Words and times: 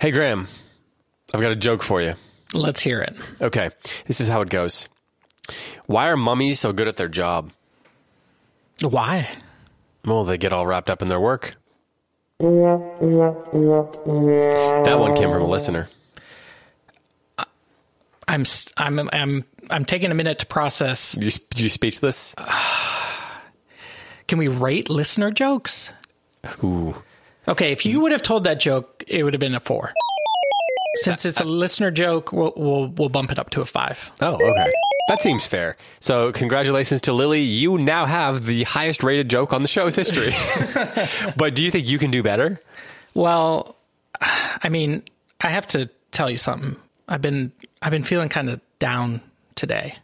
Hey, 0.00 0.12
Graeme, 0.12 0.46
I've 1.34 1.40
got 1.40 1.50
a 1.50 1.56
joke 1.56 1.82
for 1.82 2.00
you. 2.00 2.14
Let's 2.54 2.78
hear 2.78 3.00
it. 3.00 3.16
Okay, 3.40 3.70
this 4.06 4.20
is 4.20 4.28
how 4.28 4.40
it 4.42 4.48
goes. 4.48 4.88
Why 5.86 6.08
are 6.08 6.16
mummies 6.16 6.60
so 6.60 6.72
good 6.72 6.86
at 6.86 6.96
their 6.96 7.08
job? 7.08 7.50
Why? 8.80 9.28
Well, 10.04 10.22
they 10.22 10.38
get 10.38 10.52
all 10.52 10.68
wrapped 10.68 10.88
up 10.88 11.02
in 11.02 11.08
their 11.08 11.18
work. 11.18 11.56
That 12.38 12.46
one 15.00 15.16
came 15.16 15.30
from 15.32 15.42
a 15.42 15.48
listener. 15.48 15.88
I'm 18.28 18.44
I'm 18.76 19.10
I'm 19.12 19.44
I'm 19.70 19.84
taking 19.84 20.12
a 20.12 20.14
minute 20.14 20.38
to 20.38 20.46
process. 20.46 21.16
You, 21.16 21.32
you 21.56 21.68
speechless? 21.68 22.36
Can 24.28 24.38
we 24.38 24.46
rate 24.46 24.88
listener 24.90 25.32
jokes? 25.32 25.92
Ooh. 26.62 26.94
Okay, 27.48 27.72
if 27.72 27.86
you 27.86 28.00
would 28.00 28.12
have 28.12 28.22
told 28.22 28.44
that 28.44 28.60
joke, 28.60 29.02
it 29.08 29.24
would 29.24 29.32
have 29.32 29.40
been 29.40 29.54
a 29.54 29.60
four. 29.60 29.92
Since 30.96 31.24
it's 31.24 31.40
a 31.40 31.44
listener 31.44 31.90
joke, 31.90 32.32
we'll 32.32 32.52
we'll, 32.56 32.88
we'll 32.88 33.08
bump 33.08 33.32
it 33.32 33.38
up 33.38 33.50
to 33.50 33.60
a 33.60 33.64
five. 33.64 34.10
Oh, 34.20 34.34
okay. 34.34 34.72
That 35.08 35.22
seems 35.22 35.46
fair. 35.46 35.76
So, 36.00 36.32
congratulations 36.32 37.00
to 37.02 37.14
Lily. 37.14 37.40
You 37.40 37.78
now 37.78 38.04
have 38.04 38.44
the 38.44 38.64
highest 38.64 39.02
rated 39.02 39.30
joke 39.30 39.54
on 39.54 39.62
the 39.62 39.68
show's 39.68 39.96
history. 39.96 40.34
but 41.36 41.54
do 41.54 41.62
you 41.62 41.70
think 41.70 41.88
you 41.88 41.98
can 41.98 42.10
do 42.10 42.22
better? 42.22 42.60
Well, 43.14 43.76
I 44.20 44.68
mean, 44.68 45.02
I 45.40 45.48
have 45.48 45.66
to 45.68 45.88
tell 46.10 46.30
you 46.30 46.36
something. 46.36 46.76
I've 47.08 47.22
been 47.22 47.52
I've 47.80 47.92
been 47.92 48.04
feeling 48.04 48.28
kind 48.28 48.50
of 48.50 48.60
down 48.78 49.22
today. 49.54 49.96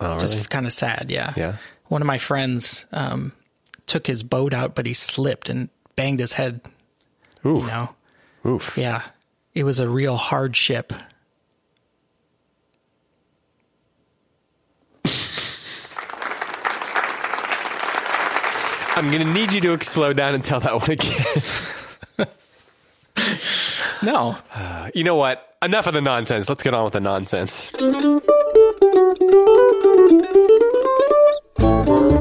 Oh, 0.00 0.18
Just 0.18 0.34
really? 0.34 0.46
kind 0.48 0.66
of 0.66 0.72
sad, 0.72 1.06
yeah. 1.08 1.32
Yeah. 1.36 1.56
One 1.86 2.02
of 2.02 2.06
my 2.06 2.18
friends 2.18 2.86
um, 2.92 3.32
took 3.86 4.06
his 4.06 4.22
boat 4.22 4.54
out, 4.54 4.74
but 4.74 4.86
he 4.86 4.94
slipped 4.94 5.48
and 5.48 5.68
banged 5.96 6.20
his 6.20 6.32
head. 6.32 6.60
Oof. 7.46 7.62
You 7.62 7.68
know, 7.68 7.94
Oof. 8.46 8.76
yeah, 8.76 9.02
it 9.54 9.64
was 9.64 9.78
a 9.80 9.88
real 9.88 10.16
hardship. 10.16 10.92
I'm 18.96 19.12
going 19.12 19.24
to 19.24 19.32
need 19.32 19.52
you 19.52 19.60
to 19.60 19.84
slow 19.84 20.12
down 20.12 20.34
and 20.34 20.42
tell 20.42 20.58
that 20.60 20.74
one 20.74 20.90
again. 20.90 21.42
No, 24.02 24.36
uh, 24.54 24.90
you 24.94 25.02
know 25.02 25.16
what? 25.16 25.56
Enough 25.60 25.88
of 25.88 25.94
the 25.94 26.00
nonsense. 26.00 26.48
Let's 26.48 26.62
get 26.62 26.72
on 26.72 26.84
with 26.84 26.92
the 26.92 27.00
nonsense. 27.00 27.72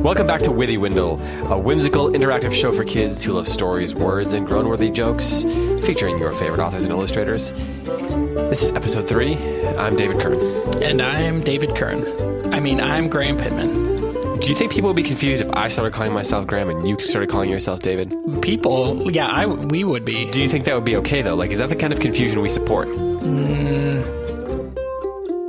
Welcome 0.08 0.26
back 0.26 0.40
to 0.44 0.52
Withywindle, 0.52 1.52
a 1.52 1.58
whimsical 1.58 2.08
interactive 2.12 2.54
show 2.54 2.72
for 2.72 2.86
kids 2.86 3.22
who 3.26 3.34
love 3.34 3.46
stories, 3.46 3.94
words, 3.94 4.32
and 4.32 4.48
grown-worthy 4.48 4.90
jokes, 4.90 5.44
featuring 5.86 6.18
your 6.18 6.32
favorite 6.32 6.62
authors 6.62 6.84
and 6.84 6.94
illustrators. 6.94 7.52
This 7.52 8.62
is 8.64 8.72
episode 8.72 9.06
three. 9.06 9.36
I'm 9.76 9.98
David 9.98 10.22
Kern. 10.22 10.40
and 10.82 11.02
I'm 11.02 11.42
David 11.42 11.76
Kern. 11.76 12.54
I 12.54 12.62
mean, 12.62 12.80
I'm 12.80 13.10
Graeme 13.10 13.36
Pittman. 13.36 14.40
Do 14.40 14.48
you 14.48 14.56
think 14.56 14.72
people 14.72 14.88
would 14.88 14.96
be 14.96 15.04
confused 15.04 15.42
if 15.42 15.52
I 15.52 15.68
started 15.68 15.92
calling 15.92 16.14
myself 16.14 16.48
Graeme 16.48 16.70
and 16.70 16.88
you 16.88 16.98
started 17.00 17.30
calling 17.30 17.50
yourself 17.50 17.82
David? 17.82 18.16
People, 18.42 19.12
yeah, 19.12 19.28
I 19.28 19.46
we 19.46 19.84
would 19.84 20.06
be. 20.06 20.32
Do 20.32 20.42
you 20.42 20.48
think 20.48 20.64
that 20.64 20.76
would 20.76 20.86
be 20.86 20.96
okay 20.96 21.22
though? 21.22 21.36
Like, 21.36 21.52
is 21.52 21.60
that 21.60 21.68
the 21.68 21.76
kind 21.76 21.92
of 21.92 22.00
confusion 22.00 22.40
we 22.40 22.48
support? 22.48 22.88
Mm. 22.88 24.06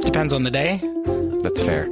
Depends 0.01 0.33
on 0.33 0.43
the 0.43 0.51
day. 0.51 0.81
That's 1.45 1.61
fair. 1.61 1.89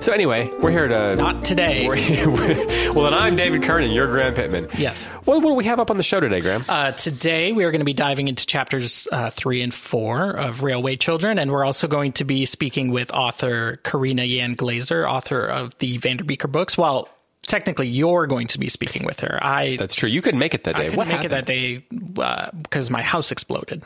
So 0.00 0.14
anyway, 0.14 0.50
we're 0.60 0.70
here 0.70 0.88
to. 0.88 1.14
Not 1.16 1.44
today. 1.44 1.86
We're 1.88 1.94
here, 1.94 2.30
well, 2.30 3.04
then 3.04 3.12
I'm 3.12 3.36
David 3.36 3.62
Kern 3.62 3.84
and 3.84 3.92
you're 3.92 4.06
Graeme 4.06 4.32
Pittman. 4.32 4.68
Yes. 4.78 5.04
What, 5.04 5.42
what 5.42 5.50
do 5.50 5.54
we 5.54 5.64
have 5.64 5.78
up 5.78 5.90
on 5.90 5.98
the 5.98 6.02
show 6.02 6.20
today, 6.20 6.40
Graeme? 6.40 6.64
Uh, 6.66 6.92
today, 6.92 7.52
we 7.52 7.64
are 7.64 7.70
going 7.70 7.82
to 7.82 7.84
be 7.84 7.92
diving 7.92 8.26
into 8.26 8.46
chapters 8.46 9.06
uh, 9.12 9.28
three 9.28 9.60
and 9.60 9.74
four 9.74 10.30
of 10.30 10.62
Railway 10.62 10.96
Children, 10.96 11.38
and 11.38 11.50
we're 11.50 11.64
also 11.64 11.86
going 11.86 12.12
to 12.12 12.24
be 12.24 12.46
speaking 12.46 12.90
with 12.90 13.10
author 13.10 13.76
Karina 13.84 14.24
Yan 14.24 14.54
Glaser, 14.54 15.06
author 15.06 15.44
of 15.44 15.76
the 15.78 15.98
Vanderbeeker 15.98 16.50
books. 16.50 16.78
Well, 16.78 17.06
technically, 17.42 17.88
you're 17.88 18.26
going 18.26 18.46
to 18.48 18.58
be 18.58 18.70
speaking 18.70 19.04
with 19.04 19.20
her. 19.20 19.38
I 19.42 19.76
That's 19.76 19.94
true. 19.94 20.08
You 20.08 20.22
couldn't 20.22 20.40
make 20.40 20.54
it 20.54 20.64
that 20.64 20.76
day. 20.76 20.84
I 20.84 20.86
couldn't 20.86 20.96
what 20.96 21.08
make 21.08 21.16
happened? 21.16 21.32
it 21.32 21.36
that 21.36 21.46
day 21.46 21.84
uh, 22.22 22.50
because 22.62 22.90
my 22.90 23.02
house 23.02 23.30
exploded. 23.30 23.84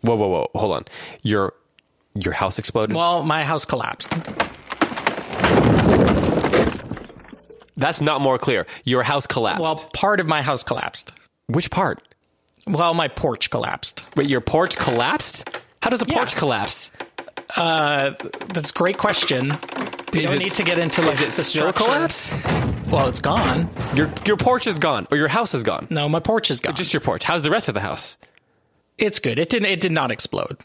Whoa, 0.00 0.16
whoa, 0.16 0.28
whoa! 0.28 0.50
Hold 0.54 0.72
on. 0.72 0.84
Your 1.20 1.52
your 2.14 2.32
house 2.34 2.58
exploded. 2.58 2.94
Well, 2.96 3.22
my 3.22 3.44
house 3.44 3.64
collapsed. 3.64 4.12
That's 7.76 8.00
not 8.00 8.20
more 8.20 8.38
clear. 8.38 8.66
Your 8.84 9.02
house 9.02 9.26
collapsed. 9.26 9.60
Well, 9.62 9.76
part 9.94 10.20
of 10.20 10.26
my 10.26 10.42
house 10.42 10.62
collapsed. 10.62 11.12
which 11.48 11.70
part? 11.70 12.00
Well, 12.66 12.94
my 12.94 13.08
porch 13.08 13.50
collapsed. 13.50 14.06
Wait, 14.16 14.28
your 14.30 14.40
porch 14.40 14.76
collapsed? 14.76 15.48
How 15.82 15.90
does 15.90 16.00
a 16.02 16.06
Yeah. 16.06 16.14
porch 16.14 16.36
collapse? 16.36 16.92
Uh, 17.56 18.12
that's 18.54 18.70
a 18.70 18.72
great 18.72 18.98
question. 18.98 19.58
We 20.12 20.20
Is 20.20 20.26
don't 20.26 20.36
it- 20.36 20.38
need 20.44 20.52
to 20.52 20.62
get 20.62 20.78
into 20.78 21.02
like 21.02 21.16
the 21.18 21.42
still 21.44 21.72
collapse? 21.72 22.32
Well, 22.88 23.08
it's 23.08 23.20
gone. 23.20 23.68
Your 23.96 24.10
your 24.26 24.36
porch 24.36 24.66
is 24.66 24.78
gone, 24.78 25.08
or 25.10 25.16
your 25.16 25.28
house 25.28 25.52
is 25.54 25.62
gone. 25.64 25.86
No, 25.90 26.08
my 26.08 26.20
porch 26.20 26.50
is 26.50 26.60
gone. 26.60 26.74
Just 26.74 26.92
your 26.94 27.00
porch. 27.00 27.24
How's 27.24 27.42
the 27.42 27.50
rest 27.50 27.68
of 27.68 27.74
the 27.74 27.80
house? 27.80 28.16
it's 28.98 29.18
good. 29.18 29.38
It 29.38 29.48
didn't. 29.48 29.68
It 29.70 29.80
did 29.80 29.90
not 29.92 30.10
explode. 30.12 30.58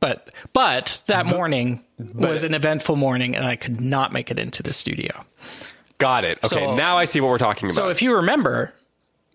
But 0.00 0.32
but 0.52 1.02
that 1.06 1.26
morning 1.26 1.82
was 2.14 2.44
an 2.44 2.54
eventful 2.54 2.96
morning, 2.96 3.34
and 3.34 3.44
I 3.44 3.56
could 3.56 3.80
not 3.80 4.12
make 4.12 4.30
it 4.30 4.38
into 4.38 4.62
the 4.62 4.72
studio. 4.72 5.24
Got 5.98 6.24
it. 6.24 6.38
Okay, 6.44 6.64
So- 6.66 6.74
now 6.76 6.96
I 6.98 7.04
see 7.04 7.20
what 7.20 7.30
we're 7.30 7.38
talking 7.38 7.66
about. 7.66 7.74
So 7.74 7.88
if 7.88 8.00
you 8.02 8.14
remember, 8.16 8.72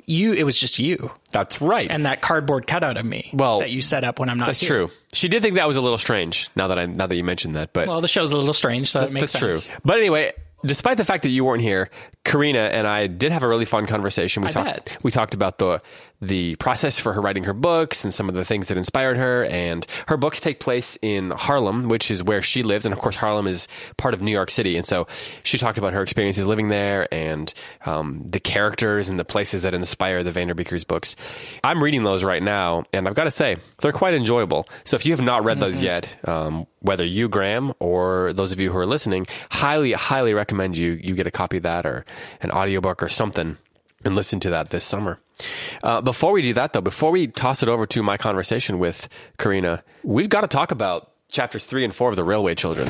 you 0.05 0.31
it 0.33 0.43
was 0.43 0.57
just 0.57 0.79
you 0.79 1.11
That's 1.33 1.61
right. 1.61 1.89
and 1.91 2.05
that 2.05 2.21
cardboard 2.21 2.67
cutout 2.67 2.95
of 2.97 3.05
me. 3.05 3.29
Well, 3.33 3.59
that 3.59 3.71
you 3.71 3.81
set 3.81 4.03
up 4.05 4.19
when 4.19 4.29
I'm 4.29 4.37
not. 4.37 4.47
That's 4.47 4.61
here. 4.61 4.69
true. 4.87 4.91
She 5.13 5.27
did 5.27 5.41
think 5.41 5.55
that 5.55 5.67
was 5.67 5.75
a 5.77 5.81
little 5.81 5.97
strange. 5.97 6.49
Now 6.55 6.69
that 6.69 6.79
I 6.79 6.85
now 6.85 7.07
that 7.07 7.15
you 7.15 7.23
mentioned 7.25 7.55
that, 7.55 7.73
but 7.73 7.87
Well, 7.87 7.99
the 8.01 8.07
show's 8.07 8.31
a 8.31 8.37
little 8.37 8.53
strange, 8.53 8.89
so 8.89 9.01
it 9.01 9.11
makes 9.11 9.33
that's 9.33 9.39
sense. 9.39 9.67
true. 9.67 9.75
But 9.83 9.97
anyway, 9.97 10.31
despite 10.65 10.95
the 10.97 11.03
fact 11.05 11.23
that 11.23 11.29
you 11.29 11.43
weren't 11.43 11.61
here, 11.61 11.89
Karina 12.23 12.59
and 12.59 12.87
I 12.87 13.07
did 13.07 13.33
have 13.33 13.43
a 13.43 13.47
really 13.49 13.65
fun 13.65 13.85
conversation. 13.85 14.43
We 14.43 14.47
I 14.47 14.51
talked 14.51 14.85
bet. 14.85 14.97
we 15.03 15.11
talked 15.11 15.33
about 15.33 15.57
the 15.57 15.81
the 16.27 16.55
process 16.57 16.97
for 16.97 17.13
her 17.13 17.21
writing 17.21 17.43
her 17.43 17.53
books 17.53 18.03
and 18.03 18.13
some 18.13 18.29
of 18.29 18.35
the 18.35 18.45
things 18.45 18.67
that 18.67 18.77
inspired 18.77 19.17
her. 19.17 19.45
And 19.45 19.85
her 20.07 20.17
books 20.17 20.39
take 20.39 20.59
place 20.59 20.97
in 21.01 21.31
Harlem, 21.31 21.89
which 21.89 22.09
is 22.09 22.23
where 22.23 22.41
she 22.41 22.63
lives, 22.63 22.85
and 22.85 22.93
of 22.93 22.99
course 22.99 23.15
Harlem 23.15 23.47
is 23.47 23.67
part 23.97 24.13
of 24.13 24.21
New 24.21 24.31
York 24.31 24.49
City. 24.49 24.77
And 24.77 24.85
so 24.85 25.07
she 25.43 25.57
talked 25.57 25.77
about 25.77 25.93
her 25.93 26.01
experiences 26.01 26.45
living 26.45 26.69
there 26.69 27.13
and 27.13 27.53
um, 27.85 28.23
the 28.25 28.39
characters 28.39 29.09
and 29.09 29.19
the 29.19 29.25
places 29.25 29.63
that 29.63 29.73
inspire 29.73 30.23
the 30.23 30.31
Vanderbeekers 30.31 30.87
books. 30.87 31.15
I'm 31.63 31.83
reading 31.83 32.03
those 32.03 32.23
right 32.23 32.43
now, 32.43 32.85
and 32.93 33.07
I've 33.07 33.15
got 33.15 33.25
to 33.25 33.31
say 33.31 33.57
they're 33.81 33.91
quite 33.91 34.13
enjoyable. 34.13 34.67
So 34.83 34.95
if 34.95 35.05
you 35.05 35.11
have 35.11 35.21
not 35.21 35.43
read 35.43 35.59
those 35.59 35.81
yet, 35.81 36.15
um, 36.27 36.65
whether 36.79 37.05
you 37.05 37.29
Graeme 37.29 37.73
or 37.79 38.33
those 38.33 38.51
of 38.51 38.59
you 38.59 38.71
who 38.71 38.77
are 38.77 38.85
listening, 38.85 39.27
highly 39.51 39.93
highly 39.93 40.33
recommend 40.33 40.77
you 40.77 40.91
you 40.91 41.15
get 41.15 41.27
a 41.27 41.31
copy 41.31 41.57
of 41.57 41.63
that 41.63 41.85
or 41.85 42.05
an 42.41 42.51
audiobook 42.51 43.01
or 43.01 43.09
something 43.09 43.57
and 44.05 44.15
listen 44.15 44.39
to 44.41 44.49
that 44.49 44.69
this 44.69 44.83
summer. 44.83 45.19
Uh, 45.83 46.01
before 46.01 46.31
we 46.31 46.41
do 46.41 46.53
that, 46.53 46.73
though, 46.73 46.81
before 46.81 47.11
we 47.11 47.27
toss 47.27 47.63
it 47.63 47.69
over 47.69 47.85
to 47.87 48.03
my 48.03 48.17
conversation 48.17 48.79
with 48.79 49.07
Karina, 49.37 49.83
we've 50.03 50.29
got 50.29 50.41
to 50.41 50.47
talk 50.47 50.71
about 50.71 51.11
chapters 51.31 51.65
three 51.65 51.83
and 51.83 51.93
four 51.93 52.09
of 52.09 52.15
the 52.15 52.23
Railway 52.23 52.55
Children. 52.55 52.89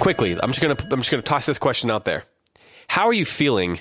Quickly, 0.00 0.32
I'm 0.40 0.50
just 0.50 0.60
gonna 0.60 0.76
I'm 0.90 1.00
just 1.00 1.10
gonna 1.10 1.22
toss 1.22 1.46
this 1.46 1.58
question 1.58 1.90
out 1.90 2.04
there. 2.04 2.24
How 2.88 3.06
are 3.06 3.12
you 3.12 3.24
feeling 3.24 3.80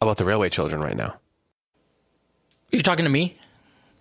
about 0.00 0.16
the 0.16 0.24
Railway 0.24 0.48
Children 0.48 0.80
right 0.80 0.96
now? 0.96 1.16
You're 2.70 2.82
talking 2.82 3.04
to 3.04 3.10
me. 3.10 3.36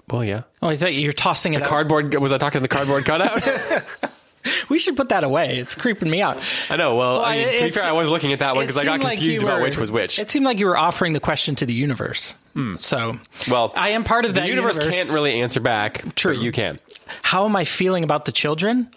Well, 0.10 0.24
yeah. 0.24 0.44
Oh, 0.62 0.70
I 0.70 0.76
thought 0.76 0.94
you're 0.94 1.14
tossing 1.14 1.54
it. 1.54 1.62
out. 1.64 1.68
Cardboard 1.68 2.14
was 2.16 2.32
I 2.32 2.38
talking 2.38 2.60
to 2.60 2.64
the 2.64 2.68
cardboard 2.68 3.06
cutout? 3.06 3.84
We 4.70 4.80
should 4.80 4.96
put 4.96 5.10
that 5.10 5.24
away. 5.24 5.58
It's 5.58 5.76
creeping 5.76 6.10
me 6.10 6.22
out. 6.22 6.38
I 6.70 6.78
know. 6.78 6.96
Well, 6.96 7.22
I 7.24 7.36
mean, 7.36 7.60
to 7.60 7.66
be 7.66 7.72
fair, 7.72 7.86
I 7.86 7.92
was 7.92 8.08
looking 8.10 8.32
at 8.34 8.40
that 8.40 8.56
one 8.56 8.64
because 8.66 8.78
I 8.78 8.86
got 8.86 8.94
seemed 8.94 9.04
like 9.04 9.18
confused 9.20 9.44
about 9.44 9.62
which 9.62 9.78
was 9.78 9.92
which. 9.92 10.18
It 10.18 10.30
seemed 10.30 10.46
like 10.46 10.60
you 10.60 10.66
were 10.66 10.78
offering 10.78 11.14
the 11.14 11.20
question 11.20 11.56
to 11.56 11.66
the 11.66 11.74
universe. 11.74 12.36
So, 12.80 13.18
Well, 13.50 13.72
I 13.76 13.90
am 13.90 14.04
part 14.04 14.26
of 14.26 14.34
the 14.34 14.42
that 14.42 14.50
universe, 14.50 14.78
can't 14.78 15.10
really 15.12 15.42
answer 15.42 15.60
back. 15.62 16.16
True. 16.16 16.36
but 16.36 16.44
you 16.44 16.52
can. 16.52 16.80
How 17.22 17.46
am 17.46 17.56
I 17.56 17.64
feeling 17.66 18.04
about 18.04 18.26
the 18.26 18.32
children? 18.32 18.90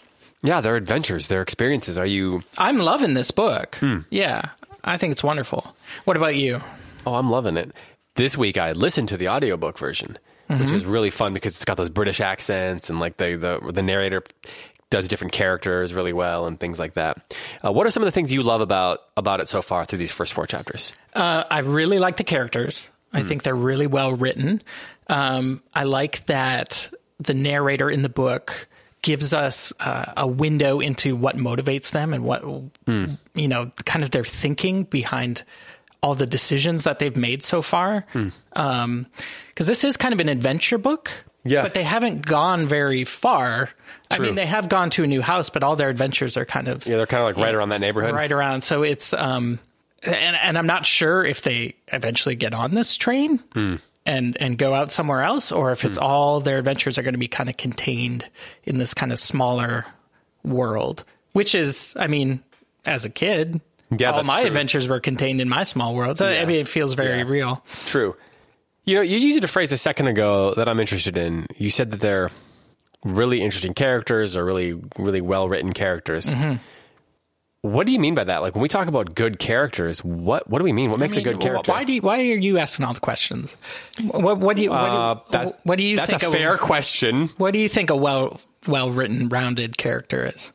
Yeah, 0.42 0.60
their 0.60 0.76
adventures, 0.76 1.28
their 1.28 1.40
experiences. 1.42 1.96
Are 1.98 2.06
you? 2.06 2.42
I'm 2.58 2.78
loving 2.78 3.14
this 3.14 3.30
book. 3.30 3.76
Hmm. 3.76 4.00
Yeah, 4.10 4.42
I 4.84 4.96
think 4.96 5.12
it's 5.12 5.24
wonderful. 5.24 5.74
What 6.04 6.16
about 6.16 6.36
you? 6.36 6.60
Oh, 7.06 7.14
I'm 7.14 7.30
loving 7.30 7.56
it. 7.56 7.72
This 8.16 8.36
week 8.36 8.58
I 8.58 8.72
listened 8.72 9.08
to 9.08 9.16
the 9.16 9.28
audiobook 9.28 9.78
version, 9.78 10.18
which 10.48 10.58
Mm-hmm. 10.58 10.74
is 10.76 10.84
really 10.84 11.10
fun 11.10 11.32
because 11.32 11.54
it's 11.54 11.64
got 11.64 11.76
those 11.76 11.88
British 11.90 12.20
accents 12.20 12.90
and 12.90 13.00
like 13.00 13.16
the 13.16 13.36
the, 13.36 13.72
the 13.72 13.82
narrator 13.82 14.22
does 14.94 15.08
different 15.08 15.32
characters 15.32 15.92
really 15.92 16.12
well 16.12 16.46
and 16.46 16.60
things 16.60 16.78
like 16.78 16.94
that. 16.94 17.36
Uh, 17.64 17.72
what 17.72 17.84
are 17.86 17.90
some 17.90 18.02
of 18.02 18.06
the 18.06 18.12
things 18.12 18.32
you 18.32 18.42
love 18.44 18.60
about 18.60 19.00
about 19.16 19.40
it 19.40 19.48
so 19.48 19.60
far 19.60 19.84
through 19.84 19.98
these 19.98 20.12
first 20.12 20.32
four 20.32 20.46
chapters? 20.46 20.92
Uh, 21.14 21.42
I 21.50 21.58
really 21.60 21.98
like 21.98 22.16
the 22.16 22.24
characters. 22.24 22.90
I 23.12 23.22
think 23.22 23.42
they're 23.44 23.54
really 23.54 23.86
well 23.86 24.14
written. 24.14 24.60
Um, 25.08 25.62
I 25.72 25.84
like 25.84 26.26
that 26.26 26.90
the 27.20 27.34
narrator 27.34 27.88
in 27.88 28.02
the 28.02 28.08
book 28.08 28.66
gives 29.02 29.32
us 29.32 29.72
uh, 29.80 30.12
a 30.16 30.26
window 30.26 30.80
into 30.80 31.14
what 31.14 31.36
motivates 31.36 31.90
them 31.92 32.14
and 32.14 32.24
what 32.24 32.42
you 33.34 33.48
know, 33.48 33.70
kind 33.84 34.02
of 34.02 34.10
their 34.10 34.24
thinking 34.24 34.84
behind 34.84 35.44
all 36.02 36.14
the 36.14 36.26
decisions 36.26 36.84
that 36.84 36.98
they've 36.98 37.16
made 37.16 37.42
so 37.42 37.62
far. 37.62 38.04
Because 38.52 39.66
this 39.66 39.84
is 39.84 39.96
kind 39.96 40.12
of 40.14 40.20
an 40.20 40.28
adventure 40.28 40.78
book. 40.78 41.10
Yeah. 41.44 41.62
But 41.62 41.74
they 41.74 41.82
haven't 41.84 42.24
gone 42.26 42.66
very 42.66 43.04
far. 43.04 43.68
I 44.10 44.18
mean, 44.18 44.34
they 44.34 44.46
have 44.46 44.68
gone 44.68 44.90
to 44.90 45.04
a 45.04 45.06
new 45.06 45.20
house, 45.20 45.50
but 45.50 45.62
all 45.62 45.76
their 45.76 45.90
adventures 45.90 46.36
are 46.36 46.44
kind 46.46 46.68
of 46.68 46.86
Yeah, 46.86 46.96
they're 46.96 47.06
kind 47.06 47.22
of 47.22 47.26
like 47.26 47.36
right 47.44 47.54
around 47.54 47.68
that 47.70 47.80
neighborhood. 47.80 48.14
right 48.14 48.30
around. 48.32 48.62
So 48.62 48.82
it's 48.82 49.12
um, 49.12 49.58
and 50.02 50.36
and 50.36 50.56
I'm 50.56 50.66
not 50.66 50.86
sure 50.86 51.24
if 51.24 51.42
they 51.42 51.74
eventually 51.88 52.34
get 52.34 52.54
on 52.54 52.74
this 52.74 52.96
train 52.96 53.38
Hmm. 53.52 53.76
and 54.06 54.36
and 54.40 54.56
go 54.56 54.72
out 54.74 54.90
somewhere 54.90 55.22
else, 55.22 55.52
or 55.52 55.72
if 55.72 55.84
it's 55.84 55.98
all 55.98 56.40
their 56.40 56.58
adventures 56.58 56.96
are 56.98 57.02
going 57.02 57.14
to 57.14 57.18
be 57.20 57.28
kind 57.28 57.48
of 57.50 57.56
contained 57.56 58.26
in 58.64 58.78
this 58.78 58.94
kind 58.94 59.12
of 59.12 59.18
smaller 59.18 59.84
world. 60.44 61.04
Which 61.32 61.54
is, 61.54 61.94
I 61.98 62.06
mean, 62.06 62.42
as 62.86 63.04
a 63.04 63.10
kid, 63.10 63.60
Yeah, 63.96 64.12
all 64.12 64.22
my 64.22 64.40
true. 64.40 64.46
adventures 64.48 64.86
were 64.88 65.00
contained 65.00 65.40
in 65.40 65.48
my 65.48 65.64
small 65.64 65.94
world. 65.94 66.18
So 66.18 66.26
I 66.28 66.44
mean, 66.44 66.60
it 66.60 66.68
feels 66.68 66.94
very 66.94 67.18
Yeah. 67.18 67.24
real. 67.28 67.64
True. 67.86 68.14
You 68.84 68.96
know, 68.96 69.00
you 69.00 69.18
used 69.18 69.42
a 69.42 69.48
phrase 69.48 69.72
a 69.72 69.78
second 69.78 70.08
ago 70.08 70.54
that 70.54 70.68
I'm 70.68 70.78
interested 70.78 71.16
in. 71.16 71.46
You 71.56 71.70
said 71.70 71.90
that 71.90 72.00
they're 72.00 72.30
really 73.04 73.42
interesting 73.42 73.74
characters 73.74 74.36
or 74.36 74.44
really, 74.44 74.80
really 74.98 75.20
well 75.20 75.48
written 75.48 75.72
characters. 75.72 76.26
Mm-hmm. 76.26 76.56
What 77.62 77.86
do 77.86 77.92
you 77.92 77.98
mean 77.98 78.14
by 78.14 78.24
that? 78.24 78.42
Like 78.42 78.54
when 78.54 78.60
we 78.60 78.68
talk 78.68 78.88
about 78.88 79.14
good 79.14 79.38
characters, 79.38 80.04
what 80.04 80.50
what 80.50 80.58
do 80.58 80.64
we 80.64 80.72
mean? 80.74 80.90
What 80.90 81.00
makes 81.00 81.14
I 81.14 81.16
mean, 81.16 81.28
a 81.28 81.32
good 81.32 81.40
character? 81.40 81.72
Why 81.72 81.84
do 81.84 81.94
you, 81.94 82.02
why 82.02 82.18
are 82.18 82.22
you 82.22 82.58
asking 82.58 82.84
all 82.84 82.92
the 82.92 83.00
questions? 83.00 83.56
What, 84.02 84.38
what 84.38 84.56
do 84.56 84.62
you 84.62 84.70
what 84.70 85.30
do, 85.30 85.38
Uh, 85.38 85.52
what 85.62 85.76
do 85.76 85.82
you 85.82 85.96
that's 85.96 86.10
think 86.10 86.22
a 86.22 86.30
fair 86.30 86.58
question. 86.58 87.28
what 87.38 87.52
do 87.54 87.58
you 87.58 87.70
think 87.70 87.88
a 87.88 87.96
well 87.96 88.38
well 88.66 88.90
written 88.90 89.30
rounded 89.30 89.78
character 89.78 90.30
is? 90.34 90.52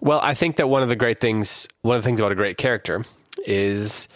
Well, 0.00 0.20
I 0.22 0.34
think 0.34 0.54
that 0.56 0.68
one 0.68 0.84
of 0.84 0.88
the 0.88 0.94
great 0.96 1.20
things, 1.20 1.66
one 1.82 1.96
of 1.96 2.02
the 2.04 2.06
things 2.06 2.20
about 2.20 2.30
a 2.30 2.36
great 2.36 2.58
character 2.58 3.04
is 3.44 4.06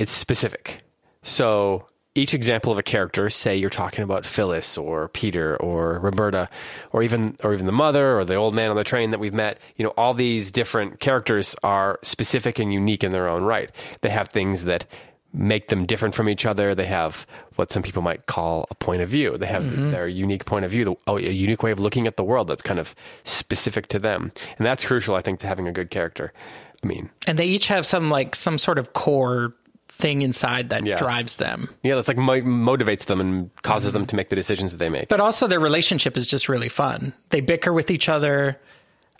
it's 0.00 0.10
specific. 0.12 0.82
So 1.22 1.86
each 2.14 2.34
example 2.34 2.72
of 2.72 2.78
a 2.78 2.82
character, 2.82 3.30
say 3.30 3.56
you're 3.56 3.70
talking 3.70 4.04
about 4.04 4.26
Phyllis 4.26 4.76
or 4.76 5.08
Peter 5.08 5.56
or 5.56 5.98
Roberta 6.00 6.48
or 6.92 7.02
even 7.02 7.36
or 7.42 7.54
even 7.54 7.66
the 7.66 7.72
mother 7.72 8.18
or 8.18 8.24
the 8.24 8.34
old 8.34 8.54
man 8.54 8.70
on 8.70 8.76
the 8.76 8.84
train 8.84 9.10
that 9.12 9.20
we've 9.20 9.32
met, 9.32 9.58
you 9.76 9.84
know, 9.84 9.92
all 9.96 10.12
these 10.12 10.50
different 10.50 11.00
characters 11.00 11.56
are 11.62 11.98
specific 12.02 12.58
and 12.58 12.72
unique 12.72 13.02
in 13.02 13.12
their 13.12 13.28
own 13.28 13.44
right. 13.44 13.70
They 14.02 14.10
have 14.10 14.28
things 14.28 14.64
that 14.64 14.86
make 15.32 15.68
them 15.68 15.86
different 15.86 16.14
from 16.14 16.28
each 16.28 16.44
other. 16.44 16.74
They 16.74 16.84
have 16.84 17.26
what 17.56 17.72
some 17.72 17.82
people 17.82 18.02
might 18.02 18.26
call 18.26 18.66
a 18.70 18.74
point 18.74 19.00
of 19.00 19.08
view. 19.08 19.38
They 19.38 19.46
have 19.46 19.62
mm-hmm. 19.62 19.90
their 19.90 20.06
unique 20.06 20.44
point 20.44 20.66
of 20.66 20.70
view, 20.70 20.84
the- 20.84 20.96
oh, 21.06 21.16
a 21.16 21.22
unique 21.22 21.62
way 21.62 21.70
of 21.70 21.80
looking 21.80 22.06
at 22.06 22.18
the 22.18 22.24
world 22.24 22.48
that's 22.48 22.62
kind 22.62 22.78
of 22.78 22.94
specific 23.24 23.86
to 23.88 23.98
them. 23.98 24.32
And 24.58 24.66
that's 24.66 24.84
crucial, 24.84 25.14
I 25.14 25.22
think, 25.22 25.40
to 25.40 25.46
having 25.46 25.66
a 25.66 25.72
good 25.72 25.90
character. 25.90 26.34
I 26.82 26.86
mean, 26.86 27.10
And 27.26 27.38
they 27.38 27.46
each 27.46 27.68
have 27.68 27.86
some 27.86 28.10
like 28.10 28.34
some 28.34 28.58
sort 28.58 28.78
of 28.78 28.92
core 28.92 29.54
thing 30.02 30.20
inside 30.22 30.68
that 30.70 30.84
Yeah. 30.84 30.96
drives 30.96 31.36
them. 31.36 31.68
yeah, 31.82 31.94
that's 31.94 32.08
like 32.08 32.16
mo- 32.18 32.42
motivates 32.42 33.04
them 33.06 33.20
and 33.20 33.50
causes 33.62 33.92
them 33.92 34.04
to 34.06 34.16
make 34.16 34.28
the 34.28 34.36
decisions 34.36 34.72
that 34.72 34.78
they 34.78 34.88
make. 34.90 35.08
But 35.08 35.20
also 35.20 35.46
their 35.46 35.60
relationship 35.60 36.16
is 36.16 36.26
just 36.26 36.48
really 36.48 36.68
fun. 36.68 37.12
They 37.30 37.40
bicker 37.40 37.72
with 37.72 37.90
each 37.90 38.08
other. 38.08 38.58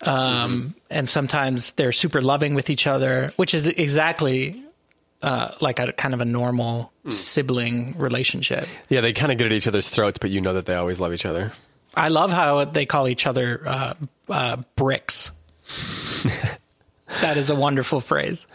Um, 0.02 0.74
and 0.90 1.08
sometimes 1.08 1.70
they're 1.76 1.92
super 1.92 2.20
loving 2.20 2.54
with 2.54 2.68
each 2.70 2.88
other, 2.88 3.32
which 3.36 3.54
is 3.54 3.68
exactly 3.68 4.60
uh, 5.22 5.52
like 5.60 5.78
a 5.78 5.92
kind 5.92 6.12
of 6.14 6.20
a 6.20 6.24
normal 6.24 6.90
sibling 7.08 7.94
relationship. 7.96 8.66
yeah, 8.88 9.00
they 9.00 9.12
kind 9.12 9.30
of 9.30 9.38
get 9.38 9.46
at 9.46 9.52
each 9.52 9.68
other's 9.68 9.88
throats, 9.88 10.18
but 10.18 10.30
you 10.30 10.40
know 10.40 10.54
that 10.54 10.66
they 10.66 10.74
always 10.74 10.98
love 10.98 11.12
each 11.14 11.24
other. 11.24 11.52
I 11.94 12.08
love 12.08 12.32
how 12.32 12.64
they 12.64 12.84
call 12.86 13.06
each 13.06 13.26
other 13.28 13.62
uh, 13.64 13.94
uh, 14.28 14.56
bricks. 14.74 15.30
that 17.20 17.36
is 17.36 17.50
a 17.50 17.54
wonderful 17.54 18.00
phrase. 18.00 18.46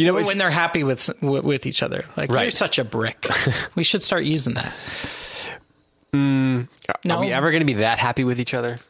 You 0.00 0.06
know, 0.06 0.14
when 0.14 0.38
they're 0.38 0.50
happy 0.50 0.84
with 0.84 1.10
with 1.22 1.66
each 1.66 1.82
other, 1.82 2.04
like 2.16 2.30
Right. 2.30 2.42
you're 2.42 2.50
such 2.50 2.78
a 2.78 2.84
brick. 2.84 3.28
we 3.74 3.84
should 3.84 4.02
start 4.02 4.24
using 4.24 4.54
that. 4.54 4.74
Mm, 6.12 6.68
are 6.88 6.94
no. 7.04 7.20
we 7.20 7.32
ever 7.32 7.50
going 7.50 7.60
to 7.60 7.66
be 7.66 7.74
that 7.74 7.98
happy 7.98 8.24
with 8.24 8.40
each 8.40 8.54
other? 8.54 8.80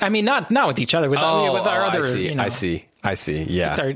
I 0.00 0.08
mean, 0.08 0.24
not 0.24 0.50
not 0.50 0.68
with 0.68 0.78
each 0.78 0.94
other, 0.94 1.10
with 1.10 1.18
our, 1.18 1.52
with 1.52 1.66
our 1.66 1.82
oh, 1.82 1.88
other. 1.88 2.02
I 2.02 2.12
see. 2.12 2.28
You 2.28 2.34
know, 2.34 2.42
I 2.42 2.48
see. 2.48 2.84
I 3.02 3.14
see. 3.14 3.42
Yeah. 3.44 3.76
our- 3.78 3.94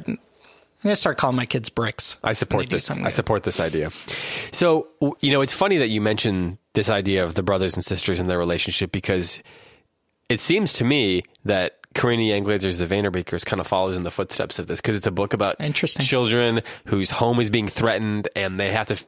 I'm 0.86 0.90
gonna 0.90 0.96
start 0.96 1.16
calling 1.18 1.36
my 1.36 1.46
kids 1.46 1.68
bricks. 1.68 2.18
I 2.22 2.32
support 2.34 2.70
this. 2.70 2.90
I 2.90 3.08
support 3.08 3.42
this 3.42 3.58
idea. 3.58 3.90
So, 4.52 4.88
you 5.20 5.32
know, 5.32 5.40
it's 5.40 5.52
funny 5.52 5.78
that 5.78 5.88
you 5.88 6.00
mention 6.00 6.58
this 6.74 6.88
idea 6.88 7.24
of 7.24 7.34
the 7.34 7.42
brothers 7.42 7.74
and 7.74 7.84
sisters 7.84 8.20
and 8.20 8.28
their 8.30 8.38
relationship 8.38 8.92
because 8.92 9.42
it 10.28 10.38
seems 10.38 10.74
to 10.74 10.84
me 10.84 11.24
that 11.44 11.78
Karina 11.96 12.22
Yan 12.24 12.42
Glaser's 12.42 12.78
The 12.78 12.86
Vanderbeekers 12.86 13.44
kind 13.44 13.58
of 13.60 13.66
follows 13.66 13.96
in 13.96 14.02
the 14.02 14.10
footsteps 14.10 14.58
of 14.58 14.66
this 14.66 14.80
because 14.80 14.96
it's 14.96 15.06
a 15.06 15.10
book 15.10 15.32
about 15.32 15.56
Interesting. 15.60 16.04
children 16.04 16.60
whose 16.84 17.10
home 17.10 17.40
is 17.40 17.48
being 17.50 17.66
threatened 17.66 18.28
and 18.36 18.60
they 18.60 18.70
have 18.70 18.86
to 18.88 19.02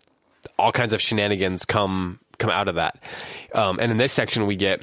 all 0.58 0.72
kinds 0.72 0.92
of 0.94 1.00
shenanigans 1.00 1.64
come 1.66 2.18
come 2.38 2.50
out 2.50 2.66
of 2.66 2.76
that. 2.76 3.02
Um, 3.54 3.78
and 3.80 3.92
in 3.92 3.98
this 3.98 4.12
section, 4.12 4.46
we 4.46 4.56
get 4.56 4.82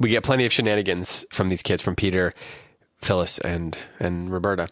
we 0.00 0.08
get 0.08 0.22
plenty 0.22 0.46
of 0.46 0.52
shenanigans 0.52 1.26
from 1.30 1.48
these 1.48 1.62
kids, 1.62 1.82
from 1.82 1.96
Peter, 1.96 2.32
Phyllis, 3.02 3.38
and 3.40 3.76
and 4.00 4.30
Roberta. 4.30 4.68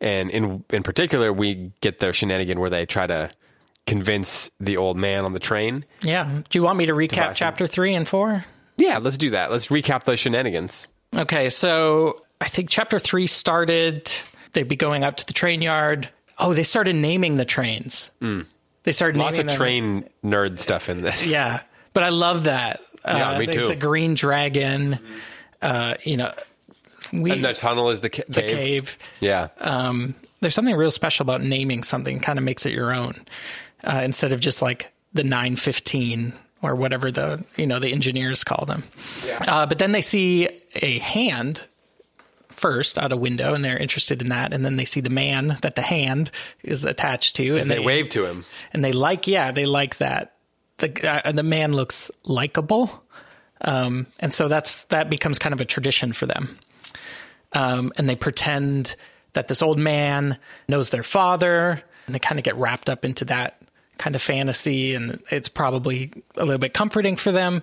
And 0.00 0.30
in 0.30 0.64
in 0.70 0.82
particular, 0.82 1.32
we 1.32 1.70
get 1.80 2.00
their 2.00 2.12
shenanigan 2.12 2.58
where 2.58 2.70
they 2.70 2.86
try 2.86 3.06
to 3.06 3.30
convince 3.86 4.50
the 4.58 4.76
old 4.76 4.96
man 4.96 5.24
on 5.24 5.32
the 5.32 5.38
train. 5.40 5.84
Yeah. 6.02 6.42
Do 6.48 6.58
you 6.58 6.62
want 6.64 6.76
me 6.76 6.86
to 6.86 6.92
recap 6.92 7.14
them. 7.14 7.34
chapter 7.34 7.66
three 7.66 7.94
and 7.94 8.06
four? 8.08 8.44
Yeah, 8.76 8.98
let's 8.98 9.18
do 9.18 9.30
that. 9.30 9.50
Let's 9.50 9.68
recap 9.68 10.04
those 10.04 10.18
shenanigans. 10.18 10.86
Okay, 11.16 11.48
so 11.50 12.16
I 12.40 12.48
think 12.48 12.70
chapter 12.70 12.98
three 12.98 13.26
started. 13.26 14.10
They'd 14.52 14.68
be 14.68 14.76
going 14.76 15.04
up 15.04 15.16
to 15.18 15.26
the 15.26 15.32
train 15.32 15.62
yard. 15.62 16.08
Oh, 16.38 16.54
they 16.54 16.62
started 16.62 16.96
naming 16.96 17.36
the 17.36 17.44
trains. 17.44 18.10
They 18.82 18.92
started. 18.92 19.18
Lots 19.18 19.36
naming 19.36 19.40
of 19.40 19.52
them. 19.52 19.56
train 19.58 20.08
nerd 20.24 20.58
stuff 20.58 20.88
in 20.88 21.02
this. 21.02 21.26
Yeah, 21.30 21.60
but 21.92 22.02
I 22.02 22.08
love 22.10 22.44
that. 22.44 22.80
Yeah, 23.04 23.30
uh, 23.30 23.38
me 23.38 23.46
the, 23.46 23.52
too. 23.52 23.68
The 23.68 23.76
green 23.76 24.14
dragon. 24.14 24.98
Uh, 25.62 25.94
you 26.04 26.16
know, 26.16 26.32
we 27.12 27.30
And 27.32 27.44
the 27.44 27.54
tunnel 27.54 27.90
is 27.90 28.00
the, 28.00 28.10
ca- 28.10 28.24
the 28.28 28.42
cave. 28.42 28.50
cave. 28.50 28.98
Yeah. 29.20 29.48
Um, 29.58 30.14
there's 30.40 30.54
something 30.54 30.74
real 30.76 30.90
special 30.90 31.24
about 31.24 31.42
naming 31.42 31.82
something. 31.82 32.20
Kind 32.20 32.38
of 32.38 32.44
makes 32.44 32.64
it 32.66 32.72
your 32.72 32.94
own 32.94 33.24
uh, 33.84 34.00
instead 34.04 34.32
of 34.32 34.40
just 34.40 34.62
like 34.62 34.92
the 35.12 35.24
915 35.24 36.32
or 36.62 36.74
whatever 36.74 37.10
the 37.10 37.44
you 37.56 37.66
know 37.66 37.78
the 37.78 37.92
engineers 37.92 38.44
call 38.44 38.66
them. 38.66 38.84
Uh, 39.46 39.66
but 39.66 39.78
then 39.78 39.92
they 39.92 40.00
see 40.02 40.48
a 40.76 40.98
hand 40.98 41.62
first 42.50 42.98
out 42.98 43.12
a 43.12 43.16
window, 43.16 43.54
and 43.54 43.64
they're 43.64 43.78
interested 43.78 44.20
in 44.20 44.28
that. 44.28 44.52
And 44.52 44.64
then 44.64 44.76
they 44.76 44.84
see 44.84 45.00
the 45.00 45.08
man 45.10 45.56
that 45.62 45.76
the 45.76 45.82
hand 45.82 46.30
is 46.62 46.84
attached 46.84 47.36
to, 47.36 47.56
and 47.56 47.70
they 47.70 47.78
wave 47.78 48.08
to 48.10 48.26
him. 48.26 48.44
and 48.72 48.84
they 48.84 48.92
like 48.92 49.26
yeah 49.26 49.50
they 49.52 49.64
like 49.66 49.96
that 49.98 50.34
the 50.78 51.10
uh, 51.26 51.32
the 51.32 51.42
man 51.42 51.72
looks 51.72 52.10
likable 52.24 53.04
um, 53.62 54.06
and 54.18 54.32
so 54.32 54.48
that's 54.48 54.84
that 54.84 55.08
becomes 55.10 55.38
kind 55.38 55.52
of 55.52 55.60
a 55.60 55.64
tradition 55.64 56.12
for 56.12 56.26
them 56.26 56.58
um, 57.52 57.92
and 57.96 58.08
they 58.08 58.16
pretend 58.16 58.96
that 59.34 59.48
this 59.48 59.62
old 59.62 59.78
man 59.78 60.38
knows 60.68 60.90
their 60.90 61.02
father 61.02 61.82
and 62.06 62.14
they 62.14 62.18
kind 62.18 62.38
of 62.38 62.44
get 62.44 62.56
wrapped 62.56 62.88
up 62.90 63.04
into 63.04 63.24
that 63.26 63.59
kind 64.00 64.16
of 64.16 64.22
fantasy 64.22 64.94
and 64.94 65.22
it's 65.30 65.48
probably 65.48 66.10
a 66.36 66.44
little 66.44 66.58
bit 66.58 66.72
comforting 66.74 67.16
for 67.16 67.30
them 67.30 67.62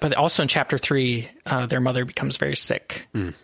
but 0.00 0.14
also 0.14 0.42
in 0.42 0.48
chapter 0.48 0.76
three 0.76 1.28
uh, 1.46 1.66
their 1.66 1.80
mother 1.80 2.04
becomes 2.04 2.36
very 2.36 2.56
sick 2.56 3.08
and 3.14 3.34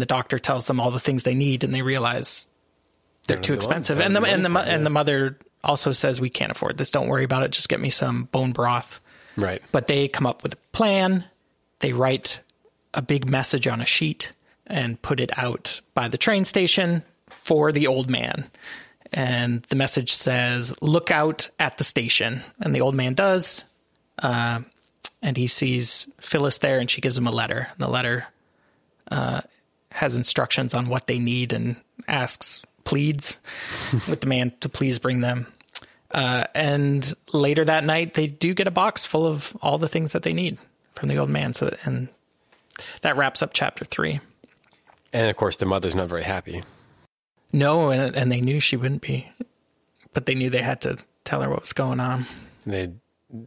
the 0.00 0.06
doctor 0.06 0.38
tells 0.38 0.66
them 0.66 0.78
all 0.78 0.90
the 0.90 1.00
things 1.00 1.22
they 1.24 1.34
need 1.34 1.64
and 1.64 1.74
they 1.74 1.82
realize 1.82 2.48
they're 3.26 3.38
too 3.38 3.54
expensive. 3.54 4.00
And 4.00 4.14
the 4.14 4.22
and 4.22 4.44
the 4.44 4.48
one 4.48 4.52
mo- 4.52 4.60
for 4.62 4.68
it, 4.68 4.74
and 4.74 4.86
the 4.86 4.90
mother 4.90 5.38
also 5.62 5.92
says 5.92 6.20
we 6.20 6.30
can't 6.30 6.50
afford 6.50 6.78
this. 6.78 6.90
Don't 6.90 7.08
worry 7.08 7.24
about 7.24 7.42
it. 7.42 7.50
Just 7.50 7.68
get 7.68 7.80
me 7.80 7.90
some 7.90 8.24
bone 8.24 8.52
broth. 8.52 9.00
Right. 9.36 9.62
But 9.72 9.86
they 9.86 10.08
come 10.08 10.26
up 10.26 10.42
with 10.42 10.54
a 10.54 10.58
plan. 10.72 11.24
They 11.80 11.92
write 11.92 12.40
a 12.94 13.02
big 13.02 13.28
message 13.28 13.66
on 13.66 13.80
a 13.80 13.86
sheet 13.86 14.32
and 14.66 15.00
put 15.00 15.20
it 15.20 15.36
out 15.38 15.80
by 15.94 16.08
the 16.08 16.18
train 16.18 16.44
station 16.44 17.04
for 17.28 17.72
the 17.72 17.86
old 17.86 18.10
man. 18.10 18.50
And 19.12 19.62
the 19.64 19.76
message 19.76 20.12
says, 20.12 20.74
"Look 20.80 21.10
out 21.10 21.50
at 21.58 21.78
the 21.78 21.84
station." 21.84 22.42
And 22.60 22.74
the 22.74 22.80
old 22.80 22.94
man 22.94 23.14
does. 23.14 23.64
Uh, 24.18 24.60
and 25.22 25.36
he 25.36 25.46
sees 25.46 26.08
Phyllis 26.20 26.58
there, 26.58 26.78
and 26.78 26.90
she 26.90 27.00
gives 27.00 27.18
him 27.18 27.26
a 27.26 27.32
letter. 27.32 27.68
And 27.70 27.78
the 27.78 27.88
letter 27.88 28.26
uh, 29.10 29.42
has 29.92 30.16
instructions 30.16 30.74
on 30.74 30.88
what 30.88 31.06
they 31.06 31.18
need 31.18 31.52
and 31.52 31.76
asks, 32.08 32.62
pleads 32.84 33.38
with 34.08 34.20
the 34.20 34.26
man 34.26 34.52
to 34.60 34.68
please 34.68 34.98
bring 34.98 35.20
them. 35.20 35.52
Uh, 36.10 36.44
and 36.54 37.14
later 37.32 37.64
that 37.64 37.84
night, 37.84 38.14
they 38.14 38.26
do 38.26 38.54
get 38.54 38.66
a 38.66 38.72
box 38.72 39.06
full 39.06 39.26
of 39.26 39.56
all 39.62 39.78
the 39.78 39.88
things 39.88 40.12
that 40.12 40.22
they 40.22 40.32
need 40.32 40.58
from 40.94 41.08
the 41.08 41.18
old 41.18 41.30
man. 41.30 41.52
So, 41.52 41.74
and 41.84 42.08
that 43.02 43.16
wraps 43.16 43.42
up 43.42 43.50
chapter 43.52 43.84
three. 43.84 44.20
And 45.12 45.28
of 45.28 45.36
course, 45.36 45.56
the 45.56 45.66
mother's 45.66 45.94
not 45.94 46.08
very 46.08 46.24
happy. 46.24 46.62
No, 47.52 47.90
and, 47.90 48.14
and 48.14 48.30
they 48.30 48.40
knew 48.40 48.60
she 48.60 48.76
wouldn't 48.76 49.02
be, 49.02 49.28
but 50.14 50.26
they 50.26 50.34
knew 50.34 50.50
they 50.50 50.62
had 50.62 50.80
to 50.82 50.98
tell 51.24 51.42
her 51.42 51.48
what 51.50 51.60
was 51.60 51.72
going 51.72 52.00
on. 52.00 52.26
They, 52.64 52.92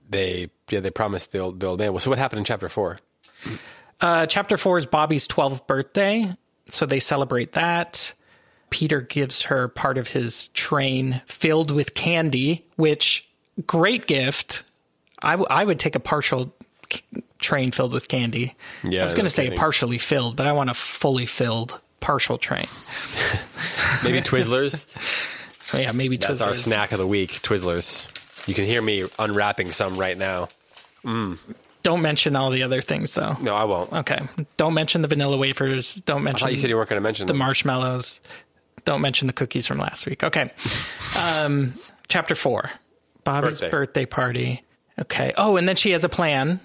they, 0.09 0.49
yeah, 0.69 0.79
they 0.81 0.91
promised 0.91 1.31
the 1.31 1.39
old, 1.39 1.59
the 1.59 1.67
old 1.67 1.79
man. 1.79 1.93
Well, 1.93 1.99
so 1.99 2.09
what 2.09 2.19
happened 2.19 2.39
in 2.39 2.45
chapter 2.45 2.69
four? 2.69 2.99
Uh, 4.01 4.25
chapter 4.25 4.57
four 4.57 4.77
is 4.77 4.85
Bobby's 4.85 5.27
12th 5.27 5.67
birthday. 5.67 6.35
So 6.69 6.85
they 6.85 6.99
celebrate 6.99 7.53
that. 7.53 8.13
Peter 8.69 9.01
gives 9.01 9.43
her 9.43 9.67
part 9.67 9.97
of 9.97 10.07
his 10.07 10.47
train 10.49 11.21
filled 11.25 11.71
with 11.71 11.93
candy, 11.93 12.65
which 12.75 13.29
great 13.67 14.07
gift. 14.07 14.63
I, 15.21 15.31
w- 15.33 15.47
I 15.49 15.63
would 15.63 15.77
take 15.77 15.95
a 15.95 15.99
partial 15.99 16.53
c- 16.91 17.01
train 17.39 17.71
filled 17.71 17.93
with 17.93 18.07
candy. 18.07 18.55
Yeah, 18.83 19.01
I 19.01 19.03
was 19.05 19.13
going 19.13 19.25
to 19.25 19.29
say 19.29 19.43
kidding. 19.45 19.59
partially 19.59 19.97
filled, 19.99 20.35
but 20.37 20.47
I 20.47 20.53
want 20.53 20.69
a 20.69 20.73
fully 20.73 21.25
filled 21.27 21.79
partial 22.03 22.37
train. 22.37 22.67
Maybe 24.03 24.19
Twizzlers. 24.21 24.85
Oh, 25.73 25.79
yeah, 25.79 25.91
maybe 25.93 26.17
That's 26.17 26.41
our 26.41 26.53
snack 26.53 26.91
of 26.91 26.99
the 26.99 27.07
week, 27.07 27.31
Twizzlers. 27.41 28.07
You 28.47 28.53
can 28.53 28.65
hear 28.65 28.81
me 28.81 29.05
unwrapping 29.17 29.71
some 29.71 29.95
right 29.97 30.15
now. 30.17 30.49
Don't 31.03 32.01
mention 32.01 32.35
all 32.35 32.49
the 32.51 32.63
other 32.63 32.81
things, 32.81 33.13
though. 33.13 33.35
No, 33.41 33.55
I 33.55 33.63
won't. 33.63 33.91
Okay. 33.91 34.19
Don't 34.57 34.73
mention 34.73 35.01
the 35.01 35.07
vanilla 35.07 35.37
wafers. 35.37 35.95
Don't 35.95 36.21
I 36.21 36.23
mention 36.25 36.45
thought 36.45 36.51
you 36.51 36.57
said 36.59 36.69
you 36.69 36.75
weren't 36.75 36.89
going 36.89 37.01
to 37.01 37.03
mention 37.03 37.25
the 37.27 37.33
them. 37.33 37.39
marshmallows. 37.39 38.21
Don't 38.85 39.01
mention 39.01 39.27
the 39.27 39.33
cookies 39.33 39.65
from 39.65 39.77
last 39.79 40.05
week. 40.07 40.23
Okay. 40.23 40.51
Um, 41.15 41.75
chapter 42.07 42.33
four 42.33 42.71
Bobby's 43.23 43.61
Birthday. 43.61 43.69
birthday. 43.69 44.05
party. 44.07 44.63
Okay. 44.99 45.31
Oh, 45.37 45.57
and 45.57 45.67
then 45.67 45.75
she 45.75 45.91
has 45.91 46.03
a 46.03 46.09
plan 46.09 46.59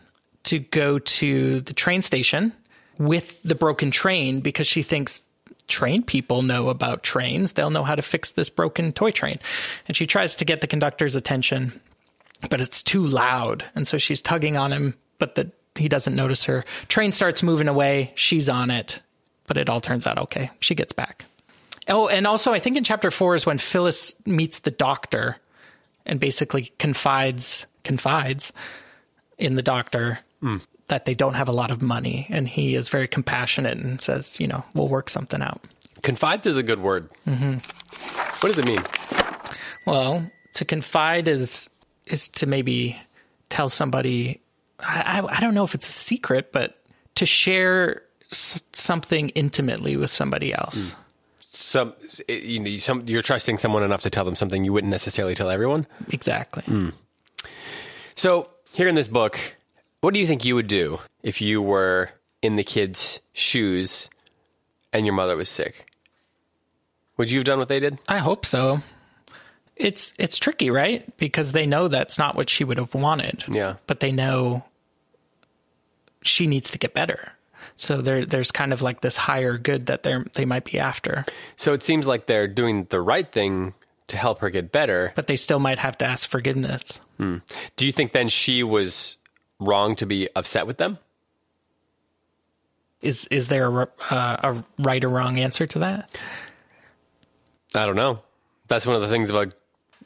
to 0.44 0.58
go 0.58 0.98
to 0.98 1.60
the 1.60 1.74
train 1.74 2.00
station 2.00 2.52
with 2.98 3.42
the 3.42 3.54
broken 3.54 3.90
train 3.90 4.40
because 4.40 4.66
she 4.66 4.82
thinks 4.82 5.22
train 5.68 6.02
people 6.02 6.42
know 6.42 6.68
about 6.68 7.02
trains. 7.02 7.52
They'll 7.52 7.70
know 7.70 7.84
how 7.84 7.94
to 7.94 8.02
fix 8.02 8.32
this 8.32 8.50
broken 8.50 8.92
toy 8.92 9.10
train. 9.10 9.38
And 9.86 9.96
she 9.96 10.06
tries 10.06 10.36
to 10.36 10.44
get 10.44 10.60
the 10.60 10.66
conductor's 10.66 11.14
attention, 11.14 11.80
but 12.50 12.60
it's 12.60 12.82
too 12.82 13.06
loud. 13.06 13.64
And 13.74 13.86
so 13.86 13.98
she's 13.98 14.22
tugging 14.22 14.56
on 14.56 14.72
him, 14.72 14.94
but 15.18 15.34
the, 15.34 15.52
he 15.76 15.88
doesn't 15.88 16.16
notice 16.16 16.44
her. 16.44 16.64
Train 16.88 17.12
starts 17.12 17.42
moving 17.42 17.68
away. 17.68 18.12
She's 18.14 18.48
on 18.48 18.70
it, 18.70 19.00
but 19.46 19.56
it 19.56 19.68
all 19.68 19.80
turns 19.80 20.06
out 20.06 20.18
okay. 20.18 20.50
She 20.60 20.74
gets 20.74 20.92
back. 20.92 21.24
Oh, 21.88 22.08
and 22.08 22.26
also 22.26 22.52
I 22.52 22.58
think 22.58 22.76
in 22.76 22.84
chapter 22.84 23.10
four 23.10 23.34
is 23.34 23.46
when 23.46 23.58
Phyllis 23.58 24.14
meets 24.26 24.60
the 24.60 24.70
doctor 24.70 25.36
and 26.04 26.20
basically 26.20 26.72
confides 26.78 27.66
confides 27.84 28.52
in 29.38 29.54
the 29.54 29.62
doctor 29.62 30.18
hmm. 30.40 30.58
That 30.88 31.04
they 31.04 31.14
don't 31.14 31.34
have 31.34 31.48
a 31.48 31.52
lot 31.52 31.70
of 31.70 31.80
money, 31.80 32.26
and 32.30 32.48
he 32.48 32.74
is 32.74 32.88
very 32.88 33.06
compassionate 33.06 33.78
and 33.78 34.00
says, 34.02 34.40
you 34.40 34.46
know, 34.46 34.64
we'll 34.74 34.88
work 34.88 35.08
something 35.08 35.42
out. 35.42 35.62
Confides 36.02 36.46
is 36.46 36.56
a 36.56 36.62
good 36.62 36.80
word. 36.80 37.08
Mm-hmm. 37.26 37.54
What 38.40 38.54
does 38.54 38.58
it 38.58 38.66
mean? 38.66 38.82
Well, 39.86 40.30
to 40.54 40.64
confide 40.64 41.28
is 41.28 41.68
is 42.06 42.28
to 42.28 42.46
maybe 42.46 42.96
tell 43.48 43.68
somebody. 43.68 44.40
I, 44.80 45.22
I, 45.28 45.40
don't 45.40 45.54
know 45.54 45.64
if 45.64 45.74
it's 45.74 45.88
a 45.88 45.92
secret, 45.92 46.52
but 46.52 46.78
to 47.16 47.26
share 47.26 48.02
s- 48.30 48.62
something 48.72 49.30
intimately 49.30 49.96
with 49.96 50.12
somebody 50.12 50.54
else. 50.54 50.94
Some, 51.42 51.94
you 52.28 52.60
know, 52.60 52.78
some, 52.78 53.02
you're 53.06 53.22
trusting 53.22 53.58
someone 53.58 53.82
enough 53.82 54.02
to 54.02 54.10
tell 54.10 54.24
them 54.24 54.36
something 54.36 54.64
you 54.64 54.72
wouldn't 54.72 54.92
necessarily 54.92 55.34
tell 55.34 55.50
everyone. 55.50 55.86
Exactly. 56.12 56.92
So, 58.14 58.50
here 58.72 58.86
in 58.86 58.94
this 58.94 59.08
book, 59.08 59.56
what 60.00 60.14
do 60.14 60.20
you 60.20 60.26
think 60.26 60.44
you 60.44 60.54
would 60.54 60.66
do 60.68 61.00
if 61.22 61.40
you 61.40 61.60
were 61.60 62.10
in 62.42 62.56
the 62.56 62.64
kid's 62.64 63.20
shoes 63.32 64.08
and 64.92 65.04
your 65.06 65.14
mother 65.14 65.36
was 65.36 65.48
sick? 65.48 65.86
Would 67.16 67.30
you 67.30 67.38
have 67.40 67.46
done 67.46 67.58
what 67.58 67.68
they 67.68 67.80
did? 67.80 67.98
I 68.08 68.18
hope 68.18 68.46
so. 68.46 68.80
It's 69.76 70.12
it's 70.18 70.38
tricky, 70.38 70.70
right? 70.70 71.16
Because 71.18 71.52
they 71.52 71.66
know 71.66 71.88
that's 71.88 72.18
not 72.18 72.34
what 72.36 72.50
she 72.50 72.64
would 72.64 72.78
have 72.78 72.94
wanted. 72.94 73.44
Yeah. 73.48 73.76
But 73.86 74.00
they 74.00 74.12
know 74.12 74.64
she 76.22 76.46
needs 76.46 76.70
to 76.72 76.78
get 76.78 76.94
better. 76.94 77.32
So 77.76 78.00
there 78.00 78.24
there's 78.26 78.50
kind 78.50 78.72
of 78.72 78.82
like 78.82 79.00
this 79.00 79.16
higher 79.16 79.56
good 79.58 79.86
that 79.86 80.02
they 80.02 80.16
they 80.34 80.44
might 80.44 80.64
be 80.64 80.78
after. 80.78 81.24
So 81.56 81.72
it 81.72 81.82
seems 81.82 82.06
like 82.06 82.26
they're 82.26 82.48
doing 82.48 82.86
the 82.90 83.00
right 83.00 83.30
thing 83.30 83.74
to 84.08 84.16
help 84.16 84.40
her 84.40 84.50
get 84.50 84.72
better. 84.72 85.12
But 85.14 85.26
they 85.26 85.36
still 85.36 85.60
might 85.60 85.78
have 85.78 85.98
to 85.98 86.04
ask 86.04 86.28
forgiveness. 86.28 87.00
Hmm. 87.18 87.38
Do 87.76 87.86
you 87.86 87.92
think 87.92 88.12
then 88.12 88.28
she 88.28 88.62
was 88.62 89.17
wrong 89.60 89.96
to 89.96 90.06
be 90.06 90.28
upset 90.36 90.66
with 90.66 90.78
them? 90.78 90.98
Is 93.00 93.26
is 93.26 93.48
there 93.48 93.68
a, 93.82 93.88
uh, 94.10 94.36
a 94.54 94.64
right 94.82 95.02
or 95.04 95.08
wrong 95.08 95.38
answer 95.38 95.66
to 95.68 95.78
that? 95.80 96.10
I 97.74 97.86
don't 97.86 97.96
know. 97.96 98.20
That's 98.66 98.86
one 98.86 98.96
of 98.96 99.02
the 99.02 99.08
things 99.08 99.30
about 99.30 99.52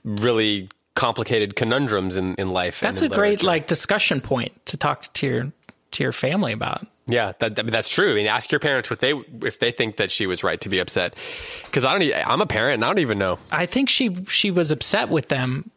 really 0.05 0.69
complicated 0.95 1.57
conundrums 1.57 2.17
in, 2.17 2.35
in 2.35 2.51
life. 2.53 2.83
and 2.83 2.89
That's 2.89 3.01
a 3.03 3.07
in 3.07 3.11
great 3.13 3.43
like 3.43 3.67
discussion 3.67 4.21
point 4.21 4.53
to 4.67 4.77
talk 4.77 5.13
to 5.15 5.27
your 5.27 5.53
to 5.93 6.03
your 6.03 6.13
family 6.13 6.53
about. 6.53 6.87
Yeah, 7.07 7.33
that, 7.41 7.57
that- 7.57 7.67
that's 7.67 7.89
true. 7.89 8.13
I 8.13 8.15
mean, 8.15 8.27
ask 8.27 8.53
your 8.53 8.61
parents 8.61 8.89
what 8.91 9.01
they 9.01 9.13
if 9.43 9.59
they 9.59 9.73
think 9.73 9.97
that 9.97 10.11
she 10.11 10.27
was 10.27 10.45
right 10.45 10.61
to 10.61 10.69
be 10.69 10.79
upset. 10.79 11.17
Because 11.65 11.85
I 11.85 11.99
don't. 11.99 12.13
I'm 12.29 12.41
a 12.43 12.47
parent, 12.47 12.75
and 12.75 12.85
I 12.85 12.89
don't 12.89 12.99
even 13.01 13.19
know. 13.19 13.39
I 13.51 13.65
think 13.67 13.89
she 13.89 14.25
she 14.27 14.51
was 14.51 14.71
upset 14.71 15.09
with 15.09 15.29
them, 15.29 15.71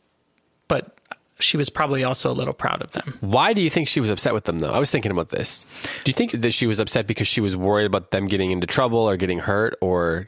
she 1.46 1.58
was 1.58 1.70
probably 1.70 2.04
also 2.04 2.32
a 2.32 2.34
little 2.34 2.54
proud 2.54 2.82
of 2.82 2.92
them. 2.92 3.18
Why 3.22 3.54
do 3.54 3.62
you 3.62 3.70
think 3.70 3.88
she 3.88 4.00
was 4.00 4.10
upset 4.10 4.34
with 4.34 4.46
them, 4.46 4.60
though? 4.60 4.72
I 4.72 4.80
was 4.80 4.92
thinking 4.92 5.12
about 5.12 5.30
this. 5.30 5.66
Do 6.04 6.10
you 6.10 6.14
think 6.14 6.32
that 6.32 6.52
she 6.52 6.68
was 6.68 6.80
upset 6.80 7.08
because 7.08 7.28
she 7.28 7.42
was 7.42 7.56
worried 7.56 7.86
about 7.86 8.12
them 8.12 8.28
getting 8.28 8.52
into 8.52 8.68
trouble 8.68 9.00
or 9.00 9.16
getting 9.16 9.40
hurt 9.40 9.78
or 9.82 10.28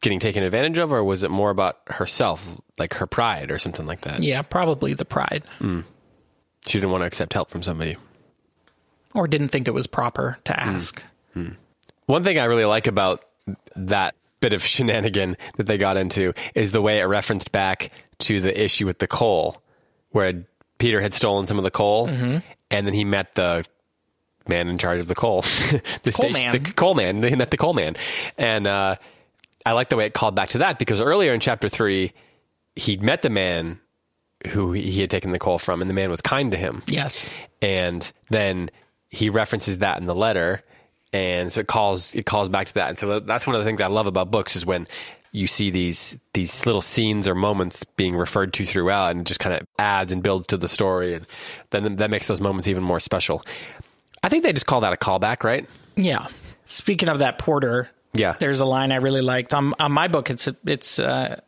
getting 0.00 0.20
taken 0.20 0.42
advantage 0.42 0.78
of, 0.78 0.92
or 0.92 1.02
was 1.04 1.24
it 1.24 1.30
more 1.30 1.50
about 1.50 1.78
herself, 1.88 2.60
like 2.78 2.94
her 2.94 3.06
pride 3.06 3.50
or 3.50 3.58
something 3.58 3.86
like 3.86 4.02
that? 4.02 4.22
Yeah, 4.22 4.42
probably 4.42 4.94
the 4.94 5.04
pride. 5.04 5.42
Hmm. 5.58 5.80
She 6.66 6.78
didn't 6.78 6.90
want 6.90 7.02
to 7.02 7.06
accept 7.06 7.34
help 7.34 7.50
from 7.50 7.62
somebody. 7.62 7.96
Or 9.14 9.26
didn't 9.26 9.48
think 9.48 9.68
it 9.68 9.72
was 9.72 9.86
proper 9.86 10.38
to 10.44 10.52
hmm. 10.52 10.60
ask. 10.60 11.02
Hmm. 11.34 11.50
One 12.06 12.24
thing 12.24 12.38
I 12.38 12.44
really 12.44 12.64
like 12.64 12.86
about 12.86 13.24
that 13.76 14.14
bit 14.40 14.52
of 14.52 14.62
shenanigan 14.62 15.36
that 15.56 15.66
they 15.66 15.78
got 15.78 15.96
into 15.96 16.32
is 16.54 16.72
the 16.72 16.82
way 16.82 17.00
it 17.00 17.04
referenced 17.04 17.52
back 17.52 17.90
to 18.18 18.40
the 18.40 18.62
issue 18.62 18.86
with 18.86 18.98
the 18.98 19.06
coal, 19.06 19.62
where 20.10 20.44
Peter 20.78 21.00
had 21.00 21.12
stolen 21.14 21.46
some 21.46 21.58
of 21.58 21.64
the 21.64 21.70
coal, 21.70 22.08
and 22.08 22.42
then 22.70 22.94
he 22.94 23.04
met 23.04 23.34
the 23.34 23.64
man 24.48 24.68
in 24.68 24.78
charge 24.78 25.00
of 25.00 25.08
the 25.08 25.14
coal, 25.14 25.42
the 26.02 26.12
Coal 26.12 26.32
station, 26.32 26.52
man. 26.52 26.62
the 26.62 26.72
coal 26.72 26.94
man. 26.94 27.22
He 27.22 27.36
met 27.36 27.50
the 27.50 27.56
coal 27.56 27.74
man, 27.74 27.96
and 28.36 28.66
uh, 28.66 28.96
I 29.66 29.72
like 29.72 29.88
the 29.88 29.96
way 29.96 30.06
it 30.06 30.14
called 30.14 30.34
back 30.34 30.50
to 30.50 30.58
that 30.58 30.78
because 30.78 31.00
earlier 31.00 31.34
in 31.34 31.40
chapter 31.40 31.68
three, 31.68 32.12
he'd 32.76 33.02
met 33.02 33.22
the 33.22 33.30
man 33.30 33.80
who 34.48 34.72
he 34.72 35.00
had 35.00 35.10
taken 35.10 35.32
the 35.32 35.38
coal 35.38 35.58
from, 35.58 35.80
and 35.82 35.90
the 35.90 35.94
man 35.94 36.10
was 36.10 36.20
kind 36.22 36.52
to 36.52 36.56
him 36.56 36.82
Yes. 36.86 37.26
and 37.60 38.10
then 38.30 38.70
he 39.08 39.30
references 39.30 39.78
that 39.78 39.98
in 39.98 40.06
the 40.06 40.14
letter 40.14 40.62
and 41.12 41.50
so 41.52 41.60
it 41.60 41.66
calls 41.66 42.14
it 42.14 42.24
calls 42.26 42.48
back 42.50 42.66
to 42.66 42.74
that 42.74 42.90
and 42.90 42.98
so 42.98 43.18
that's 43.20 43.46
one 43.46 43.56
of 43.56 43.60
the 43.60 43.64
things 43.64 43.80
i 43.80 43.86
love 43.86 44.06
about 44.06 44.30
books 44.30 44.54
is 44.54 44.66
when 44.66 44.86
you 45.32 45.46
see 45.46 45.70
these 45.70 46.16
these 46.34 46.64
little 46.66 46.80
scenes 46.80 47.28
or 47.28 47.34
moments 47.34 47.84
being 47.84 48.16
referred 48.16 48.52
to 48.54 48.64
throughout 48.64 49.10
and 49.10 49.20
it 49.20 49.26
just 49.26 49.40
kind 49.40 49.54
of 49.54 49.66
adds 49.78 50.10
and 50.12 50.22
builds 50.22 50.46
to 50.46 50.56
the 50.56 50.68
story 50.68 51.14
and 51.14 51.26
then 51.70 51.96
that 51.96 52.10
makes 52.10 52.26
those 52.28 52.40
moments 52.40 52.66
even 52.68 52.82
more 52.82 52.98
special 53.00 53.42
i 54.22 54.28
think 54.28 54.42
they 54.42 54.52
just 54.52 54.66
call 54.66 54.80
that 54.80 54.92
a 54.92 54.96
callback 54.96 55.42
right 55.44 55.68
Yeah. 55.96 56.28
Speaking 56.66 57.08
of 57.08 57.18
that 57.20 57.38
porter, 57.38 57.88
Yeah. 58.12 58.36
there's 58.38 58.60
a 58.60 58.64
line 58.66 58.92
I 58.92 58.96
really 58.96 59.22
liked 59.22 59.54
on 59.54 59.72
on 59.80 59.90
my 59.92 60.06
book. 60.08 60.28
It's 60.30 60.48
it's 60.66 60.98
uh, 60.98 61.40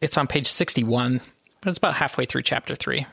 it's 0.00 0.16
on 0.18 0.26
page 0.26 0.46
sixty 0.48 0.82
one. 0.84 1.20
But 1.60 1.68
it's 1.68 1.78
about 1.78 1.94
halfway 1.94 2.24
through 2.24 2.42
chapter 2.42 2.74
three. 2.74 3.06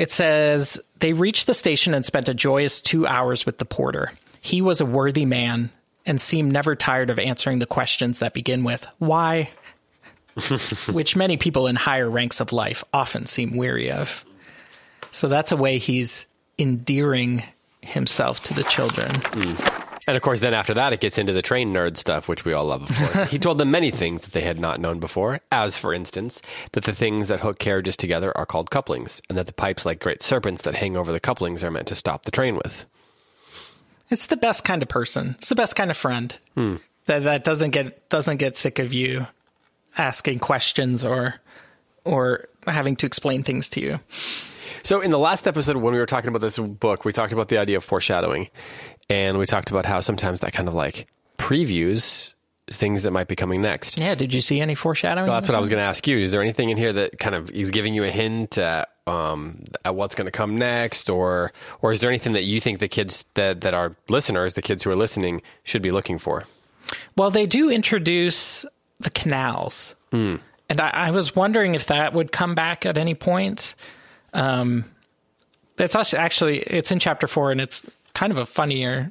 It 0.00 0.10
says 0.10 0.80
they 0.98 1.12
reached 1.12 1.46
the 1.46 1.54
station 1.54 1.94
and 1.94 2.04
spent 2.04 2.28
a 2.28 2.34
joyous 2.34 2.82
two 2.82 3.06
hours 3.06 3.46
with 3.46 3.58
the 3.58 3.64
porter. 3.64 4.10
He 4.40 4.60
was 4.60 4.80
a 4.80 4.84
worthy 4.86 5.24
man 5.24 5.70
and 6.06 6.20
seem 6.20 6.50
never 6.50 6.74
tired 6.74 7.10
of 7.10 7.18
answering 7.18 7.58
the 7.58 7.66
questions 7.66 8.18
that 8.18 8.34
begin 8.34 8.64
with 8.64 8.86
"Why," 8.98 9.50
which 10.90 11.16
many 11.16 11.36
people 11.36 11.66
in 11.66 11.76
higher 11.76 12.08
ranks 12.08 12.40
of 12.40 12.52
life 12.52 12.84
often 12.92 13.26
seem 13.26 13.56
weary 13.56 13.90
of. 13.90 14.24
So 15.10 15.28
that's 15.28 15.52
a 15.52 15.56
way 15.56 15.78
he's 15.78 16.26
endearing 16.58 17.42
himself 17.82 18.42
to 18.44 18.54
the 18.54 18.64
children. 18.64 19.10
Hmm. 19.14 19.54
and 20.06 20.16
of 20.16 20.22
course 20.22 20.40
then 20.40 20.54
after 20.54 20.74
that 20.74 20.92
it 20.92 21.00
gets 21.00 21.18
into 21.18 21.32
the 21.32 21.42
train 21.42 21.72
nerd 21.72 21.96
stuff 21.96 22.28
which 22.28 22.44
we 22.44 22.52
all 22.52 22.64
love 22.64 22.82
of 22.82 22.96
course 22.96 23.28
he 23.30 23.38
told 23.38 23.58
them 23.58 23.70
many 23.70 23.90
things 23.90 24.22
that 24.22 24.32
they 24.32 24.40
had 24.40 24.58
not 24.60 24.80
known 24.80 24.98
before 25.00 25.40
as 25.50 25.76
for 25.76 25.92
instance 25.92 26.40
that 26.72 26.84
the 26.84 26.94
things 26.94 27.28
that 27.28 27.40
hook 27.40 27.58
carriages 27.58 27.96
together 27.96 28.36
are 28.36 28.46
called 28.46 28.70
couplings 28.70 29.20
and 29.28 29.36
that 29.38 29.46
the 29.46 29.52
pipes 29.52 29.84
like 29.84 30.00
great 30.00 30.22
serpents 30.22 30.62
that 30.62 30.74
hang 30.74 30.96
over 30.96 31.12
the 31.12 31.20
couplings 31.20 31.62
are 31.64 31.70
meant 31.70 31.86
to 31.88 31.94
stop 31.94 32.24
the 32.24 32.30
train 32.30 32.56
with 32.56 32.86
It's 34.12 34.26
the 34.26 34.36
best 34.36 34.64
kind 34.64 34.82
of 34.82 34.88
person. 34.88 35.36
It's 35.38 35.48
the 35.48 35.54
best 35.54 35.74
kind 35.74 35.90
of 35.90 35.96
friend 35.96 36.36
hmm. 36.54 36.76
that 37.06 37.24
that 37.24 37.44
doesn't 37.44 37.70
get 37.70 38.08
doesn't 38.10 38.36
get 38.36 38.56
sick 38.56 38.78
of 38.78 38.92
you 38.92 39.26
asking 39.96 40.38
questions 40.38 41.04
or 41.04 41.34
or 42.04 42.48
having 42.66 42.96
to 42.96 43.06
explain 43.06 43.42
things 43.42 43.70
to 43.70 43.80
you. 43.80 44.00
So, 44.82 45.00
in 45.00 45.10
the 45.10 45.18
last 45.18 45.46
episode, 45.46 45.76
when 45.76 45.94
we 45.94 46.00
were 46.00 46.06
talking 46.06 46.28
about 46.28 46.40
this 46.40 46.58
book, 46.58 47.04
we 47.04 47.12
talked 47.12 47.32
about 47.32 47.48
the 47.48 47.58
idea 47.58 47.76
of 47.76 47.84
foreshadowing, 47.84 48.48
and 49.08 49.38
we 49.38 49.46
talked 49.46 49.70
about 49.70 49.86
how 49.86 50.00
sometimes 50.00 50.40
that 50.40 50.52
kind 50.52 50.68
of 50.68 50.74
like 50.74 51.06
previews 51.38 52.34
things 52.70 53.02
that 53.02 53.12
might 53.12 53.28
be 53.28 53.36
coming 53.36 53.62
next. 53.62 53.98
Yeah, 53.98 54.14
did 54.14 54.32
you 54.32 54.40
see 54.40 54.60
any 54.60 54.74
foreshadowing? 54.74 55.26
Well, 55.26 55.36
that's 55.36 55.48
what 55.48 55.56
I 55.56 55.60
was 55.60 55.68
going 55.68 55.80
to 55.80 55.86
ask 55.86 56.06
you. 56.06 56.18
Is 56.18 56.32
there 56.32 56.42
anything 56.42 56.70
in 56.70 56.76
here 56.76 56.92
that 56.92 57.18
kind 57.18 57.34
of 57.34 57.50
is 57.50 57.70
giving 57.70 57.94
you 57.94 58.04
a 58.04 58.10
hint 58.10 58.58
at, 58.58 58.88
um, 59.06 59.64
at 59.84 59.94
what's 59.94 60.14
going 60.14 60.26
to 60.26 60.32
come 60.32 60.56
next, 60.56 61.10
or 61.10 61.52
or 61.80 61.92
is 61.92 62.00
there 62.00 62.10
anything 62.10 62.32
that 62.32 62.44
you 62.44 62.60
think 62.60 62.78
the 62.78 62.88
kids 62.88 63.24
that 63.34 63.62
that 63.62 63.74
are 63.74 63.96
listeners, 64.08 64.54
the 64.54 64.62
kids 64.62 64.84
who 64.84 64.90
are 64.90 64.96
listening, 64.96 65.42
should 65.64 65.82
be 65.82 65.90
looking 65.90 66.18
for? 66.18 66.44
Well, 67.16 67.30
they 67.30 67.46
do 67.46 67.70
introduce 67.70 68.64
the 69.00 69.10
canals. 69.10 69.94
And 70.68 70.80
I, 70.80 70.90
I 70.90 71.10
was 71.10 71.34
wondering 71.34 71.74
if 71.74 71.86
that 71.86 72.12
would 72.14 72.32
come 72.32 72.54
back 72.54 72.86
at 72.86 72.98
any 72.98 73.14
point. 73.14 73.74
Um, 74.32 74.84
it's 75.78 75.96
actually 76.14 76.58
it's 76.58 76.90
in 76.90 76.98
chapter 76.98 77.26
four, 77.26 77.50
and 77.50 77.60
it's 77.60 77.88
kind 78.14 78.30
of 78.30 78.38
a 78.38 78.46
funnier 78.46 79.10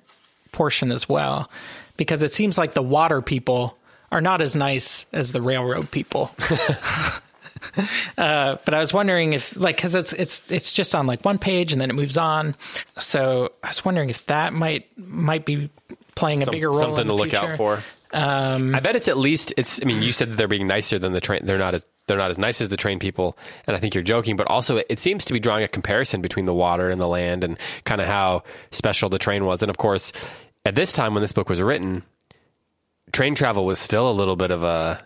portion 0.52 0.92
as 0.92 1.10
well, 1.10 1.50
because 1.98 2.24
it 2.24 2.34
seems 2.34 2.58
like 2.58 2.74
the 2.74 2.82
water 2.82 3.22
people 3.22 3.78
are 4.12 4.22
not 4.22 4.42
as 4.42 4.56
nice 4.56 5.06
as 5.12 5.32
the 5.32 5.42
railroad 5.42 5.90
people. 5.92 6.32
uh, 8.18 8.58
but 8.66 8.74
I 8.74 8.80
was 8.80 8.94
wondering 8.94 9.34
if, 9.34 9.56
like, 9.58 9.78
because 9.78 9.96
it's 9.96 10.14
it's 10.14 10.52
it's 10.52 10.74
just 10.74 10.96
on 10.96 11.08
like 11.08 11.24
one 11.24 11.38
page 11.38 11.72
and 11.72 11.82
then 11.82 11.90
it 11.90 11.94
moves 11.94 12.18
on. 12.18 12.56
So 12.98 13.50
I 13.64 13.68
was 13.68 13.86
wondering 13.86 14.10
if 14.10 14.26
that 14.28 14.54
might 14.54 14.88
might 14.98 15.46
be 15.46 15.70
playing 16.16 16.44
a 16.44 16.52
bigger 16.52 16.70
role. 16.70 16.80
something 16.80 17.02
in 17.02 17.08
to 17.08 17.14
look 17.14 17.30
future. 17.30 17.46
out 17.46 17.58
for. 17.58 17.84
Um, 18.14 18.76
I 18.76 18.80
bet 18.82 18.96
it's 18.96 19.08
at 19.08 19.18
least 19.18 19.54
it's. 19.58 19.82
I 19.82 19.86
mean, 19.86 20.02
you 20.02 20.12
said 20.12 20.32
that 20.32 20.36
they're 20.36 20.48
being 20.48 20.68
nicer 20.68 21.00
than 21.00 21.14
the 21.14 21.22
train. 21.22 21.46
They're 21.46 21.58
not 21.58 21.76
as 21.76 21.86
they're 22.08 22.18
not 22.18 22.30
as 22.30 22.38
nice 22.38 22.60
as 22.62 22.70
the 22.70 22.78
train 22.78 23.00
people, 23.00 23.38
and 23.68 23.76
I 23.76 23.80
think 23.80 23.96
you're 23.96 24.04
joking. 24.04 24.36
But 24.36 24.48
also, 24.48 24.78
it, 24.78 24.88
it 24.90 25.00
seems 25.00 25.26
to 25.26 25.34
be 25.34 25.40
drawing 25.40 25.64
a 25.64 25.68
comparison 25.68 26.22
between 26.22 26.46
the 26.46 26.54
water 26.54 26.90
and 26.90 27.00
the 27.00 27.08
land, 27.08 27.44
and 27.44 27.58
kind 27.86 28.02
of 28.02 28.08
how 28.08 28.44
special 28.72 29.10
the 29.10 29.20
train 29.20 29.46
was. 29.46 29.64
And 29.64 29.70
of 29.70 29.78
course, 29.78 30.12
at 30.66 30.76
this 30.76 30.92
time 30.92 31.14
when 31.14 31.22
this 31.22 31.32
book 31.32 31.48
was 31.48 31.62
written, 31.62 32.04
train 33.14 33.34
travel 33.34 33.66
was 33.66 33.80
still 33.80 34.10
a 34.10 34.14
little 34.14 34.36
bit 34.36 34.52
of 34.52 34.64
a. 34.64 35.04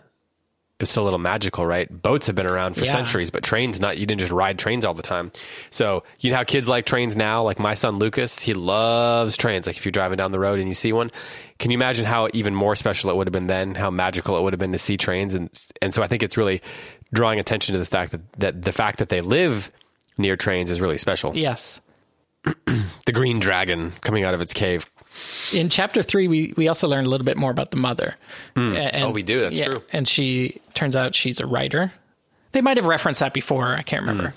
It 0.78 0.82
was 0.82 0.90
still 0.90 1.04
a 1.04 1.06
little 1.06 1.18
magical, 1.18 1.64
right? 1.64 1.88
Boats 1.90 2.26
have 2.26 2.36
been 2.36 2.46
around 2.46 2.74
for 2.74 2.84
Yeah. 2.84 2.92
centuries, 2.92 3.30
but 3.30 3.42
trains 3.42 3.80
not. 3.80 3.96
You 3.96 4.04
didn't 4.04 4.20
just 4.20 4.32
ride 4.32 4.58
trains 4.58 4.84
all 4.84 4.92
the 4.92 5.00
time. 5.02 5.32
So 5.70 6.02
you 6.20 6.28
know 6.30 6.36
how 6.36 6.44
kids 6.44 6.68
like 6.68 6.84
trains 6.84 7.16
now. 7.16 7.42
Like 7.42 7.58
my 7.58 7.72
son 7.72 7.98
Lucas, 7.98 8.38
he 8.40 8.52
loves 8.52 9.38
trains. 9.38 9.66
Like 9.66 9.78
if 9.78 9.86
you're 9.86 9.92
driving 9.92 10.18
down 10.18 10.32
the 10.32 10.38
road 10.38 10.58
and 10.60 10.68
you 10.68 10.74
see 10.74 10.92
one, 10.92 11.10
can 11.58 11.70
you 11.70 11.78
imagine 11.78 12.04
how 12.04 12.28
even 12.34 12.54
more 12.54 12.76
special 12.76 13.08
it 13.08 13.16
would 13.16 13.26
have 13.26 13.32
been 13.32 13.46
then? 13.46 13.74
How 13.74 13.90
magical 13.90 14.36
it 14.36 14.42
would 14.42 14.52
have 14.52 14.60
been 14.60 14.72
to 14.72 14.78
see 14.78 14.98
trains, 14.98 15.34
and 15.34 15.48
and 15.80 15.94
so 15.94 16.02
I 16.02 16.08
think 16.08 16.22
it's 16.22 16.36
really 16.36 16.60
drawing 17.14 17.38
attention 17.40 17.72
to 17.72 17.78
the 17.78 17.86
fact 17.86 18.12
that, 18.12 18.20
that 18.38 18.62
the 18.62 18.72
fact 18.72 18.98
that 18.98 19.08
they 19.08 19.22
live 19.22 19.72
near 20.18 20.36
trains 20.36 20.70
is 20.70 20.80
really 20.82 20.98
special. 20.98 21.34
yes. 21.34 21.80
The 23.06 23.12
green 23.12 23.38
dragon 23.40 23.92
coming 24.00 24.24
out 24.24 24.34
of 24.34 24.40
its 24.40 24.52
cave. 24.52 24.90
in 25.52 25.68
chapter 25.68 26.02
three, 26.02 26.28
we, 26.28 26.52
we 26.56 26.68
also 26.68 26.88
learn 26.88 27.06
a 27.06 27.08
little 27.08 27.24
bit 27.24 27.36
more 27.36 27.50
about 27.50 27.70
the 27.70 27.76
mother. 27.76 28.16
And, 28.56 28.76
Oh, 29.04 29.10
we 29.10 29.22
do. 29.22 29.40
That's 29.40 29.60
true. 29.60 29.82
And 29.92 30.08
she 30.08 30.60
turns 30.74 30.96
out 30.96 31.14
she's 31.14 31.40
a 31.40 31.46
writer. 31.46 31.92
They 32.52 32.60
might 32.60 32.76
have 32.78 32.86
referenced 32.86 33.20
that 33.20 33.32
before. 33.34 33.74
I 33.74 33.82
can't 33.82 34.02
remember. 34.02 34.34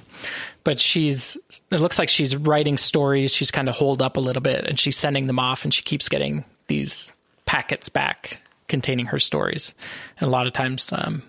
But 0.63 0.79
she's, 0.79 1.37
it 1.71 1.79
looks 1.79 1.97
like 1.97 2.09
she's 2.09 2.35
writing 2.35 2.77
stories. 2.77 3.33
She's 3.33 3.49
kind 3.51 3.69
of 3.69 3.75
holed 3.75 4.01
up 4.01 4.17
a 4.17 4.19
little 4.19 4.41
bit 4.41 4.65
and 4.65 4.77
she's 4.77 4.97
sending 4.97 5.27
them 5.27 5.39
off 5.39 5.63
and 5.63 5.73
she 5.73 5.81
keeps 5.83 6.09
getting 6.09 6.43
these 6.67 7.15
packets 7.45 7.89
back 7.89 8.41
containing 8.67 9.07
her 9.07 9.19
stories. 9.19 9.73
And 10.19 10.27
a 10.27 10.31
lot 10.31 10.45
of 10.47 10.53
times, 10.53 10.91
um, 10.91 11.23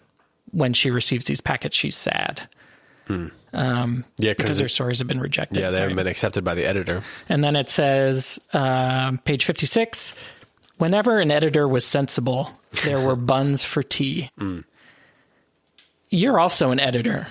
when 0.50 0.72
she 0.75 0.90
receives 0.90 1.25
these 1.26 1.40
packets, 1.40 1.76
she's 1.76 1.96
sad 1.96 2.49
Yeah, 4.19 4.35
because 4.35 4.59
their 4.59 4.69
stories 4.69 4.99
have 5.00 5.09
been 5.09 5.21
rejected. 5.21 5.59
yeah, 5.59 5.71
they 5.71 5.81
haven't 5.81 5.97
right? 5.97 6.05
been 6.05 6.11
accepted 6.11 6.45
by 6.45 6.55
the 6.55 6.64
editor. 6.64 7.02
And 7.29 7.43
then 7.43 7.57
it 7.57 7.69
says, 7.69 8.38
um, 8.52 9.19
page 9.19 9.45
56 9.45 10.14
whenever 10.81 11.21
an 11.21 11.31
editor 11.31 11.69
was 11.69 11.87
sensible, 11.87 12.50
there 12.85 12.99
were 12.99 13.17
buns 13.33 13.62
for 13.62 13.83
tea. 13.83 14.31
You're 16.09 16.40
also 16.40 16.71
an 16.73 16.81
editor. 16.81 17.29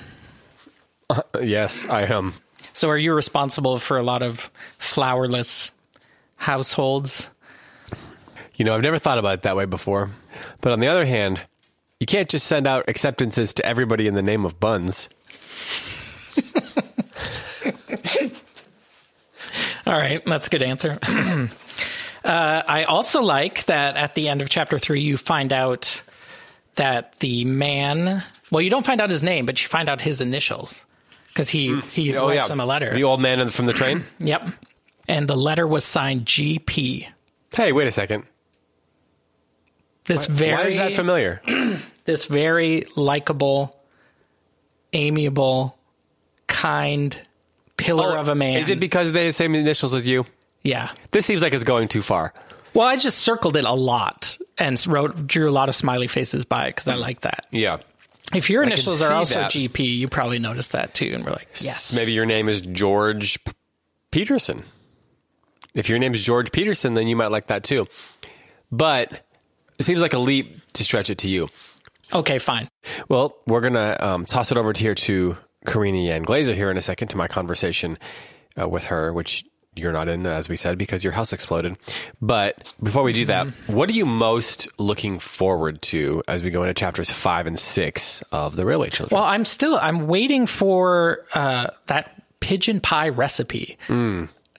Uh, 1.09 1.23
yes, 1.41 1.83
I 1.85 2.03
am. 2.03 2.33
So 2.73 2.89
are 2.89 2.97
you 2.97 3.13
responsible 3.13 3.79
for 3.79 3.97
a 3.97 4.03
lot 4.03 4.21
of 4.21 4.49
flowerless 4.79 5.71
households? 6.37 7.29
You 8.55 8.65
know, 8.65 8.75
I've 8.75 8.81
never 8.81 8.99
thought 8.99 9.17
about 9.17 9.33
it 9.35 9.41
that 9.41 9.55
way 9.55 9.65
before. 9.65 10.11
But 10.61 10.71
on 10.71 10.79
the 10.79 10.87
other 10.87 11.05
hand, 11.05 11.41
you 11.99 12.05
can't 12.05 12.29
just 12.29 12.45
send 12.45 12.67
out 12.67 12.85
acceptances 12.87 13.53
to 13.55 13.65
everybody 13.65 14.07
in 14.07 14.13
the 14.13 14.21
name 14.21 14.45
of 14.45 14.59
buns. 14.59 15.09
All 19.85 19.97
right, 19.97 20.23
that's 20.23 20.47
a 20.47 20.49
good 20.51 20.61
answer. 20.61 20.99
uh, 21.03 21.47
I 22.23 22.83
also 22.83 23.21
like 23.23 23.65
that 23.65 23.97
at 23.97 24.13
the 24.13 24.29
end 24.29 24.41
of 24.41 24.49
chapter 24.49 24.77
three, 24.77 25.01
you 25.01 25.17
find 25.17 25.51
out 25.51 26.03
that 26.75 27.15
the 27.19 27.45
man. 27.45 28.23
Well, 28.51 28.61
you 28.61 28.69
don't 28.69 28.85
find 28.85 29.01
out 29.01 29.09
his 29.09 29.23
name, 29.23 29.45
but 29.47 29.61
you 29.61 29.67
find 29.67 29.89
out 29.89 30.01
his 30.01 30.21
initials 30.21 30.85
because 31.29 31.49
he 31.49 31.79
he 31.91 32.15
oh, 32.15 32.27
writes 32.27 32.49
him 32.49 32.59
a 32.59 32.65
letter. 32.65 32.93
The 32.93 33.03
old 33.03 33.19
man 33.21 33.49
from 33.49 33.65
the 33.65 33.73
train. 33.73 34.03
Yep. 34.19 34.49
And 35.07 35.27
the 35.27 35.35
letter 35.35 35.65
was 35.65 35.85
signed 35.85 36.25
GP. 36.25 37.09
hey, 37.55 37.71
wait 37.71 37.87
a 37.87 37.91
second. 37.91 38.25
This 40.05 40.27
very 40.27 40.55
Why 40.55 40.63
is 40.65 40.75
that 40.75 40.95
familiar? 40.95 41.41
this 42.05 42.25
very 42.25 42.83
likable, 42.95 43.78
amiable, 44.93 45.77
kind 46.47 47.19
pillar 47.77 48.17
of 48.17 48.27
a 48.27 48.35
man. 48.35 48.57
Oh, 48.57 48.59
Is 48.59 48.69
it 48.69 48.79
because 48.79 49.11
they 49.11 49.25
have 49.25 49.29
the 49.29 49.33
same 49.33 49.55
initials 49.55 49.93
as 49.93 50.05
you? 50.05 50.25
yeah. 50.63 50.91
This 51.11 51.25
seems 51.25 51.41
like 51.41 51.53
it's 51.53 51.63
going 51.63 51.87
too 51.87 52.01
far. 52.01 52.33
Well, 52.73 52.87
I 52.87 52.97
just 52.97 53.19
circled 53.19 53.55
it 53.55 53.65
a 53.65 53.73
lot 53.73 54.37
and 54.57 54.85
wrote 54.87 55.25
drew 55.25 55.49
a 55.49 55.51
lot 55.51 55.69
of 55.69 55.75
smiley 55.75 56.07
faces 56.07 56.45
by 56.45 56.67
it 56.67 56.75
because 56.75 56.87
I 56.87 56.95
mm. 56.95 56.99
like 56.99 57.21
that. 57.21 57.47
Yeah. 57.51 57.77
If 58.33 58.49
your 58.49 58.61
initials 58.61 59.01
are 59.01 59.11
also 59.11 59.41
that. 59.41 59.51
GP, 59.51 59.79
you 59.79 60.07
probably 60.07 60.37
noticed 60.37 60.73
that 60.73 60.93
too, 60.93 61.11
and 61.15 61.25
we're 61.25 61.31
like, 61.31 61.47
yes, 61.55 61.95
Maybe 61.95 62.11
your 62.11 62.27
name 62.27 62.47
is 62.47 62.61
George 62.61 63.43
P- 63.43 63.53
Peterson. 64.11 64.61
If 65.73 65.89
your 65.89 65.97
name 65.97 66.13
is 66.13 66.23
George 66.23 66.51
Peterson, 66.51 66.93
then 66.93 67.07
you 67.07 67.15
might 67.15 67.31
like 67.31 67.47
that 67.47 67.63
too. 67.63 67.87
But 68.71 69.25
it 69.79 69.83
seems 69.83 70.01
like 70.01 70.13
a 70.13 70.19
leap 70.19 70.73
to 70.73 70.83
stretch 70.83 71.09
it 71.09 71.17
to 71.19 71.27
you. 71.27 71.49
Okay, 72.13 72.39
fine. 72.39 72.67
Well, 73.07 73.35
we're 73.45 73.61
going 73.61 73.73
to 73.73 74.05
um, 74.05 74.25
toss 74.25 74.51
it 74.51 74.57
over 74.57 74.73
to 74.73 74.81
here 74.81 74.95
to 74.95 75.37
Karina 75.65 75.99
Yan 75.99 76.23
Glaser 76.23 76.53
here 76.55 76.71
in 76.71 76.77
a 76.77 76.81
second 76.81 77.09
to 77.09 77.17
my 77.17 77.27
conversation 77.27 77.97
uh, 78.59 78.67
with 78.67 78.85
her, 78.85 79.13
which 79.13 79.45
you're 79.75 79.93
not 79.93 80.07
in, 80.09 80.25
as 80.25 80.49
we 80.49 80.55
said, 80.55 80.77
because 80.77 81.03
your 81.03 81.13
house 81.13 81.31
exploded. 81.31 81.77
But 82.21 82.73
before 82.81 83.03
we 83.03 83.13
do 83.13 83.25
that, 83.25 83.47
what 83.67 83.89
are 83.89 83.93
you 83.93 84.05
most 84.05 84.67
looking 84.79 85.19
forward 85.19 85.81
to 85.83 86.23
as 86.27 86.43
we 86.43 86.49
go 86.49 86.63
into 86.63 86.73
chapters 86.73 87.09
five 87.09 87.45
and 87.47 87.57
six 87.59 88.21
of 88.31 88.55
The 88.55 88.65
Railway 88.65 88.89
Children? 88.89 89.17
Well, 89.17 89.27
I'm 89.27 89.45
still 89.45 89.77
I'm 89.79 90.07
waiting 90.07 90.47
for 90.47 91.25
uh, 91.33 91.67
that 91.87 92.23
pigeon 92.39 92.79
pie 92.81 93.09
recipe. 93.09 93.77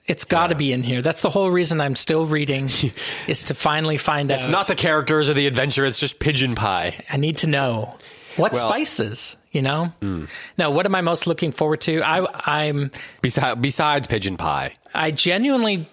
It's 0.07 0.25
got 0.25 0.47
to 0.47 0.55
be 0.55 0.73
in 0.73 0.83
here. 0.83 1.01
That's 1.01 1.21
the 1.21 1.29
whole 1.29 1.51
reason 1.51 1.79
I'm 1.79 1.95
still 1.95 2.25
reading, 2.25 2.65
is 3.27 3.43
to 3.45 3.53
finally 3.53 3.97
find 3.97 4.31
out. 4.31 4.39
It's 4.39 4.47
not 4.47 4.67
the 4.67 4.75
characters 4.75 5.29
or 5.29 5.33
the 5.33 5.47
adventure, 5.47 5.85
it's 5.85 5.99
just 5.99 6.19
pigeon 6.19 6.55
pie. 6.55 7.03
I 7.09 7.17
need 7.17 7.37
to 7.37 7.47
know 7.47 7.95
what 8.35 8.53
Well- 8.53 8.67
spices. 8.69 9.35
You 9.53 9.61
know, 9.61 9.91
no. 10.57 10.71
What 10.71 10.85
am 10.85 10.95
I 10.95 11.01
most 11.01 11.27
looking 11.27 11.51
forward 11.51 11.81
to? 11.81 12.01
I 12.01 12.25
I'm 12.45 12.89
Besides, 13.21 13.59
besides 13.59 14.07
pigeon 14.07 14.37
pie. 14.37 14.75
I 14.93 15.11
genuinely 15.11 15.87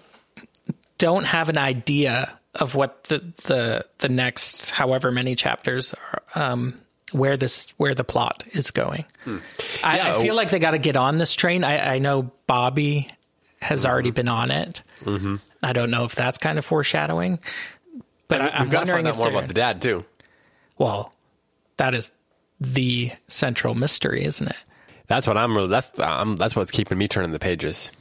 don't 0.97 1.25
have 1.25 1.49
an 1.49 1.57
idea 1.57 2.39
of 2.55 2.75
what 2.75 3.03
the 3.05 3.19
the 3.47 3.85
the 3.97 4.07
next 4.07 4.69
however 4.71 5.11
many 5.11 5.35
chapters 5.35 5.93
are. 5.93 6.21
Um, 6.41 6.79
where 7.11 7.35
this 7.35 7.73
where 7.75 7.93
the 7.93 8.05
plot 8.05 8.45
is 8.51 8.71
going. 8.71 9.03
I, 9.83 9.97
Yeah, 9.97 10.15
I 10.15 10.21
feel 10.21 10.35
like 10.35 10.51
they 10.51 10.59
got 10.59 10.71
to 10.71 10.77
get 10.79 10.95
on 10.95 11.17
this 11.17 11.33
train. 11.35 11.65
I, 11.65 11.95
I 11.95 11.99
know 11.99 12.31
Bobby 12.47 13.09
has 13.61 13.85
already 13.85 14.11
been 14.11 14.27
on 14.27 14.51
it. 14.51 14.83
Mm-hmm. 15.01 15.37
I 15.61 15.73
don't 15.73 15.91
know 15.91 16.05
if 16.05 16.15
that's 16.15 16.37
kind 16.37 16.57
of 16.57 16.65
foreshadowing, 16.65 17.39
but 18.27 18.41
I, 18.41 18.49
I'm 18.49 18.69
wondering 18.69 18.87
find 18.87 19.07
out 19.07 19.11
if 19.15 19.17
more 19.17 19.29
about 19.29 19.47
the 19.47 19.53
dad, 19.53 19.81
too. 19.81 20.05
well, 20.77 21.13
that 21.77 21.93
is 21.93 22.11
the 22.59 23.11
central 23.27 23.75
mystery, 23.75 24.23
isn't 24.23 24.47
it? 24.47 24.55
That's 25.07 25.25
what 25.27 25.37
I'm 25.37 25.55
really, 25.55 25.69
that's, 25.69 25.97
um, 25.99 26.35
that's 26.35 26.55
what's 26.55 26.71
keeping 26.71 26.97
me 26.97 27.07
turning 27.07 27.31
the 27.31 27.39
pages. 27.39 27.91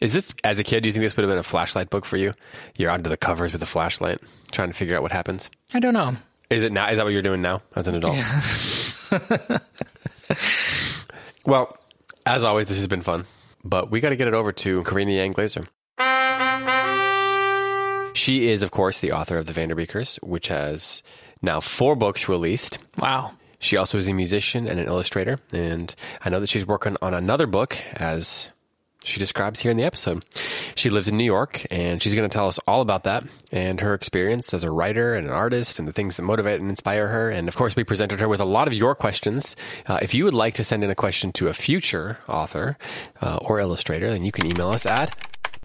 Is 0.00 0.12
this, 0.14 0.32
as 0.44 0.58
a 0.58 0.64
kid, 0.64 0.82
do 0.82 0.88
you 0.88 0.92
think 0.92 1.02
this 1.04 1.14
would 1.16 1.22
have 1.22 1.30
been 1.30 1.38
a 1.38 1.42
flashlight 1.42 1.90
book 1.90 2.06
for 2.06 2.16
you? 2.16 2.32
You're 2.78 2.90
under 2.90 3.10
the 3.10 3.18
covers 3.18 3.52
with 3.52 3.62
a 3.62 3.66
flashlight, 3.66 4.18
trying 4.50 4.68
to 4.68 4.74
figure 4.74 4.96
out 4.96 5.02
what 5.02 5.12
happens. 5.12 5.50
I 5.74 5.80
don't 5.80 5.94
know. 5.94 6.16
Is 6.48 6.62
it 6.64 6.72
now? 6.72 6.88
Is 6.90 6.96
that 6.96 7.04
what 7.04 7.12
you're 7.12 7.22
doing 7.22 7.42
now 7.42 7.62
as 7.76 7.86
an 7.86 7.94
adult? 7.94 8.16
well, 11.46 11.78
as 12.26 12.42
always, 12.42 12.66
this 12.66 12.76
has 12.78 12.88
been 12.88 13.02
fun, 13.02 13.26
but 13.64 13.90
we 13.90 14.00
got 14.00 14.10
to 14.10 14.16
get 14.16 14.28
it 14.28 14.34
over 14.34 14.52
to 14.52 14.82
Karina 14.84 15.12
Yan 15.12 15.32
Glaser. 15.32 15.66
She 18.14 18.48
is, 18.48 18.62
of 18.62 18.70
course, 18.70 19.00
the 19.00 19.12
author 19.12 19.38
of 19.38 19.46
The 19.46 19.52
Vanderbeekers, 19.52 20.18
which 20.22 20.48
has 20.48 21.02
now 21.42 21.60
four 21.60 21.94
books 21.94 22.28
released. 22.28 22.78
Wow. 22.98 23.32
She 23.58 23.76
also 23.76 23.98
is 23.98 24.08
a 24.08 24.12
musician 24.12 24.66
and 24.66 24.80
an 24.80 24.86
illustrator, 24.86 25.38
and 25.52 25.94
I 26.24 26.30
know 26.30 26.40
that 26.40 26.48
she's 26.48 26.66
working 26.66 26.96
on 27.02 27.12
another 27.14 27.46
book 27.46 27.76
as 27.92 28.50
she 29.04 29.18
describes 29.18 29.60
here 29.60 29.70
in 29.70 29.76
the 29.76 29.84
episode. 29.84 30.24
She 30.74 30.90
lives 30.90 31.08
in 31.08 31.16
New 31.16 31.24
York, 31.24 31.66
and 31.70 32.02
she's 32.02 32.14
going 32.14 32.28
to 32.28 32.32
tell 32.32 32.48
us 32.48 32.58
all 32.66 32.80
about 32.80 33.04
that 33.04 33.24
and 33.50 33.80
her 33.80 33.94
experience 33.94 34.52
as 34.52 34.64
a 34.64 34.70
writer 34.70 35.14
and 35.14 35.26
an 35.26 35.32
artist 35.32 35.78
and 35.78 35.88
the 35.88 35.92
things 35.92 36.16
that 36.16 36.22
motivate 36.22 36.60
and 36.60 36.68
inspire 36.68 37.08
her. 37.08 37.30
And 37.30 37.48
of 37.48 37.56
course, 37.56 37.76
we 37.76 37.84
presented 37.84 38.20
her 38.20 38.28
with 38.28 38.40
a 38.40 38.44
lot 38.44 38.68
of 38.68 38.74
your 38.74 38.94
questions. 38.94 39.56
Uh, 39.86 39.98
if 40.02 40.14
you 40.14 40.24
would 40.24 40.34
like 40.34 40.54
to 40.54 40.64
send 40.64 40.84
in 40.84 40.90
a 40.90 40.94
question 40.94 41.32
to 41.32 41.48
a 41.48 41.54
future 41.54 42.18
author 42.28 42.76
uh, 43.22 43.38
or 43.42 43.58
illustrator, 43.60 44.10
then 44.10 44.24
you 44.24 44.32
can 44.32 44.46
email 44.46 44.70
us 44.70 44.86
at. 44.86 45.16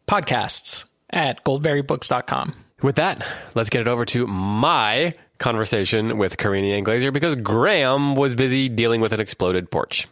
Podcasts 0.08 0.86
at 1.10 1.44
goldberrybooks.com. 1.44 2.56
With 2.82 2.96
that, 2.96 3.26
let's 3.56 3.70
get 3.70 3.82
it 3.82 3.88
over 3.88 4.06
to 4.06 4.28
my 4.28 5.14
conversation 5.40 6.18
with 6.18 6.38
Karina 6.38 6.68
Yan 6.68 6.84
Glaser 6.84 7.12
because 7.12 7.36
Graeme 7.36 8.16
was 8.16 8.36
busy 8.36 8.70
dealing 8.70 9.02
with 9.02 9.12
an 9.12 9.20
exploded 9.20 9.70
porch. 9.72 10.08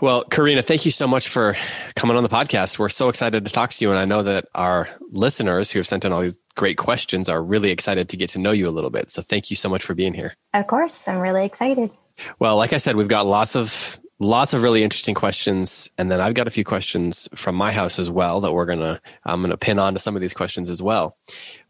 Well, 0.00 0.24
Karina, 0.24 0.60
thank 0.60 0.84
you 0.84 0.90
so 0.90 1.06
much 1.06 1.28
for 1.28 1.56
coming 1.94 2.18
on 2.18 2.22
the 2.22 2.28
podcast. 2.28 2.78
We're 2.78 2.90
so 2.90 3.08
excited 3.08 3.46
to 3.46 3.50
talk 3.52 3.70
to 3.70 3.84
you. 3.84 3.90
And 3.90 3.98
I 3.98 4.04
know 4.04 4.22
that 4.24 4.46
our 4.54 4.90
listeners 5.10 5.70
who 5.70 5.78
have 5.78 5.86
sent 5.86 6.04
in 6.04 6.12
all 6.12 6.20
these 6.20 6.38
great 6.54 6.76
questions 6.76 7.30
are 7.30 7.42
really 7.42 7.70
excited 7.70 8.10
to 8.10 8.16
get 8.18 8.28
to 8.30 8.38
know 8.38 8.50
you 8.50 8.68
a 8.68 8.70
little 8.70 8.90
bit. 8.90 9.08
So 9.08 9.22
thank 9.22 9.48
you 9.48 9.56
so 9.56 9.70
much 9.70 9.82
for 9.82 9.94
being 9.94 10.12
here. 10.12 10.36
Of 10.52 10.66
course. 10.66 11.08
I'm 11.08 11.18
really 11.18 11.46
excited. 11.46 11.90
Well, 12.38 12.56
like 12.56 12.74
I 12.74 12.76
said, 12.78 12.96
we've 12.96 13.08
got 13.08 13.24
lots 13.26 13.56
of 13.56 13.98
lots 14.18 14.52
of 14.52 14.62
really 14.62 14.82
interesting 14.82 15.14
questions 15.14 15.90
and 15.98 16.10
then 16.10 16.22
i've 16.22 16.32
got 16.32 16.46
a 16.46 16.50
few 16.50 16.64
questions 16.64 17.28
from 17.34 17.54
my 17.54 17.70
house 17.70 17.98
as 17.98 18.08
well 18.10 18.40
that 18.40 18.50
we're 18.54 18.64
gonna 18.64 18.98
i'm 19.26 19.42
gonna 19.42 19.58
pin 19.58 19.78
on 19.78 19.92
to 19.92 20.00
some 20.00 20.14
of 20.16 20.22
these 20.22 20.32
questions 20.32 20.70
as 20.70 20.82
well 20.82 21.18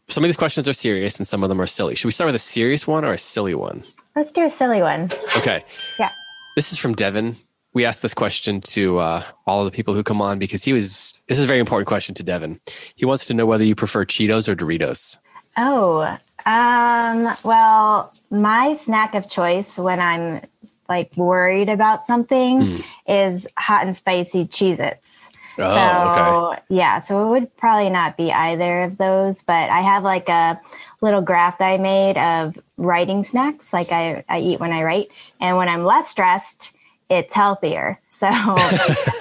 some 0.09 0.23
of 0.23 0.29
these 0.29 0.37
questions 0.37 0.69
are 0.69 0.73
serious 0.73 1.17
and 1.19 1.27
some 1.27 1.43
of 1.43 1.49
them 1.49 1.61
are 1.61 1.67
silly 1.67 1.97
should 1.97 2.07
we 2.07 2.13
start 2.13 2.27
with 2.29 2.37
a 2.37 2.39
serious 2.39 2.87
one 2.87 3.05
or 3.05 3.11
a 3.11 3.19
silly 3.19 3.57
one 3.57 3.83
Let's 4.15 4.31
do 4.31 4.45
a 4.45 4.49
silly 4.49 4.81
one. 4.81 5.11
okay 5.37 5.65
Yeah. 5.99 6.13
this 6.55 6.71
is 6.73 6.79
from 6.79 6.95
devin 6.95 7.35
we 7.77 7.85
asked 7.85 8.01
this 8.01 8.15
question 8.15 8.61
to 8.63 8.99
uh, 8.99 9.23
all 9.47 9.61
of 9.61 9.71
the 9.71 9.77
people 9.77 9.93
who 9.93 10.03
come 10.03 10.23
on 10.23 10.39
because 10.39 10.65
he 10.65 10.73
was 10.73 11.13
this 11.29 11.39
is 11.39 11.45
a 11.45 11.47
very 11.47 11.61
important 11.61 11.87
question 11.87 12.15
to 12.15 12.23
devin 12.23 12.59
he 12.95 13.05
wants 13.05 13.27
to 13.27 13.35
know 13.35 13.45
whether 13.45 13.65
you 13.65 13.75
prefer 13.75 14.05
cheetos 14.05 14.49
or 14.49 14.57
doritos 14.57 15.19
Oh, 15.57 16.19
um, 16.45 17.35
well, 17.45 18.13
my 18.31 18.75
snack 18.75 19.15
of 19.15 19.29
choice 19.29 19.79
when 19.79 20.01
I'm 20.01 20.43
like 20.89 21.17
worried 21.17 21.69
about 21.69 22.05
something 22.05 22.83
is 23.09 23.49
hot 23.59 23.87
and 23.87 23.97
spicy 23.97 24.45
Cheez 24.45 24.79
Its. 24.79 25.31
Oh, 25.59 25.75
so 25.75 26.53
okay. 26.53 26.63
yeah, 26.69 27.01
so 27.01 27.27
it 27.27 27.31
would 27.31 27.57
probably 27.57 27.89
not 27.89 28.19
be 28.19 28.31
either 28.31 28.83
of 28.83 28.99
those, 28.99 29.43
but 29.43 29.71
I 29.71 29.81
have 29.81 30.03
like 30.03 30.29
a 30.29 30.61
little 31.01 31.23
graph 31.23 31.59
that 31.59 31.71
I 31.71 31.79
made 31.79 32.19
of 32.19 32.59
writing 32.77 33.25
snacks, 33.25 33.73
like 33.73 33.91
I, 33.91 34.23
I 34.29 34.41
eat 34.41 34.61
when 34.61 34.73
I 34.73 34.83
write. 34.83 35.09
And 35.41 35.57
when 35.57 35.71
I'm 35.71 35.83
less 35.83 36.11
stressed, 36.11 36.76
it's 37.09 37.35
healthier. 37.35 38.01
So, 38.17 38.31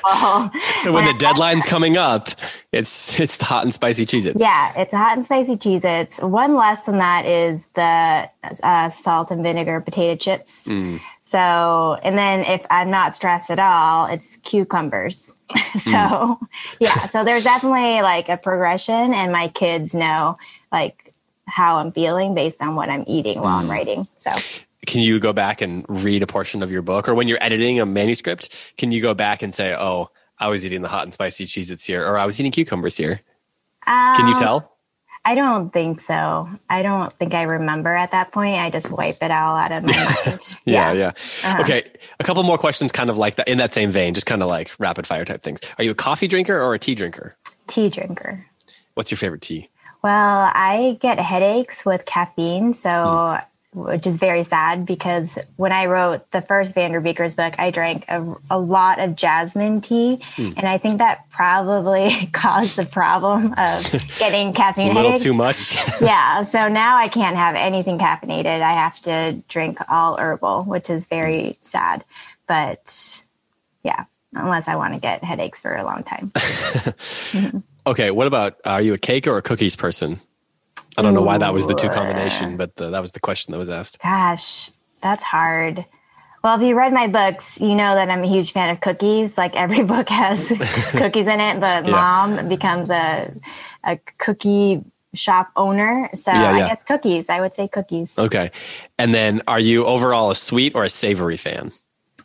well, 0.06 0.52
so 0.84 0.94
when 0.94 1.04
the 1.04 1.14
deadline's 1.20 1.66
coming 1.66 1.98
up 1.98 2.30
it's 2.72 3.20
it's 3.20 3.36
the 3.36 3.44
hot 3.44 3.66
and 3.66 3.74
spicy 3.74 4.06
cheez 4.06 4.26
its 4.26 4.40
Yeah, 4.40 4.72
it's 4.78 4.94
a 4.94 4.98
hot 4.98 5.18
and 5.18 5.26
spicy 5.26 5.58
Cheez 5.58 5.84
Its. 5.84 6.22
One 6.22 6.56
less 6.56 6.84
than 6.84 7.00
that 7.00 7.26
is 7.26 7.68
the 7.76 8.30
uh, 8.64 8.90
salt 8.92 9.32
and 9.32 9.44
vinegar 9.44 9.82
potato 9.82 10.16
chips. 10.16 10.66
Mm. 10.66 11.02
So, 11.24 11.98
and 12.04 12.18
then 12.18 12.46
if 12.46 12.66
I'm 12.70 12.90
not 12.90 13.18
stressed 13.18 13.50
at 13.50 13.60
all, 13.60 14.06
it's 14.06 14.38
cucumbers. 14.38 15.36
so, 15.78 15.90
Mm. 15.92 16.38
yeah, 16.80 17.08
so 17.08 17.26
there's 17.26 17.44
definitely 17.44 18.02
like 18.02 18.30
a 18.30 18.38
progression, 18.38 19.14
and 19.14 19.34
my 19.34 19.50
kids 19.50 19.94
know 19.94 20.38
like 20.72 21.14
how 21.48 21.80
I'm 21.80 21.92
feeling 21.92 22.34
based 22.34 22.62
on 22.62 22.76
what 22.78 22.88
I'm 22.90 23.04
eating 23.08 23.42
while 23.42 23.58
Mm. 23.60 23.64
I'm 23.64 23.72
writing. 23.72 24.08
So, 24.20 24.32
can 24.86 25.02
you 25.02 25.20
go 25.20 25.34
back 25.34 25.62
and 25.62 25.86
read 25.88 26.24
a 26.24 26.28
portion 26.28 26.62
of 26.64 26.72
your 26.72 26.82
book 26.82 27.08
or 27.10 27.16
when 27.16 27.28
you're 27.28 27.42
editing 27.44 27.80
a 27.80 27.86
manuscript 27.86 28.50
can 28.78 28.92
you 28.92 29.02
go 29.02 29.14
back 29.14 29.42
and 29.42 29.54
say 29.56 29.74
oh 29.76 30.10
i 30.40 30.48
was 30.48 30.66
eating 30.66 30.82
the 30.82 30.88
hot 30.88 31.04
and 31.04 31.14
spicy 31.14 31.46
Cheez 31.46 31.72
Its 31.72 31.84
here 31.84 32.06
or 32.06 32.18
i 32.18 32.26
was 32.26 32.40
eating 32.40 32.52
cucumbers 32.52 32.96
here 32.98 33.22
can 33.86 34.28
you 34.28 34.34
um, 34.34 34.40
tell 34.40 34.72
I 35.28 35.34
don't 35.34 35.74
think 35.74 36.02
so. 36.02 36.48
I 36.70 36.84
don't 36.84 37.12
think 37.14 37.34
I 37.34 37.42
remember 37.44 37.92
at 37.92 38.12
that 38.12 38.32
point. 38.32 38.58
I 38.60 38.70
just 38.70 38.92
wipe 38.92 39.18
it 39.24 39.32
all 39.32 39.56
out 39.56 39.72
of 39.72 39.84
my 39.84 40.16
mind. 40.28 40.56
yeah 40.66 40.92
yeah, 40.92 41.12
Uh-huh. 41.44 41.62
okay 41.64 41.84
a 42.20 42.24
couple 42.24 42.44
more 42.44 42.60
questions 42.60 42.92
kind 42.92 43.10
of 43.10 43.18
like 43.18 43.34
that 43.38 43.48
in 43.48 43.58
that 43.58 43.74
same 43.74 43.90
vein 43.90 44.14
just 44.14 44.28
kind 44.28 44.44
of 44.44 44.48
like 44.50 44.72
rapid 44.78 45.08
fire 45.08 45.26
type 45.26 45.42
things 45.42 45.60
are 45.80 45.84
you 45.84 45.90
a 45.90 45.96
coffee 45.96 46.28
drinker 46.28 46.62
or 46.62 46.76
a 46.76 46.80
tea 46.80 46.94
drinker 46.94 47.36
Tea 47.66 47.90
drinker. 47.90 48.46
what's 48.94 49.10
your 49.10 49.18
favorite 49.18 49.42
tea 49.42 49.68
Well, 50.04 50.52
I 50.54 51.00
get 51.02 51.18
headaches 51.20 51.84
with 51.88 52.06
caffeine, 52.06 52.76
so 52.76 53.40
which 53.76 54.08
is 54.08 54.18
very 54.18 54.44
sad 54.44 54.86
because 54.86 55.38
when 55.58 55.74
I 55.74 55.88
wrote 55.88 56.32
the 56.32 56.42
first 56.42 56.74
Vanderbeekers 56.74 57.36
book, 57.36 57.54
I 57.60 57.72
drank 57.72 58.06
a, 58.08 58.36
a 58.50 58.58
lot 58.58 59.00
of 59.00 59.16
jasmine 59.16 59.82
tea, 59.82 60.22
hmm. 60.36 60.54
and 60.56 60.66
I 60.66 60.78
think 60.78 61.00
that 61.00 61.30
probably 61.30 62.30
caused 62.34 62.78
the 62.78 62.86
problem 62.86 63.54
of 63.58 63.92
getting 64.20 64.54
caffeinated. 64.54 64.92
a 64.92 64.94
little 64.94 65.12
headaches. 65.12 65.24
too 65.24 65.34
much 65.34 65.76
Yeah, 66.02 66.44
so 66.44 66.70
now 66.70 66.98
I 66.98 67.10
can't 67.10 67.36
have 67.36 67.56
anything 67.56 68.00
caffeinated. 68.00 68.62
I 68.62 68.74
have 68.74 69.00
to 69.02 69.44
drink 69.50 69.78
all 69.90 70.18
herbal, 70.18 70.64
which 70.64 70.90
is 70.90 71.06
very 71.06 71.50
hmm. 71.50 71.52
sad. 71.62 72.06
But 72.48 73.24
yeah, 73.84 74.06
unless 74.34 74.68
I 74.68 74.78
want 74.78 74.94
to 74.94 75.00
get 75.00 75.24
headaches 75.24 75.62
for 75.62 75.76
a 75.76 75.84
long 75.84 76.04
time. 76.04 76.32
okay 77.88 78.10
what 78.10 78.26
about 78.26 78.58
are 78.66 78.82
you 78.82 78.94
a 78.94 78.98
cake 78.98 79.28
or 79.28 79.38
a 79.38 79.42
cookies 79.42 79.76
person 79.76 80.20
i 80.98 81.02
don't 81.02 81.14
know 81.14 81.22
why 81.22 81.38
that 81.38 81.54
was 81.54 81.68
the 81.68 81.76
two 81.76 81.90
combination 81.90 82.58
but 82.58 82.76
the, 82.76 82.90
that 82.90 83.02
was 83.02 83.12
the 83.12 83.20
question 83.20 83.52
that 83.52 83.58
was 83.58 83.70
asked 83.70 84.00
Gosh, 84.02 84.72
that's 85.02 85.24
hard. 85.24 85.86
Well, 86.44 86.60
if 86.60 86.68
you 86.68 86.76
read 86.78 86.94
my 86.94 87.08
books, 87.08 87.60
you 87.60 87.74
know 87.74 87.96
that 87.96 88.08
I'm 88.10 88.24
a 88.24 88.28
huge 88.28 88.52
fan 88.52 88.70
of 88.70 88.80
cookies. 88.80 89.36
Like 89.36 89.56
every 89.56 89.84
book 89.94 90.10
has 90.10 90.48
cookies 90.92 91.26
in 91.28 91.40
it. 91.40 91.60
The 91.60 91.90
mom 91.90 92.48
becomes 92.50 92.90
a 92.92 93.34
a 93.84 93.98
cookie 94.20 94.84
shop 95.16 95.50
owner. 95.56 96.10
So 96.14 96.32
Yeah, 96.32 96.56
yeah. 96.58 96.66
I 96.66 96.68
guess 96.70 96.84
cookies. 96.84 97.30
I 97.30 97.42
would 97.42 97.54
say 97.56 97.68
cookies. 97.68 98.18
okay 98.20 98.52
and 99.00 99.14
then 99.14 99.42
are 99.48 99.60
you 99.60 99.86
overall 99.86 100.30
a 100.32 100.36
sweet 100.36 100.76
or 100.76 100.84
a 100.84 100.90
savory 100.90 101.38
fan 101.38 101.72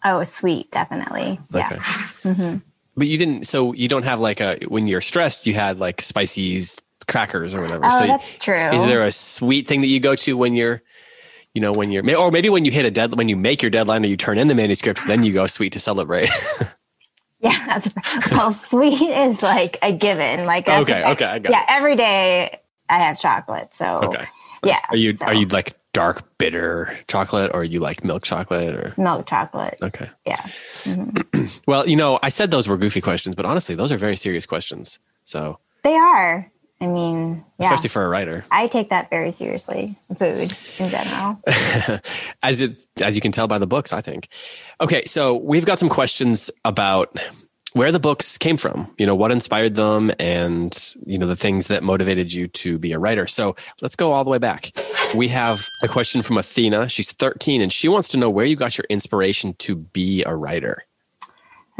Oh, 0.04 0.24
sweet, 0.24 0.70
definitely. 0.70 1.38
Yeah. 1.52 1.66
Okay. 1.66 1.76
Mm-hmm. 2.24 2.56
But 2.96 3.06
you 3.06 3.18
didn't. 3.18 3.46
So 3.46 3.72
you 3.74 3.86
don't 3.88 4.04
have 4.04 4.18
like 4.20 4.40
a 4.40 4.58
when 4.68 4.86
you're 4.86 5.02
stressed. 5.02 5.46
You 5.46 5.54
had 5.54 5.78
like 5.78 6.00
spices, 6.00 6.80
crackers, 7.10 7.54
or 7.54 7.60
whatever. 7.60 7.84
Oh, 7.84 7.90
so 8.00 8.06
that's 8.06 8.36
true. 8.38 8.70
is 8.70 8.84
there 8.86 9.02
a 9.02 9.12
sweet 9.12 9.68
thing 9.68 9.80
that 9.82 9.88
you 9.88 10.00
go 10.00 10.14
to 10.16 10.36
when 10.36 10.54
you're, 10.54 10.82
you 11.54 11.60
know, 11.60 11.72
when 11.72 11.90
you're, 11.90 12.04
or 12.16 12.30
maybe 12.30 12.48
when 12.48 12.64
you 12.64 12.70
hit 12.70 12.84
a 12.84 12.90
dead, 12.90 13.16
when 13.18 13.28
you 13.28 13.36
make 13.36 13.62
your 13.62 13.70
deadline 13.70 14.04
or 14.04 14.08
you 14.08 14.16
turn 14.16 14.38
in 14.38 14.48
the 14.48 14.54
manuscript, 14.54 15.06
then 15.06 15.22
you 15.22 15.32
go 15.32 15.46
sweet 15.46 15.72
to 15.72 15.80
celebrate. 15.80 16.30
Yeah, 17.42 17.58
that's 17.66 18.30
well, 18.30 18.52
sweet 18.52 19.00
is 19.00 19.42
like 19.42 19.78
a 19.82 19.92
given. 19.92 20.44
Like 20.44 20.68
Okay, 20.68 21.02
okay, 21.12 21.24
I 21.24 21.38
got 21.38 21.50
yeah. 21.50 21.64
Every 21.68 21.96
day 21.96 22.58
I 22.88 22.98
have 22.98 23.18
chocolate, 23.18 23.74
so 23.74 24.00
okay. 24.04 24.26
yeah. 24.62 24.76
Are 24.90 24.96
you 24.96 25.16
so 25.16 25.24
are 25.24 25.34
you 25.34 25.46
like 25.46 25.72
dark 25.94 26.36
bitter 26.36 26.94
chocolate 27.08 27.50
or 27.54 27.64
you 27.64 27.80
like 27.80 28.04
milk 28.04 28.24
chocolate 28.24 28.74
or 28.74 28.94
milk 28.98 29.26
chocolate? 29.26 29.78
okay? 29.82 30.10
Yeah. 30.26 30.40
Mm-hmm. 30.84 31.46
Well, 31.66 31.88
you 31.88 31.96
know, 31.96 32.18
I 32.22 32.28
said 32.28 32.50
those 32.50 32.68
were 32.68 32.76
goofy 32.76 33.00
questions, 33.00 33.34
but 33.34 33.44
honestly, 33.46 33.74
those 33.74 33.90
are 33.90 33.96
very 33.96 34.16
serious 34.16 34.44
questions. 34.44 34.98
So 35.24 35.58
They 35.82 35.94
are. 35.94 36.50
I 36.80 36.86
mean, 36.86 37.44
yeah. 37.58 37.66
especially 37.66 37.90
for 37.90 38.04
a 38.04 38.08
writer. 38.08 38.44
I 38.50 38.66
take 38.66 38.90
that 38.90 39.10
very 39.10 39.32
seriously. 39.32 39.98
Food 40.18 40.56
in 40.78 40.90
general. 40.90 41.40
as 42.42 42.60
it 42.60 42.84
as 43.02 43.14
you 43.14 43.20
can 43.20 43.32
tell 43.32 43.48
by 43.48 43.58
the 43.58 43.66
books 43.66 43.92
i 43.92 44.00
think 44.00 44.28
okay 44.80 45.04
so 45.04 45.36
we've 45.36 45.64
got 45.64 45.78
some 45.78 45.88
questions 45.88 46.50
about 46.64 47.16
where 47.72 47.92
the 47.92 48.00
books 48.00 48.36
came 48.38 48.56
from 48.56 48.92
you 48.98 49.06
know 49.06 49.14
what 49.14 49.30
inspired 49.30 49.76
them 49.76 50.10
and 50.18 50.94
you 51.06 51.18
know 51.18 51.26
the 51.26 51.36
things 51.36 51.68
that 51.68 51.82
motivated 51.82 52.32
you 52.32 52.48
to 52.48 52.78
be 52.78 52.92
a 52.92 52.98
writer 52.98 53.26
so 53.26 53.54
let's 53.80 53.96
go 53.96 54.12
all 54.12 54.24
the 54.24 54.30
way 54.30 54.38
back 54.38 54.72
we 55.14 55.28
have 55.28 55.66
a 55.82 55.88
question 55.88 56.22
from 56.22 56.38
athena 56.38 56.88
she's 56.88 57.12
13 57.12 57.60
and 57.60 57.72
she 57.72 57.88
wants 57.88 58.08
to 58.08 58.16
know 58.16 58.30
where 58.30 58.46
you 58.46 58.56
got 58.56 58.76
your 58.76 58.86
inspiration 58.88 59.54
to 59.54 59.76
be 59.76 60.22
a 60.24 60.34
writer 60.34 60.84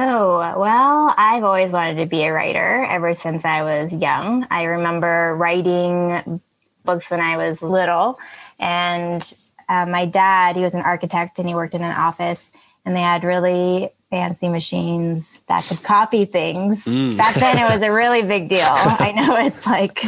Oh, 0.03 0.59
well, 0.59 1.15
I've 1.19 1.45
always 1.45 1.73
wanted 1.73 1.97
to 1.97 2.07
be 2.07 2.23
a 2.23 2.33
writer 2.33 2.87
ever 2.89 3.13
since 3.13 3.45
I 3.45 3.63
was 3.65 3.95
young. 3.95 4.47
I 4.51 4.63
remember 4.63 5.37
writing 5.37 6.41
books 6.87 7.11
when 7.11 7.21
I 7.21 7.37
was 7.37 7.63
little, 7.63 8.19
and 8.59 9.23
uh, 9.69 9.85
my 9.85 10.07
dad, 10.07 10.57
he 10.57 10.63
was 10.63 10.73
an 10.73 10.81
architect 10.81 11.39
and 11.39 11.47
he 11.47 11.55
worked 11.55 11.75
in 11.75 11.83
an 11.83 11.95
office, 11.95 12.51
and 12.87 12.97
they 12.97 13.03
had 13.03 13.25
really 13.25 13.91
fancy 14.09 14.49
machines 14.49 15.43
that 15.49 15.65
could 15.65 15.83
copy 15.83 16.25
things. 16.25 16.87
Back 17.19 17.35
then, 17.35 17.59
it 17.59 17.71
was 17.71 17.83
a 17.83 17.93
really 17.93 18.23
big 18.23 18.49
deal. 18.49 18.65
I 18.65 19.13
know 19.15 19.37
it's 19.37 19.67
like 19.67 19.99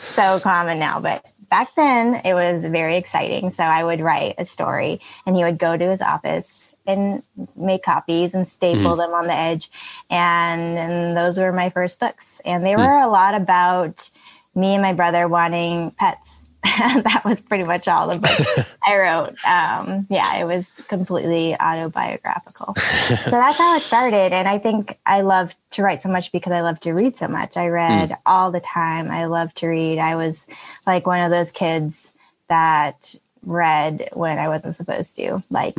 so 0.00 0.38
common 0.38 0.78
now, 0.78 1.00
but 1.00 1.26
back 1.48 1.74
then 1.74 2.20
it 2.24 2.34
was 2.34 2.64
very 2.66 2.94
exciting. 2.96 3.50
So 3.50 3.64
I 3.64 3.82
would 3.82 4.00
write 4.00 4.36
a 4.38 4.44
story, 4.44 5.00
and 5.26 5.34
he 5.36 5.42
would 5.42 5.58
go 5.58 5.76
to 5.76 5.90
his 5.90 6.00
office 6.00 6.69
and 6.98 7.22
make 7.56 7.82
copies 7.82 8.34
and 8.34 8.48
staple 8.48 8.92
hmm. 8.92 8.98
them 8.98 9.10
on 9.10 9.26
the 9.26 9.34
edge. 9.34 9.70
And, 10.10 10.78
and 10.78 11.16
those 11.16 11.38
were 11.38 11.52
my 11.52 11.70
first 11.70 12.00
books. 12.00 12.40
And 12.44 12.64
they 12.64 12.74
hmm. 12.74 12.80
were 12.80 12.98
a 12.98 13.08
lot 13.08 13.34
about 13.34 14.10
me 14.54 14.74
and 14.74 14.82
my 14.82 14.92
brother 14.92 15.28
wanting 15.28 15.92
pets. 15.92 16.44
that 16.62 17.22
was 17.24 17.40
pretty 17.40 17.64
much 17.64 17.88
all 17.88 18.08
the 18.08 18.18
books 18.18 18.74
I 18.86 18.98
wrote. 18.98 19.44
Um, 19.46 20.06
yeah, 20.10 20.36
it 20.36 20.44
was 20.44 20.72
completely 20.88 21.58
autobiographical. 21.58 22.74
so 23.24 23.30
that's 23.30 23.56
how 23.56 23.76
it 23.76 23.82
started. 23.82 24.32
And 24.32 24.46
I 24.46 24.58
think 24.58 24.98
I 25.06 25.22
love 25.22 25.56
to 25.70 25.82
write 25.82 26.02
so 26.02 26.10
much 26.10 26.32
because 26.32 26.52
I 26.52 26.60
love 26.60 26.78
to 26.80 26.92
read 26.92 27.16
so 27.16 27.28
much. 27.28 27.56
I 27.56 27.68
read 27.68 28.10
hmm. 28.10 28.14
all 28.26 28.50
the 28.50 28.60
time. 28.60 29.10
I 29.10 29.24
love 29.24 29.54
to 29.54 29.68
read. 29.68 29.98
I 29.98 30.16
was 30.16 30.46
like 30.86 31.06
one 31.06 31.22
of 31.22 31.30
those 31.30 31.50
kids 31.50 32.12
that 32.48 33.14
read 33.42 34.10
when 34.12 34.38
I 34.38 34.48
wasn't 34.48 34.74
supposed 34.74 35.16
to, 35.16 35.42
like 35.48 35.74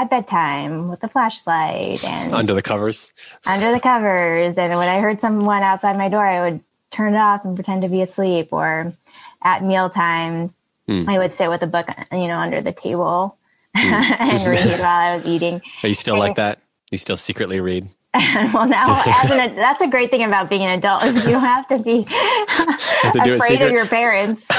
at 0.00 0.08
bedtime 0.08 0.88
with 0.88 1.04
a 1.04 1.08
flashlight 1.08 2.02
and 2.04 2.32
under 2.32 2.54
the 2.54 2.62
covers 2.62 3.12
under 3.44 3.70
the 3.70 3.80
covers. 3.80 4.56
And 4.56 4.76
when 4.78 4.88
I 4.88 5.00
heard 5.00 5.20
someone 5.20 5.62
outside 5.62 5.96
my 5.98 6.08
door, 6.08 6.24
I 6.24 6.48
would 6.48 6.60
turn 6.90 7.14
it 7.14 7.18
off 7.18 7.44
and 7.44 7.54
pretend 7.54 7.82
to 7.82 7.88
be 7.88 8.00
asleep 8.00 8.48
or 8.50 8.94
at 9.42 9.62
mealtime, 9.62 10.50
mm. 10.88 11.06
I 11.06 11.18
would 11.18 11.32
sit 11.32 11.50
with 11.50 11.62
a 11.62 11.66
book, 11.66 11.86
you 12.12 12.28
know, 12.28 12.38
under 12.38 12.62
the 12.62 12.72
table 12.72 13.36
mm. 13.76 14.20
and 14.20 14.46
read 14.48 14.80
while 14.80 15.12
I 15.12 15.16
was 15.16 15.26
eating. 15.26 15.60
Are 15.82 15.88
you 15.88 15.94
still 15.94 16.14
and, 16.14 16.20
like 16.20 16.36
that? 16.36 16.60
You 16.90 16.98
still 16.98 17.18
secretly 17.18 17.60
read? 17.60 17.88
well, 18.52 18.66
now 18.66 19.04
as 19.06 19.30
an 19.30 19.54
that's 19.54 19.80
a 19.80 19.86
great 19.86 20.10
thing 20.10 20.24
about 20.24 20.50
being 20.50 20.62
an 20.62 20.76
adult 20.76 21.04
is 21.04 21.24
you 21.24 21.30
don't 21.30 21.42
have 21.42 21.68
to 21.68 21.78
be 21.78 22.02
to 22.02 23.34
afraid 23.36 23.62
of 23.62 23.70
your 23.70 23.86
parents. 23.86 24.50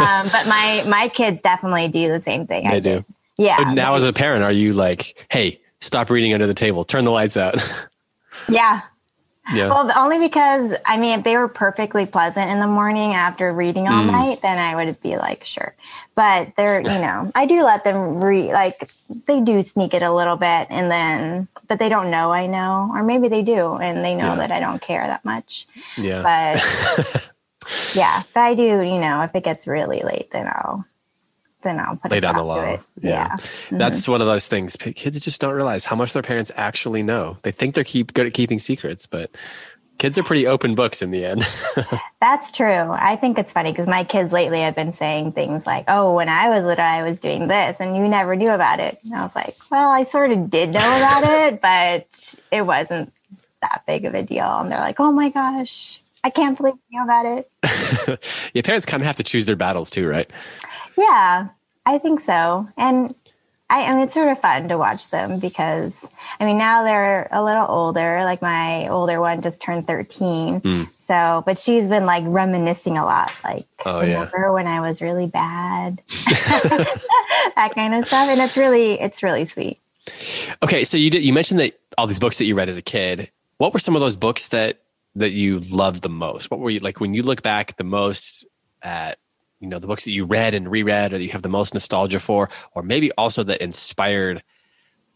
Um, 0.00 0.28
but 0.30 0.46
my 0.46 0.84
my 0.86 1.08
kids 1.08 1.40
definitely 1.40 1.88
do 1.88 2.06
the 2.06 2.20
same 2.20 2.46
thing. 2.46 2.68
They 2.68 2.76
I 2.76 2.78
do. 2.78 3.04
Yeah. 3.40 3.56
So 3.56 3.72
now, 3.72 3.94
as 3.94 4.04
a 4.04 4.12
parent, 4.12 4.44
are 4.44 4.52
you 4.52 4.74
like, 4.74 5.26
hey, 5.30 5.60
stop 5.80 6.10
reading 6.10 6.34
under 6.34 6.46
the 6.46 6.54
table, 6.54 6.84
turn 6.84 7.06
the 7.06 7.10
lights 7.10 7.38
out? 7.38 7.56
yeah, 8.48 8.82
yeah. 9.54 9.68
Well, 9.68 9.90
only 9.96 10.18
because 10.18 10.74
I 10.84 10.98
mean, 10.98 11.18
if 11.18 11.24
they 11.24 11.38
were 11.38 11.48
perfectly 11.48 12.04
pleasant 12.04 12.50
in 12.50 12.60
the 12.60 12.66
morning 12.66 13.14
after 13.14 13.50
reading 13.52 13.88
all 13.88 14.04
mm. 14.04 14.12
night, 14.12 14.42
then 14.42 14.58
I 14.58 14.76
would 14.76 15.00
be 15.00 15.16
like, 15.16 15.44
sure. 15.44 15.74
But 16.14 16.52
they're, 16.56 16.80
you 16.80 16.88
know, 16.88 17.32
I 17.34 17.46
do 17.46 17.64
let 17.64 17.82
them 17.82 18.22
read. 18.22 18.52
Like 18.52 18.90
they 19.26 19.40
do 19.40 19.62
sneak 19.62 19.94
it 19.94 20.02
a 20.02 20.12
little 20.12 20.36
bit, 20.36 20.66
and 20.68 20.90
then, 20.90 21.48
but 21.66 21.78
they 21.78 21.88
don't 21.88 22.10
know 22.10 22.30
I 22.32 22.46
know, 22.46 22.90
or 22.92 23.02
maybe 23.02 23.28
they 23.28 23.42
do, 23.42 23.76
and 23.76 24.04
they 24.04 24.14
know 24.14 24.34
yeah. 24.34 24.36
that 24.36 24.50
I 24.50 24.60
don't 24.60 24.82
care 24.82 25.06
that 25.06 25.24
much. 25.24 25.66
Yeah. 25.96 26.20
But 26.22 27.30
yeah, 27.94 28.24
but 28.34 28.40
I 28.40 28.54
do. 28.54 28.82
You 28.82 29.00
know, 29.00 29.22
if 29.22 29.34
it 29.34 29.44
gets 29.44 29.66
really 29.66 30.02
late, 30.02 30.28
then 30.30 30.46
I'll 30.46 30.84
then 31.62 31.78
I'll 31.78 31.96
put 31.96 32.10
lay 32.10 32.20
down 32.20 32.36
the 32.36 32.42
law. 32.42 32.56
Yeah, 32.64 32.78
yeah. 33.00 33.28
Mm-hmm. 33.28 33.78
that's 33.78 34.08
one 34.08 34.20
of 34.20 34.26
those 34.26 34.46
things. 34.46 34.76
Kids 34.76 35.20
just 35.20 35.40
don't 35.40 35.54
realize 35.54 35.84
how 35.84 35.96
much 35.96 36.12
their 36.12 36.22
parents 36.22 36.50
actually 36.56 37.02
know. 37.02 37.38
They 37.42 37.50
think 37.50 37.74
they're 37.74 37.84
keep 37.84 38.14
good 38.14 38.26
at 38.26 38.34
keeping 38.34 38.58
secrets, 38.58 39.06
but 39.06 39.30
kids 40.00 40.16
are 40.16 40.22
pretty 40.22 40.46
open 40.46 40.74
books 40.74 41.02
in 41.02 41.10
the 41.10 41.24
end. 41.24 41.46
that's 42.20 42.50
true. 42.50 42.66
I 42.66 43.16
think 43.16 43.38
it's 43.38 43.52
funny 43.52 43.70
because 43.70 43.86
my 43.86 44.02
kids 44.02 44.32
lately 44.32 44.60
have 44.60 44.74
been 44.74 44.92
saying 44.92 45.32
things 45.32 45.66
like, 45.66 45.84
"Oh, 45.86 46.14
when 46.14 46.28
I 46.28 46.48
was 46.48 46.64
little, 46.64 46.84
I 46.84 47.08
was 47.08 47.20
doing 47.20 47.46
this, 47.46 47.78
and 47.80 47.94
you 47.94 48.08
never 48.08 48.34
knew 48.34 48.50
about 48.50 48.80
it." 48.80 48.98
And 49.04 49.14
I 49.14 49.22
was 49.22 49.36
like, 49.36 49.54
"Well, 49.70 49.90
I 49.90 50.04
sort 50.04 50.32
of 50.32 50.50
did 50.50 50.70
know 50.70 50.78
about 50.78 51.24
it, 51.24 51.60
but 51.62 52.40
it 52.50 52.62
wasn't 52.62 53.12
that 53.60 53.82
big 53.86 54.04
of 54.06 54.14
a 54.14 54.22
deal." 54.22 54.58
And 54.58 54.72
they're 54.72 54.80
like, 54.80 54.98
"Oh 54.98 55.12
my 55.12 55.28
gosh." 55.30 56.00
I 56.22 56.28
can't 56.28 56.54
believe 56.56 56.74
you 56.90 56.98
know 56.98 57.04
about 57.04 57.24
it. 57.24 58.20
Your 58.54 58.62
parents 58.62 58.84
kind 58.84 59.02
of 59.02 59.06
have 59.06 59.16
to 59.16 59.22
choose 59.22 59.46
their 59.46 59.56
battles 59.56 59.88
too, 59.88 60.06
right? 60.06 60.30
Yeah, 61.00 61.48
I 61.86 61.98
think 61.98 62.20
so. 62.20 62.68
And 62.76 63.14
I, 63.70 63.84
I 63.84 63.94
mean, 63.94 64.02
it's 64.02 64.14
sort 64.14 64.28
of 64.28 64.40
fun 64.40 64.68
to 64.68 64.76
watch 64.76 65.10
them 65.10 65.38
because, 65.38 66.10
I 66.40 66.44
mean, 66.44 66.58
now 66.58 66.82
they're 66.82 67.28
a 67.30 67.42
little 67.42 67.66
older. 67.68 68.22
Like 68.24 68.42
my 68.42 68.88
older 68.88 69.20
one 69.20 69.40
just 69.40 69.62
turned 69.62 69.86
13. 69.86 70.60
Mm. 70.60 70.88
So, 70.96 71.42
but 71.46 71.56
she's 71.56 71.88
been 71.88 72.04
like 72.04 72.24
reminiscing 72.26 72.98
a 72.98 73.04
lot. 73.04 73.32
Like, 73.44 73.62
oh, 73.86 74.00
remember 74.00 74.40
yeah. 74.42 74.50
when 74.50 74.66
I 74.66 74.80
was 74.80 75.00
really 75.00 75.26
bad? 75.26 76.02
that 76.26 77.72
kind 77.74 77.94
of 77.94 78.04
stuff. 78.04 78.28
And 78.28 78.40
it's 78.40 78.56
really, 78.56 79.00
it's 79.00 79.22
really 79.22 79.46
sweet. 79.46 79.78
Okay. 80.62 80.84
So 80.84 80.96
you 80.96 81.08
did, 81.08 81.22
you 81.22 81.32
mentioned 81.32 81.60
that 81.60 81.78
all 81.96 82.08
these 82.08 82.18
books 82.18 82.38
that 82.38 82.44
you 82.44 82.56
read 82.56 82.68
as 82.68 82.76
a 82.76 82.82
kid. 82.82 83.30
What 83.58 83.72
were 83.72 83.78
some 83.78 83.94
of 83.94 84.00
those 84.00 84.16
books 84.16 84.48
that, 84.48 84.80
that 85.14 85.30
you 85.30 85.60
loved 85.60 86.02
the 86.02 86.08
most? 86.08 86.50
What 86.50 86.60
were 86.60 86.70
you 86.70 86.80
like 86.80 87.00
when 87.00 87.14
you 87.14 87.22
look 87.22 87.42
back 87.42 87.76
the 87.76 87.84
most 87.84 88.46
at 88.82 89.18
you 89.60 89.68
know 89.68 89.78
the 89.78 89.86
books 89.86 90.04
that 90.04 90.10
you 90.10 90.24
read 90.24 90.54
and 90.54 90.70
reread 90.70 91.12
or 91.12 91.18
that 91.18 91.24
you 91.24 91.30
have 91.30 91.42
the 91.42 91.48
most 91.48 91.74
nostalgia 91.74 92.18
for 92.18 92.48
or 92.74 92.82
maybe 92.82 93.12
also 93.12 93.44
that 93.44 93.62
inspired 93.62 94.42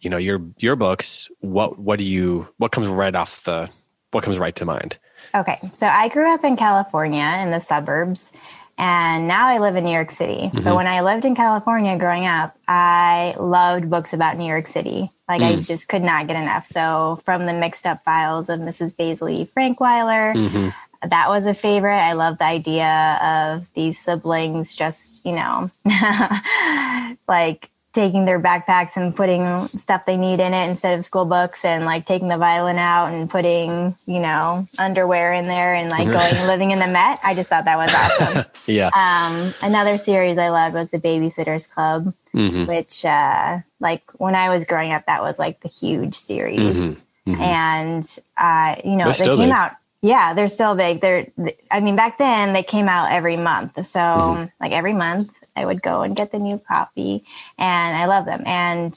you 0.00 0.10
know 0.10 0.18
your 0.18 0.40
your 0.58 0.76
books 0.76 1.30
what 1.40 1.78
what 1.78 1.98
do 1.98 2.04
you 2.04 2.46
what 2.58 2.70
comes 2.70 2.86
right 2.86 3.14
off 3.14 3.42
the 3.44 3.68
what 4.12 4.22
comes 4.22 4.38
right 4.38 4.54
to 4.54 4.64
mind? 4.64 4.96
Okay. 5.34 5.58
So 5.72 5.86
i 5.86 6.08
grew 6.08 6.32
up 6.32 6.44
in 6.44 6.56
california 6.56 7.38
in 7.42 7.50
the 7.50 7.60
suburbs 7.60 8.32
and 8.76 9.26
now 9.26 9.48
i 9.48 9.58
live 9.58 9.76
in 9.76 9.84
new 9.84 9.90
york 9.90 10.10
city. 10.10 10.50
Mm-hmm. 10.52 10.62
but 10.62 10.76
when 10.76 10.86
i 10.86 11.00
lived 11.00 11.24
in 11.24 11.34
california 11.34 11.98
growing 11.98 12.26
up 12.26 12.56
i 12.68 13.34
loved 13.38 13.90
books 13.90 14.12
about 14.12 14.36
new 14.36 14.46
york 14.46 14.68
city. 14.68 15.10
Like 15.26 15.40
mm. 15.40 15.58
i 15.58 15.62
just 15.62 15.88
could 15.88 16.02
not 16.02 16.26
get 16.26 16.36
enough. 16.36 16.66
So 16.66 17.18
from 17.24 17.46
the 17.46 17.54
mixed 17.54 17.86
up 17.86 18.04
files 18.04 18.50
of 18.50 18.60
mrs 18.60 18.94
Bazley 18.94 19.48
frankweiler 19.48 20.34
mm-hmm 20.34 20.68
that 21.10 21.28
was 21.28 21.46
a 21.46 21.54
favorite. 21.54 21.96
I 21.96 22.12
love 22.12 22.38
the 22.38 22.44
idea 22.44 23.18
of 23.22 23.72
these 23.74 23.98
siblings 23.98 24.74
just, 24.74 25.24
you 25.24 25.32
know, 25.32 25.70
like 27.28 27.70
taking 27.94 28.24
their 28.24 28.40
backpacks 28.40 28.96
and 28.96 29.14
putting 29.14 29.68
stuff 29.68 30.04
they 30.04 30.16
need 30.16 30.40
in 30.40 30.52
it 30.52 30.68
instead 30.68 30.98
of 30.98 31.04
school 31.04 31.24
books 31.24 31.64
and 31.64 31.84
like 31.84 32.04
taking 32.06 32.28
the 32.28 32.36
violin 32.36 32.76
out 32.76 33.12
and 33.12 33.30
putting, 33.30 33.94
you 34.06 34.18
know, 34.18 34.66
underwear 34.78 35.32
in 35.32 35.46
there 35.46 35.74
and 35.74 35.90
like 35.90 36.06
going 36.06 36.34
and 36.34 36.48
living 36.48 36.72
in 36.72 36.80
the 36.80 36.88
Met. 36.88 37.20
I 37.22 37.34
just 37.34 37.48
thought 37.48 37.64
that 37.64 37.76
was 37.76 37.94
awesome. 37.94 38.44
yeah. 38.66 38.90
Um, 38.94 39.54
another 39.62 39.96
series 39.96 40.38
I 40.38 40.48
loved 40.48 40.74
was 40.74 40.90
the 40.90 40.98
Babysitters 40.98 41.70
Club, 41.70 42.12
mm-hmm. 42.34 42.66
which, 42.66 43.04
uh, 43.04 43.60
like 43.78 44.02
when 44.14 44.34
I 44.34 44.48
was 44.48 44.66
growing 44.66 44.92
up, 44.92 45.06
that 45.06 45.22
was 45.22 45.38
like 45.38 45.60
the 45.60 45.68
huge 45.68 46.16
series. 46.16 46.78
Mm-hmm. 46.78 47.30
Mm-hmm. 47.30 47.40
And, 47.40 48.18
uh, 48.36 48.76
you 48.84 48.96
know, 48.96 49.12
They're 49.12 49.28
they 49.28 49.36
came 49.36 49.52
out 49.52 49.72
yeah, 50.04 50.34
they're 50.34 50.48
still 50.48 50.74
big. 50.74 51.00
They're, 51.00 51.28
I 51.70 51.80
mean, 51.80 51.96
back 51.96 52.18
then 52.18 52.52
they 52.52 52.62
came 52.62 52.88
out 52.88 53.10
every 53.10 53.38
month. 53.38 53.86
So, 53.86 53.98
mm-hmm. 53.98 54.44
like 54.60 54.72
every 54.72 54.92
month, 54.92 55.32
I 55.56 55.64
would 55.64 55.80
go 55.80 56.02
and 56.02 56.14
get 56.14 56.30
the 56.30 56.38
new 56.38 56.58
copy, 56.58 57.24
and 57.56 57.96
I 57.96 58.04
love 58.04 58.26
them. 58.26 58.42
And 58.44 58.94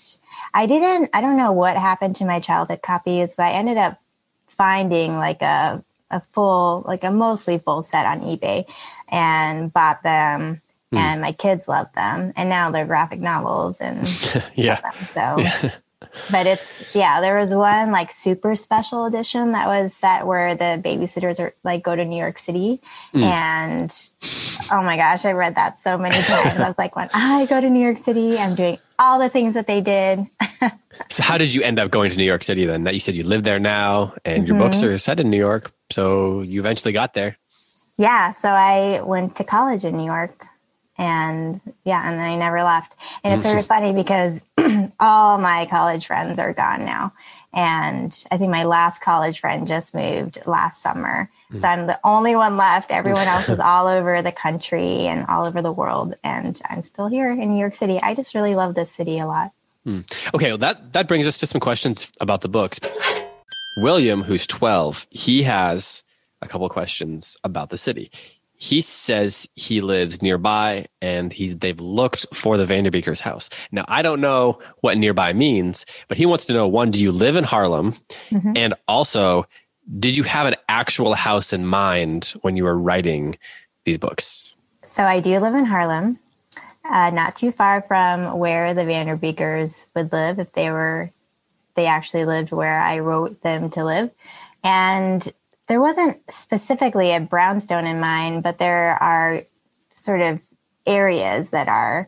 I 0.53 0.65
didn't, 0.65 1.09
I 1.13 1.21
don't 1.21 1.37
know 1.37 1.53
what 1.53 1.77
happened 1.77 2.17
to 2.17 2.25
my 2.25 2.41
childhood 2.41 2.81
copies, 2.81 3.35
but 3.37 3.43
I 3.43 3.51
ended 3.51 3.77
up 3.77 4.01
finding 4.47 5.15
like 5.15 5.41
a, 5.41 5.81
a 6.11 6.21
full, 6.33 6.83
like 6.85 7.05
a 7.05 7.11
mostly 7.11 7.57
full 7.57 7.83
set 7.83 8.05
on 8.05 8.19
eBay 8.19 8.65
and 9.07 9.71
bought 9.71 10.03
them. 10.03 10.61
Mm. 10.93 10.97
And 10.97 11.21
my 11.21 11.31
kids 11.31 11.69
love 11.69 11.87
them, 11.95 12.33
and 12.35 12.49
now 12.49 12.71
they're 12.71 12.85
graphic 12.85 13.19
novels, 13.19 13.79
and 13.81 14.07
yeah, 14.55 14.79
so 15.13 15.37
yeah 15.37 15.71
but 16.29 16.47
it's 16.47 16.83
yeah 16.93 17.21
there 17.21 17.37
was 17.37 17.53
one 17.53 17.91
like 17.91 18.11
super 18.11 18.55
special 18.55 19.05
edition 19.05 19.51
that 19.51 19.67
was 19.67 19.93
set 19.93 20.25
where 20.25 20.55
the 20.55 20.81
babysitters 20.83 21.39
are 21.39 21.53
like 21.63 21.83
go 21.83 21.95
to 21.95 22.05
new 22.05 22.17
york 22.17 22.37
city 22.37 22.79
mm. 23.13 23.21
and 23.21 24.11
oh 24.71 24.81
my 24.83 24.97
gosh 24.97 25.25
i 25.25 25.31
read 25.31 25.55
that 25.55 25.79
so 25.79 25.97
many 25.97 26.21
times 26.23 26.59
i 26.59 26.67
was 26.67 26.77
like 26.77 26.95
when 26.95 27.09
i 27.13 27.45
go 27.45 27.59
to 27.59 27.69
new 27.69 27.83
york 27.83 27.97
city 27.97 28.37
i'm 28.37 28.55
doing 28.55 28.77
all 28.99 29.19
the 29.19 29.29
things 29.29 29.53
that 29.53 29.67
they 29.67 29.81
did 29.81 30.25
so 31.09 31.23
how 31.23 31.37
did 31.37 31.53
you 31.53 31.61
end 31.61 31.79
up 31.79 31.91
going 31.91 32.09
to 32.09 32.17
new 32.17 32.23
york 32.23 32.43
city 32.43 32.65
then 32.65 32.85
you 32.87 32.99
said 32.99 33.15
you 33.15 33.23
live 33.23 33.43
there 33.43 33.59
now 33.59 34.13
and 34.25 34.39
mm-hmm. 34.39 34.47
your 34.47 34.57
books 34.57 34.77
mm-hmm. 34.77 34.93
are 34.93 34.97
set 34.97 35.19
in 35.19 35.29
new 35.29 35.37
york 35.37 35.71
so 35.89 36.41
you 36.41 36.59
eventually 36.59 36.91
got 36.91 37.13
there 37.13 37.37
yeah 37.97 38.31
so 38.33 38.49
i 38.49 39.01
went 39.01 39.35
to 39.35 39.43
college 39.43 39.85
in 39.85 39.95
new 39.95 40.05
york 40.05 40.47
and 40.97 41.61
yeah, 41.83 42.09
and 42.09 42.19
then 42.19 42.27
I 42.27 42.35
never 42.37 42.63
left. 42.63 42.95
And 43.23 43.33
it's 43.33 43.43
sort 43.43 43.59
of 43.59 43.67
funny 43.67 43.93
because 43.93 44.45
all 44.99 45.37
my 45.37 45.67
college 45.69 46.07
friends 46.07 46.39
are 46.39 46.53
gone 46.53 46.85
now. 46.85 47.13
And 47.53 48.25
I 48.31 48.37
think 48.37 48.51
my 48.51 48.63
last 48.63 49.01
college 49.01 49.39
friend 49.39 49.67
just 49.67 49.93
moved 49.93 50.39
last 50.45 50.81
summer. 50.81 51.29
Mm. 51.51 51.61
So 51.61 51.67
I'm 51.67 51.87
the 51.87 51.99
only 52.03 52.35
one 52.35 52.57
left. 52.57 52.91
Everyone 52.91 53.27
else 53.27 53.47
is 53.47 53.59
all 53.63 53.87
over 53.87 54.21
the 54.21 54.31
country 54.31 55.07
and 55.07 55.25
all 55.27 55.45
over 55.45 55.61
the 55.61 55.71
world. 55.71 56.15
And 56.23 56.59
I'm 56.69 56.83
still 56.83 57.07
here 57.07 57.31
in 57.31 57.49
New 57.49 57.59
York 57.59 57.73
City. 57.73 57.99
I 58.01 58.15
just 58.15 58.33
really 58.33 58.55
love 58.55 58.75
this 58.75 58.91
city 58.91 59.19
a 59.19 59.27
lot. 59.27 59.51
Mm. 59.85 60.11
Okay, 60.33 60.49
well, 60.49 60.57
that, 60.57 60.93
that 60.93 61.07
brings 61.07 61.27
us 61.27 61.37
to 61.39 61.47
some 61.47 61.61
questions 61.61 62.11
about 62.19 62.41
the 62.41 62.49
books. 62.49 62.79
William, 63.77 64.23
who's 64.23 64.45
12, 64.47 65.07
he 65.11 65.43
has 65.43 66.03
a 66.41 66.47
couple 66.47 66.67
questions 66.69 67.37
about 67.43 67.69
the 67.69 67.77
city 67.77 68.11
he 68.57 68.81
says 68.81 69.47
he 69.53 69.81
lives 69.81 70.21
nearby 70.21 70.87
and 71.01 71.31
he's 71.31 71.55
they've 71.57 71.79
looked 71.79 72.25
for 72.33 72.57
the 72.57 72.65
Vanderbeekers 72.65 73.19
house. 73.19 73.49
Now 73.71 73.85
I 73.87 74.01
don't 74.01 74.19
know 74.19 74.59
what 74.81 74.97
nearby 74.97 75.33
means, 75.33 75.85
but 76.07 76.17
he 76.17 76.25
wants 76.25 76.45
to 76.45 76.53
know 76.53 76.67
one, 76.67 76.91
do 76.91 77.01
you 77.01 77.11
live 77.11 77.35
in 77.35 77.43
Harlem? 77.43 77.93
Mm-hmm. 78.31 78.53
And 78.55 78.73
also, 78.87 79.45
did 79.99 80.17
you 80.17 80.23
have 80.23 80.47
an 80.47 80.55
actual 80.67 81.13
house 81.13 81.53
in 81.53 81.65
mind 81.65 82.33
when 82.41 82.57
you 82.57 82.63
were 82.63 82.77
writing 82.77 83.37
these 83.85 83.97
books? 83.97 84.55
So 84.85 85.03
I 85.03 85.19
do 85.19 85.39
live 85.39 85.53
in 85.53 85.65
Harlem, 85.65 86.19
uh, 86.83 87.11
not 87.11 87.35
too 87.35 87.51
far 87.51 87.83
from 87.83 88.39
where 88.39 88.73
the 88.73 88.81
Vanderbeekers 88.81 89.85
would 89.95 90.11
live 90.11 90.39
if 90.39 90.51
they 90.53 90.71
were 90.71 91.11
they 91.75 91.85
actually 91.85 92.25
lived 92.25 92.51
where 92.51 92.81
I 92.81 92.99
wrote 92.99 93.41
them 93.41 93.69
to 93.71 93.85
live. 93.85 94.09
And 94.63 95.31
there 95.67 95.81
wasn't 95.81 96.19
specifically 96.31 97.11
a 97.11 97.19
brownstone 97.19 97.85
in 97.85 97.99
mind, 97.99 98.43
but 98.43 98.57
there 98.57 98.97
are 99.01 99.43
sort 99.93 100.21
of 100.21 100.39
areas 100.85 101.51
that 101.51 101.67
are 101.67 102.07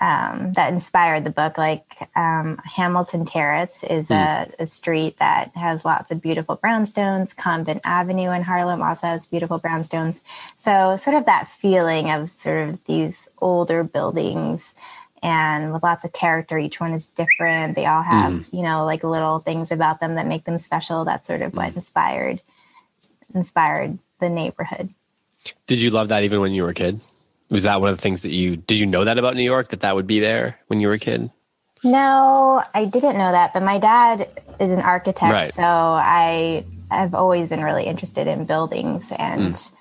um, 0.00 0.52
that 0.52 0.72
inspired 0.72 1.24
the 1.24 1.30
book. 1.30 1.58
Like 1.58 2.08
um, 2.14 2.60
Hamilton 2.64 3.24
Terrace 3.24 3.82
is 3.82 4.08
mm. 4.08 4.16
a, 4.16 4.62
a, 4.62 4.66
street 4.68 5.18
that 5.18 5.50
has 5.56 5.84
lots 5.84 6.12
of 6.12 6.22
beautiful 6.22 6.56
brownstones. 6.56 7.36
Convent 7.36 7.80
Avenue 7.84 8.30
in 8.30 8.42
Harlem 8.42 8.80
also 8.80 9.08
has 9.08 9.26
beautiful 9.26 9.58
brownstones. 9.58 10.22
So, 10.56 10.96
sort 10.96 11.16
of 11.16 11.26
that 11.26 11.48
feeling 11.48 12.10
of 12.10 12.30
sort 12.30 12.68
of 12.68 12.84
these 12.84 13.28
older 13.38 13.82
buildings 13.82 14.76
and 15.20 15.72
with 15.72 15.82
lots 15.82 16.04
of 16.04 16.12
character. 16.12 16.58
Each 16.58 16.80
one 16.80 16.92
is 16.92 17.08
different. 17.08 17.74
They 17.74 17.86
all 17.86 18.02
have, 18.02 18.32
mm. 18.32 18.46
you 18.52 18.62
know, 18.62 18.84
like 18.84 19.02
little 19.02 19.40
things 19.40 19.72
about 19.72 19.98
them 19.98 20.14
that 20.14 20.28
make 20.28 20.44
them 20.44 20.60
special. 20.60 21.04
That's 21.04 21.26
sort 21.26 21.42
of 21.42 21.54
what 21.54 21.72
mm. 21.72 21.76
inspired 21.76 22.40
inspired 23.34 23.98
the 24.20 24.28
neighborhood. 24.28 24.90
Did 25.66 25.80
you 25.80 25.90
love 25.90 26.08
that 26.08 26.24
even 26.24 26.40
when 26.40 26.52
you 26.52 26.62
were 26.62 26.70
a 26.70 26.74
kid? 26.74 27.00
Was 27.50 27.62
that 27.62 27.80
one 27.80 27.90
of 27.90 27.96
the 27.96 28.02
things 28.02 28.22
that 28.22 28.30
you 28.32 28.56
did 28.56 28.78
you 28.78 28.86
know 28.86 29.04
that 29.04 29.18
about 29.18 29.36
New 29.36 29.42
York 29.42 29.68
that 29.68 29.80
that 29.80 29.94
would 29.94 30.06
be 30.06 30.20
there 30.20 30.58
when 30.66 30.80
you 30.80 30.88
were 30.88 30.94
a 30.94 30.98
kid? 30.98 31.30
No, 31.84 32.62
I 32.74 32.84
didn't 32.84 33.16
know 33.16 33.30
that, 33.32 33.54
but 33.54 33.62
my 33.62 33.78
dad 33.78 34.28
is 34.60 34.72
an 34.72 34.80
architect, 34.80 35.32
Right. 35.32 35.52
so 35.52 35.62
I 35.62 36.64
have 36.90 37.14
always 37.14 37.50
been 37.50 37.62
really 37.62 37.84
interested 37.84 38.26
in 38.26 38.44
buildings 38.46 39.10
and 39.16 39.54
Mm. 39.54 39.72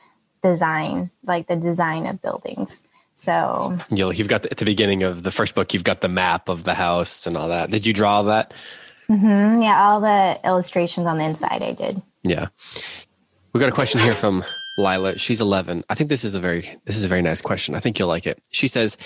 design, 0.44 1.10
like 1.26 1.48
the 1.48 1.56
design 1.56 2.06
of 2.06 2.22
buildings. 2.22 2.84
So 3.16 3.78
You 3.90 3.98
know, 3.98 4.12
you've 4.12 4.28
got 4.28 4.44
the, 4.44 4.52
at 4.52 4.58
the 4.58 4.66
beginning 4.66 5.02
of 5.04 5.24
the 5.24 5.32
first 5.32 5.56
book, 5.56 5.74
you've 5.74 5.84
got 5.84 6.02
the 6.02 6.08
map 6.10 6.50
of 6.50 6.64
the 6.64 6.76
house 6.76 7.26
and 7.26 7.36
all 7.36 7.48
that. 7.50 7.72
Did 7.72 7.86
you 7.86 7.94
draw 7.94 8.18
all 8.18 8.24
that? 8.26 8.54
mm, 9.10 9.64
yeah, 9.64 9.82
all 9.84 10.00
the 10.00 10.40
illustrations 10.46 11.08
on 11.08 11.18
the 11.18 11.24
inside 11.26 11.64
I 11.64 11.74
did. 11.74 12.02
Yeah. 12.24 12.48
We 13.54 13.60
got 13.60 13.70
a 13.70 13.74
question 13.74 14.00
here 14.02 14.14
from 14.14 14.44
Lila. 14.78 15.18
She's 15.18 15.42
11. 15.42 15.84
I 15.90 15.96
think 15.96 16.10
this 16.10 16.24
is 16.24 16.36
a 16.36 16.40
very 16.40 16.78
this 16.86 16.96
is 16.96 17.04
a 17.04 17.08
very 17.08 17.22
nice 17.22 17.42
question. 17.42 17.76
I 17.76 17.80
think 17.80 17.98
you'll 17.98 18.08
like 18.08 18.28
it. 18.28 18.42
She 18.52 18.68
says, 18.68 18.98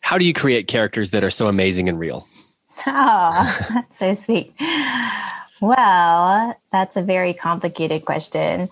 "How 0.00 0.18
do 0.18 0.24
you 0.24 0.32
create 0.32 0.68
characters 0.68 1.10
that 1.10 1.24
are 1.24 1.30
so 1.30 1.48
amazing 1.48 1.88
and 1.88 1.98
real?" 1.98 2.26
Oh, 2.86 3.82
so 3.90 4.14
sweet. 4.14 4.54
Well, 5.60 6.58
that's 6.72 6.96
a 6.96 7.02
very 7.02 7.34
complicated 7.34 8.04
question. 8.04 8.68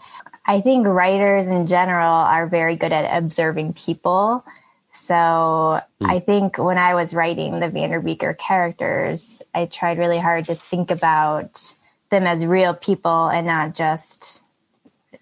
I 0.47 0.61
think 0.61 0.87
writers 0.87 1.47
in 1.47 1.67
general 1.67 2.13
are 2.13 2.47
very 2.47 2.77
good 2.77 2.93
at 2.93 3.17
observing 3.17 3.75
people. 3.75 4.45
So 4.93 5.81
hmm. 6.01 6.11
I 6.11 6.19
think 6.19 6.59
when 6.59 6.79
I 6.79 6.95
was 6.95 7.15
writing 7.15 7.61
the 7.61 7.71
Vanderbeeker 7.71 8.37
characters, 8.39 9.43
I 9.55 9.67
tried 9.67 9.99
really 9.99 10.19
hard 10.19 10.47
to 10.47 10.55
think 10.55 10.91
about 10.91 11.75
them 12.11 12.25
as 12.27 12.45
real 12.45 12.75
people 12.75 13.29
and 13.29 13.47
not 13.47 13.75
just 13.75 14.50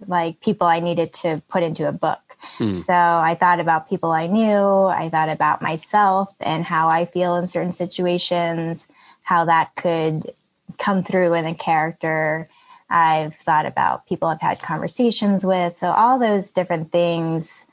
like 0.07 0.41
people 0.41 0.67
I 0.67 0.81
needed 0.81 1.13
to 1.15 1.43
put 1.49 1.63
into 1.63 1.89
a 1.89 1.93
book. 1.93 2.37
Hmm. 2.57 2.75
So 2.75 2.93
I 2.95 3.37
thought 3.39 3.61
about 3.61 3.89
people 3.89 4.13
I 4.13 4.27
knew, 4.27 4.87
I 4.87 5.09
thought 5.09 5.29
about 5.29 5.61
myself 5.61 6.35
and 6.41 6.65
how 6.65 6.89
I 6.89 7.05
feel 7.05 7.37
in 7.37 7.49
certain 7.49 7.73
situations, 7.73 8.87
how 9.23 9.45
that 9.47 9.75
could 9.77 10.31
come 10.79 11.03
through 11.03 11.35
in 11.35 11.47
a 11.47 11.55
character. 11.55 12.49
I've 12.91 13.35
thought 13.35 13.67
about 13.67 14.07
people 14.07 14.29
I've 14.29 14.41
had 14.41 14.61
conversations 14.61 15.45
with. 15.45 15.77
So 15.77 15.91
all 15.91 16.19
those 16.19 16.53
different 16.53 16.93
things, 16.93 17.67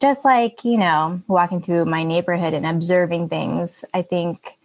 just 0.00 0.24
like, 0.24 0.64
you 0.64 0.78
know, 0.78 1.22
walking 1.26 1.62
through 1.62 1.86
my 1.86 2.04
neighborhood 2.04 2.54
and 2.54 2.66
observing 2.66 3.30
things, 3.30 3.84
I 3.94 4.02
think 4.02 4.58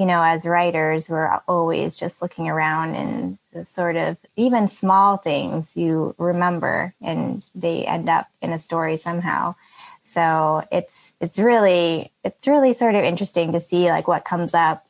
you 0.00 0.06
know, 0.06 0.22
as 0.22 0.46
writers, 0.46 1.10
we're 1.10 1.40
always 1.46 1.94
just 1.94 2.22
looking 2.22 2.48
around 2.48 2.94
and 2.94 3.36
the 3.52 3.64
sort 3.64 3.96
of 3.96 4.16
even 4.36 4.68
small 4.68 5.16
things 5.16 5.76
you 5.76 6.14
remember 6.18 6.94
and 7.00 7.44
they 7.54 7.84
end 7.84 8.08
up 8.08 8.26
in 8.40 8.52
a 8.52 8.58
story 8.58 8.96
somehow. 8.96 9.54
So 10.02 10.62
it's 10.72 11.14
it's 11.20 11.38
really 11.38 12.10
it's 12.24 12.46
really 12.46 12.72
sort 12.72 12.94
of 12.94 13.04
interesting 13.04 13.52
to 13.52 13.60
see 13.60 13.90
like 13.90 14.08
what 14.08 14.24
comes 14.24 14.54
up 14.54 14.84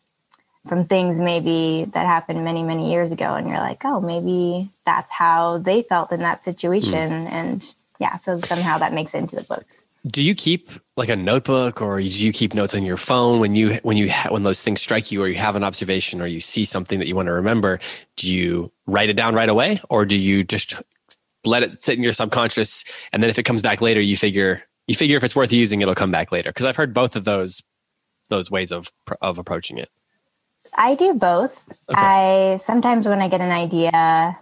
from 0.68 0.84
things 0.84 1.18
maybe 1.18 1.86
that 1.92 2.06
happened 2.06 2.44
many 2.44 2.62
many 2.62 2.90
years 2.92 3.12
ago 3.12 3.34
and 3.34 3.48
you're 3.48 3.58
like, 3.58 3.84
"Oh, 3.84 4.00
maybe 4.00 4.70
that's 4.84 5.10
how 5.10 5.58
they 5.58 5.82
felt 5.82 6.12
in 6.12 6.20
that 6.20 6.38
hmm. 6.38 6.44
situation." 6.44 7.12
And 7.26 7.74
yeah, 8.00 8.16
so 8.16 8.40
somehow 8.40 8.78
that 8.78 8.92
makes 8.92 9.14
it 9.14 9.18
into 9.18 9.36
the 9.36 9.42
book. 9.42 9.64
Do 10.06 10.22
you 10.22 10.34
keep 10.34 10.70
like 10.96 11.10
a 11.10 11.16
notebook, 11.16 11.82
or 11.82 12.00
do 12.00 12.06
you 12.06 12.32
keep 12.32 12.54
notes 12.54 12.74
on 12.74 12.84
your 12.84 12.96
phone 12.96 13.38
when 13.38 13.54
you 13.54 13.74
when 13.82 13.98
you 13.98 14.10
ha- 14.10 14.30
when 14.30 14.42
those 14.42 14.62
things 14.62 14.80
strike 14.80 15.12
you, 15.12 15.22
or 15.22 15.28
you 15.28 15.34
have 15.36 15.56
an 15.56 15.62
observation, 15.62 16.22
or 16.22 16.26
you 16.26 16.40
see 16.40 16.64
something 16.64 16.98
that 16.98 17.06
you 17.06 17.14
want 17.14 17.26
to 17.26 17.32
remember? 17.32 17.78
Do 18.16 18.32
you 18.32 18.72
write 18.86 19.10
it 19.10 19.14
down 19.14 19.34
right 19.34 19.48
away, 19.48 19.82
or 19.90 20.06
do 20.06 20.16
you 20.16 20.42
just 20.42 20.74
let 21.44 21.62
it 21.62 21.82
sit 21.82 21.98
in 21.98 22.02
your 22.02 22.14
subconscious, 22.14 22.84
and 23.12 23.22
then 23.22 23.28
if 23.28 23.38
it 23.38 23.42
comes 23.42 23.60
back 23.60 23.82
later, 23.82 24.00
you 24.00 24.16
figure 24.16 24.62
you 24.86 24.94
figure 24.94 25.18
if 25.18 25.22
it's 25.22 25.36
worth 25.36 25.52
using, 25.52 25.82
it'll 25.82 25.94
come 25.94 26.10
back 26.10 26.32
later? 26.32 26.48
Because 26.48 26.64
I've 26.64 26.76
heard 26.76 26.94
both 26.94 27.14
of 27.14 27.24
those 27.24 27.62
those 28.30 28.50
ways 28.50 28.72
of 28.72 28.90
of 29.20 29.38
approaching 29.38 29.76
it. 29.76 29.90
I 30.74 30.94
do 30.94 31.12
both. 31.12 31.68
Okay. 31.90 32.00
I 32.00 32.58
sometimes 32.62 33.06
when 33.06 33.20
I 33.20 33.28
get 33.28 33.42
an 33.42 33.50
idea, 33.50 34.38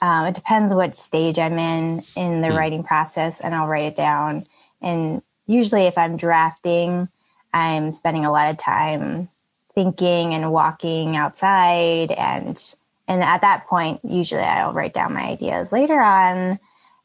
um, 0.00 0.26
it 0.26 0.34
depends 0.34 0.72
what 0.72 0.94
stage 0.94 1.38
I'm 1.38 1.58
in 1.58 2.04
in 2.16 2.40
the 2.40 2.52
writing 2.52 2.84
process, 2.84 3.40
and 3.40 3.54
I'll 3.54 3.68
write 3.68 3.86
it 3.86 3.96
down. 3.96 4.44
And 4.80 5.22
usually, 5.46 5.86
if 5.86 5.98
I'm 5.98 6.16
drafting, 6.16 7.08
I'm 7.52 7.92
spending 7.92 8.24
a 8.24 8.32
lot 8.32 8.50
of 8.50 8.58
time 8.58 9.28
thinking 9.74 10.34
and 10.34 10.52
walking 10.52 11.16
outside, 11.16 12.12
and 12.12 12.62
and 13.08 13.22
at 13.22 13.40
that 13.40 13.66
point, 13.66 14.00
usually 14.04 14.42
I'll 14.42 14.72
write 14.72 14.94
down 14.94 15.14
my 15.14 15.28
ideas. 15.28 15.72
Later 15.72 15.98
on, 15.98 16.58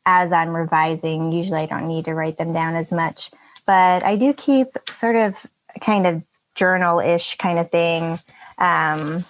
as 0.06 0.32
I'm 0.32 0.56
revising, 0.56 1.32
usually 1.32 1.62
I 1.62 1.66
don't 1.66 1.88
need 1.88 2.06
to 2.06 2.14
write 2.14 2.38
them 2.38 2.54
down 2.54 2.76
as 2.76 2.92
much, 2.92 3.32
but 3.66 4.04
I 4.04 4.18
do 4.18 4.34
keep 4.34 4.68
sort 4.90 5.16
of 5.16 5.46
kind 5.82 6.06
of 6.06 6.22
journal 6.56 7.00
ish 7.00 7.38
kind 7.38 7.58
of 7.58 7.72
thing. 7.72 8.20
Um, 8.58 9.26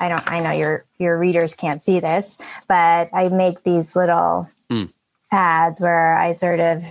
I 0.00 0.08
don't. 0.08 0.26
I 0.26 0.40
know 0.40 0.52
your 0.52 0.84
your 0.98 1.18
readers 1.18 1.54
can't 1.54 1.82
see 1.82 2.00
this, 2.00 2.38
but 2.68 3.08
I 3.12 3.28
make 3.28 3.62
these 3.64 3.94
little 3.96 4.48
Mm. 4.70 4.90
pads 5.30 5.80
where 5.80 6.16
I 6.16 6.32
sort 6.32 6.60
of 6.60 6.82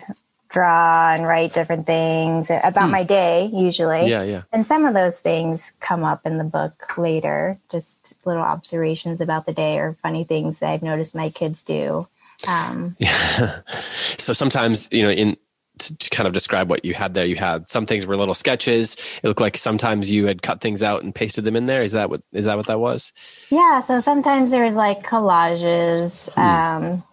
draw 0.49 1.13
and 1.13 1.25
write 1.25 1.53
different 1.53 1.85
things 1.85 2.49
about 2.51 2.89
my 2.89 3.03
day 3.03 3.45
usually. 3.53 4.09
Yeah, 4.09 4.23
yeah. 4.23 4.41
And 4.51 4.67
some 4.67 4.85
of 4.85 4.93
those 4.93 5.21
things 5.21 5.73
come 5.79 6.03
up 6.03 6.21
in 6.25 6.37
the 6.37 6.43
book 6.43 6.97
later, 6.97 7.57
just 7.71 8.13
little 8.25 8.43
observations 8.43 9.21
about 9.21 9.45
the 9.45 9.53
day 9.53 9.79
or 9.79 9.93
funny 10.03 10.25
things 10.25 10.59
that 10.59 10.69
I've 10.69 10.83
noticed 10.83 11.15
my 11.15 11.29
kids 11.29 11.63
do. 11.63 12.07
Um, 12.47 12.97
so 14.17 14.33
sometimes 14.33 14.87
you 14.91 15.03
know 15.03 15.11
in 15.11 15.37
to, 15.81 15.97
to 15.97 16.11
kind 16.11 16.27
of 16.27 16.33
describe 16.33 16.69
what 16.69 16.85
you 16.85 16.95
had 16.95 17.15
there 17.15 17.25
you 17.27 17.37
had 17.37 17.69
some 17.69 17.85
things 17.85 18.07
were 18.07 18.17
little 18.17 18.35
sketches 18.35 18.95
it 19.23 19.27
looked 19.27 19.41
like 19.41 19.57
sometimes 19.57 20.11
you 20.11 20.27
had 20.27 20.41
cut 20.43 20.61
things 20.61 20.83
out 20.83 21.03
and 21.03 21.15
pasted 21.15 21.45
them 21.45 21.57
in 21.57 21.67
there 21.67 21.83
is 21.83 21.93
that 21.93 22.09
what 22.09 22.23
is 22.33 22.45
that 22.45 22.57
what 22.57 22.67
that 22.67 22.79
was 22.79 23.13
Yeah, 23.51 23.81
so 23.81 24.01
sometimes 24.01 24.51
there's 24.51 24.75
like 24.75 25.03
collages. 25.03 26.35
Um, 26.37 27.03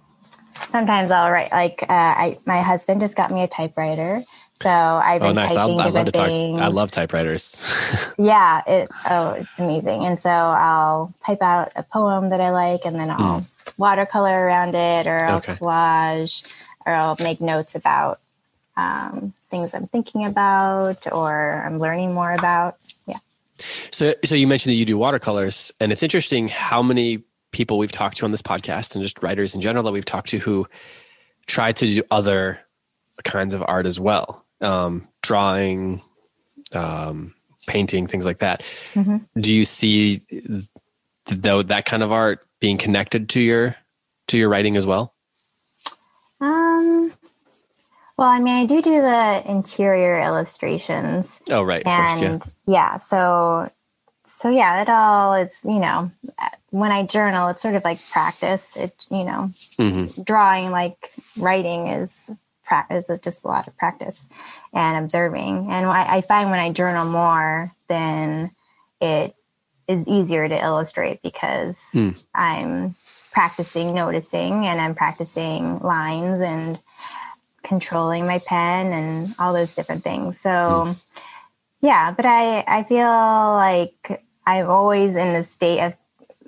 sometimes 0.57 1.11
I'll 1.11 1.31
write 1.33 1.53
like 1.53 1.83
uh, 1.85 1.87
I, 1.91 2.39
my 2.47 2.61
husband 2.63 3.01
just 3.01 3.17
got 3.17 3.31
me 3.33 3.43
a 3.43 3.49
typewriter, 3.49 4.25
so 4.55 4.71
I've 4.71 5.23
oh 5.23 5.33
been 5.33 5.33
nice 5.33 5.57
I, 5.57 5.65
typing 5.67 5.77
I 5.79 5.89
love 5.89 6.07
to 6.07 6.13
different 6.13 6.13
things. 6.13 6.35
i 6.55 6.69
love 6.69 6.91
typewriters 6.91 7.63
Yeah, 8.19 8.63
it 8.67 8.91
oh 9.05 9.31
it's 9.33 9.59
amazing. 9.59 10.05
And 10.05 10.21
so 10.21 10.31
I'll 10.31 11.15
type 11.25 11.43
out 11.43 11.73
a 11.77 11.83
poem 11.85 12.31
that 12.31 12.41
I 12.41 12.51
like, 12.51 12.85
and 12.85 12.99
then 12.99 13.11
I'll 13.11 13.47
watercolor 13.77 14.45
around 14.47 14.75
it, 14.75 15.07
or 15.07 15.25
I'll 15.27 15.41
Hmm. 15.41 15.51
Okay. 15.51 15.59
collage, 15.61 16.47
or 16.87 16.93
I'll 16.95 17.17
make 17.21 17.41
notes 17.41 17.75
about 17.75 18.19
um, 18.79 19.35
things 19.51 19.75
I'm 19.75 19.89
thinking 19.89 20.25
about 20.25 21.11
or 21.13 21.63
I'm 21.67 21.79
learning 21.79 22.15
more 22.15 22.33
about. 22.33 22.77
Yeah. 23.07 23.19
so 23.91 24.15
so 24.25 24.35
you 24.37 24.47
mentioned 24.47 24.71
that 24.73 24.77
you 24.77 24.85
do 24.85 24.97
watercolors 24.97 25.73
and 25.81 25.91
it's 25.93 26.03
interesting 26.05 26.47
how 26.49 26.81
many 26.83 27.25
people 27.51 27.77
we've 27.79 27.91
talked 27.91 28.19
to 28.19 28.25
on 28.25 28.31
this 28.31 28.43
podcast 28.43 28.95
and 28.95 29.03
just 29.03 29.21
writers 29.23 29.55
in 29.55 29.61
general 29.61 29.83
that 29.85 29.91
we've 29.93 30.05
talked 30.05 30.29
to 30.29 30.39
who 30.39 30.67
try 31.47 31.73
to 31.73 31.87
do 31.87 32.03
other 32.11 32.61
kinds 33.25 33.55
of 33.55 33.63
art 33.67 33.87
as 33.87 33.99
well 33.99 34.45
um, 34.61 35.09
drawing 35.23 36.01
um, 36.73 37.35
painting 37.67 38.07
things 38.07 38.25
like 38.25 38.39
that 38.39 38.63
Mhm. 38.95 39.27
do 39.41 39.53
you 39.53 39.65
see 39.65 40.19
th- 40.31 40.69
though 41.27 41.63
that 41.63 41.85
kind 41.85 42.03
of 42.05 42.13
art 42.13 42.47
being 42.61 42.79
connected 42.79 43.29
to 43.31 43.41
your 43.41 43.75
to 44.29 44.39
your 44.39 44.49
writing 44.49 44.77
as 44.77 44.87
well 44.87 45.15
Um. 46.41 47.13
Well, 48.19 48.29
I 48.29 48.41
mean, 48.41 48.57
I 48.57 48.67
do 48.67 48.83
do 48.83 49.03
the 49.03 49.43
interior 49.47 50.21
illustrations, 50.21 51.43
oh 51.51 51.63
right 51.65 51.87
of 51.87 51.93
course 51.93 52.21
yeah 52.21 52.35
and 52.35 52.43
yeah, 52.67 52.99
so 52.99 53.71
so 54.25 54.51
yeah, 54.51 54.83
it 54.83 54.91
all 54.91 55.35
it's 55.35 55.65
you 55.65 55.81
know 55.81 56.13
when 56.71 56.93
I 56.93 57.07
journal, 57.07 57.49
it's 57.49 57.63
sort 57.63 57.77
of 57.77 57.85
like 57.85 58.01
practice. 58.11 58.77
It 58.77 58.93
you 59.11 59.25
know 59.25 59.51
hmm 59.79 60.07
drawing 60.25 60.71
like 60.71 61.11
writing 61.37 61.89
is 61.89 62.31
practice 62.65 63.11
is 63.11 63.21
just 63.21 63.45
a 63.45 63.49
lot 63.49 63.69
of 63.69 63.77
practice 63.79 64.29
and 64.75 65.05
observing. 65.05 65.69
And 65.71 65.87
I, 65.87 66.19
I 66.19 66.21
find 66.23 66.51
when 66.51 66.61
I 66.61 66.73
journal 66.73 67.07
more, 67.07 67.71
then 67.89 68.53
it 69.01 69.35
is 69.89 70.09
easier 70.09 70.49
to 70.49 70.65
illustrate 70.65 71.23
because 71.23 71.91
Hmm. 71.93 72.11
I'm 72.35 72.97
practicing 73.33 73.95
noticing 73.95 74.67
and 74.67 74.81
I'm 74.81 74.95
practicing 74.95 75.81
lines 75.81 76.41
and 76.43 76.81
controlling 77.69 78.27
my 78.27 78.41
pen 78.41 78.93
and 78.93 79.35
all 79.39 79.53
those 79.53 79.75
different 79.75 80.03
things. 80.03 80.41
So 80.41 80.87
hmm. 80.87 80.93
yeah, 81.81 82.13
but 82.13 82.25
I 82.27 82.65
I 82.67 82.83
feel 82.85 83.07
like 83.07 84.25
I'm 84.47 84.67
always 84.67 85.15
in 85.15 85.35
the 85.35 85.45
state 85.45 85.81
of 85.85 85.95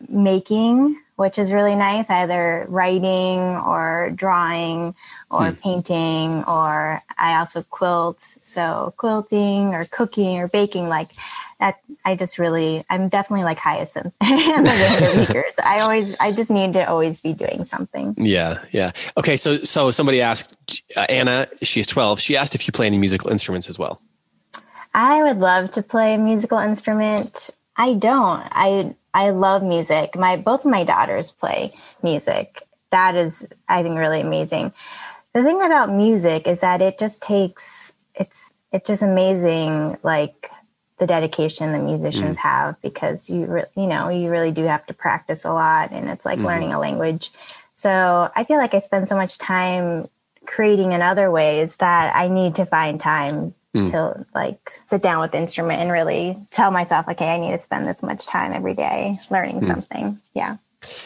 making 0.09 0.97
which 1.21 1.39
is 1.39 1.53
really 1.53 1.75
nice, 1.75 2.09
either 2.09 2.64
writing 2.71 3.41
or 3.41 4.11
drawing 4.14 4.95
or 5.31 5.53
painting, 5.53 6.43
or 6.49 7.03
I 7.18 7.39
also 7.39 7.62
quilt. 7.62 8.23
So 8.23 8.95
quilting 8.97 9.75
or 9.75 9.85
cooking 9.85 10.39
or 10.41 10.49
baking, 10.49 10.89
like 10.89 11.12
that, 11.59 11.77
I 12.07 12.16
just 12.16 12.39
really, 12.39 12.87
I'm 12.89 13.11
definitely 13.11 13.45
like 13.45 13.59
Hyacinth 13.59 14.14
and 14.23 14.64
the 14.64 14.71
Vanderbeekers. 14.71 15.57
I 15.62 15.81
always, 15.81 16.16
I 16.21 16.33
just 16.33 16.51
need 16.51 16.73
to 16.73 16.89
always 16.89 17.21
be 17.21 17.35
doing 17.35 17.66
something. 17.66 18.14
Yeah, 18.16 18.64
yeah. 18.73 18.93
Okay, 19.18 19.37
so 19.37 19.59
so 19.59 19.91
somebody 19.91 20.23
asked 20.23 20.55
uh, 20.97 21.05
Anna. 21.11 21.49
She's 21.61 21.87
twelve. 21.87 22.18
She 22.18 22.35
asked 22.35 22.55
if 22.55 22.66
you 22.66 22.73
play 22.73 22.87
any 22.87 22.97
musical 22.97 23.31
instruments 23.31 23.68
as 23.68 23.79
well. 23.79 24.01
I 24.95 25.23
would 25.23 25.39
love 25.39 25.73
to 25.73 25.83
play 25.83 26.14
a 26.14 26.18
musical 26.18 26.59
instrument. 26.59 27.51
I 27.81 27.95
don't. 27.95 28.47
I 28.53 28.95
I 29.14 29.31
love 29.31 29.62
music. 29.62 30.14
My 30.14 30.37
both 30.37 30.66
of 30.66 30.70
my 30.70 30.85
daughters 30.85 31.33
play 31.33 31.72
music. 32.03 32.68
That 32.91 33.16
is 33.16 33.49
I 33.70 33.83
think 33.83 33.99
really 33.99 34.20
amazing. 34.20 34.74
The 35.33 35.43
thing 35.43 35.62
about 35.62 35.91
music 35.91 36.47
is 36.47 36.61
that 36.61 36.83
it 36.83 36.99
just 36.99 37.22
takes 37.22 37.95
it's 38.14 38.53
it's 38.70 38.87
just 38.87 39.03
amazing 39.03 39.97
like 40.03 40.51
the 40.99 41.07
dedication 41.07 41.72
the 41.72 41.78
musicians 41.78 42.37
mm-hmm. 42.37 42.49
have 42.49 42.83
because 42.83 43.31
you 43.31 43.47
re- 43.47 43.72
you 43.74 43.87
know 43.87 44.11
you 44.11 44.31
really 44.31 44.53
do 44.53 44.64
have 44.64 44.85
to 44.87 44.93
practice 44.93 45.47
a 45.47 45.53
lot 45.53 45.91
and 45.91 46.11
it's 46.11 46.26
like 46.26 46.37
mm-hmm. 46.37 46.49
learning 46.49 46.74
a 46.74 46.78
language. 46.78 47.31
So 47.72 48.31
I 48.37 48.45
feel 48.45 48.59
like 48.59 48.74
I 48.74 48.81
spend 48.81 49.09
so 49.09 49.16
much 49.16 49.39
time 49.39 50.11
creating 50.45 50.93
in 50.93 51.01
other 51.01 51.31
ways 51.31 51.78
that 51.78 52.14
I 52.14 52.28
need 52.28 52.57
to 52.57 52.66
find 52.66 53.01
time 53.01 53.55
to 53.75 54.27
like 54.35 54.73
sit 54.85 55.03
down 55.03 55.21
with 55.21 55.33
the 55.33 55.39
instrument 55.39 55.81
and 55.81 55.93
really 55.93 56.37
tell 56.51 56.71
myself, 56.71 57.09
okay, 57.09 57.35
I 57.35 57.39
need 57.39 57.53
to 57.53 57.59
spend 57.59 57.87
this 57.87 58.03
much 58.03 58.27
time 58.27 58.53
every 58.53 58.75
day 58.75 59.16
learning 59.31 59.64
something. 59.66 60.18
Yeah. 60.35 60.57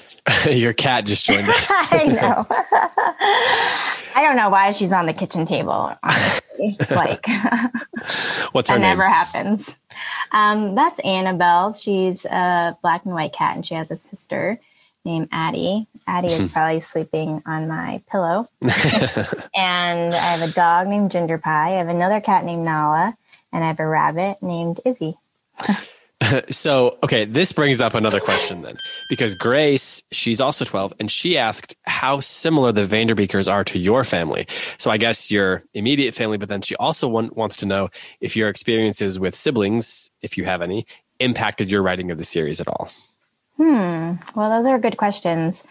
Your 0.51 0.73
cat 0.73 1.05
just 1.05 1.25
joined 1.27 1.49
us. 1.49 1.67
I 1.71 2.05
know. 2.07 2.47
I 4.17 4.23
don't 4.23 4.37
know 4.37 4.49
why 4.49 4.71
she's 4.71 4.93
on 4.93 5.07
the 5.07 5.13
kitchen 5.13 5.45
table. 5.47 5.93
Honestly. 6.03 6.77
like 6.91 7.27
What's 8.53 8.71
her 8.71 8.77
that 8.77 8.81
name? 8.81 8.97
never 8.99 9.09
happens. 9.09 9.77
Um, 10.33 10.75
that's 10.75 11.01
Annabelle. 11.01 11.73
She's 11.73 12.25
a 12.25 12.79
black 12.83 13.05
and 13.05 13.15
white 13.15 13.33
cat, 13.33 13.57
and 13.57 13.67
she 13.67 13.75
has 13.75 13.91
a 13.91 13.97
sister 13.97 14.61
named 15.05 15.29
Addie. 15.33 15.87
Addie 16.07 16.29
is 16.29 16.47
hmm. 16.47 16.53
probably 16.53 16.81
sleeping 16.81 17.43
on 17.47 17.69
my 17.69 18.03
pillow. 18.11 18.47
and 18.63 20.15
I 20.15 20.37
have 20.37 20.49
a 20.49 20.53
dog 20.53 20.89
named 20.89 21.11
Ginger 21.11 21.39
Pie. 21.39 21.75
I 21.75 21.77
have 21.77 21.89
another 21.89 22.21
cat 22.21 22.45
named 22.45 22.65
Nala, 22.65 23.17
and 23.53 23.65
I 23.65 23.69
have 23.69 23.81
a 23.81 23.87
rabbit 23.87 24.43
named 24.43 24.81
Izzy. 24.85 25.17
So, 26.49 26.99
okay, 27.03 27.25
this 27.25 27.53
brings 27.53 27.81
up 27.81 27.95
another 27.95 28.21
question 28.21 28.63
then, 28.63 28.77
because 29.11 29.35
Grace, 29.35 30.03
she's 30.11 30.41
also 30.41 30.65
12, 30.65 30.95
and 30.99 31.11
she 31.11 31.37
asked 31.37 31.77
how 31.83 32.21
similar 32.21 32.73
the 32.73 32.85
Vanderbeekers 32.85 33.51
are 33.51 33.65
to 33.65 33.79
your 33.79 34.05
family. 34.05 34.47
So, 34.79 34.91
I 34.91 34.97
guess 34.97 35.31
your 35.31 35.63
immediate 35.75 36.15
family, 36.15 36.39
but 36.39 36.49
then 36.49 36.63
she 36.63 36.77
also 36.77 37.09
want, 37.09 37.37
wants 37.37 37.57
to 37.57 37.67
know 37.67 37.91
if 38.21 38.37
your 38.37 38.49
experiences 38.49 39.19
with 39.19 39.35
siblings, 39.35 40.11
if 40.23 40.39
you 40.39 40.45
have 40.45 40.63
any, 40.63 40.87
impacted 41.21 41.71
your 41.71 41.83
writing 41.83 42.11
of 42.11 42.19
the 42.19 42.25
series 42.25 42.61
at 42.61 42.69
all. 42.69 42.91
Well, 43.59 44.51
those 44.51 44.67
are 44.67 44.79
good 44.79 44.97
questions. 44.97 45.65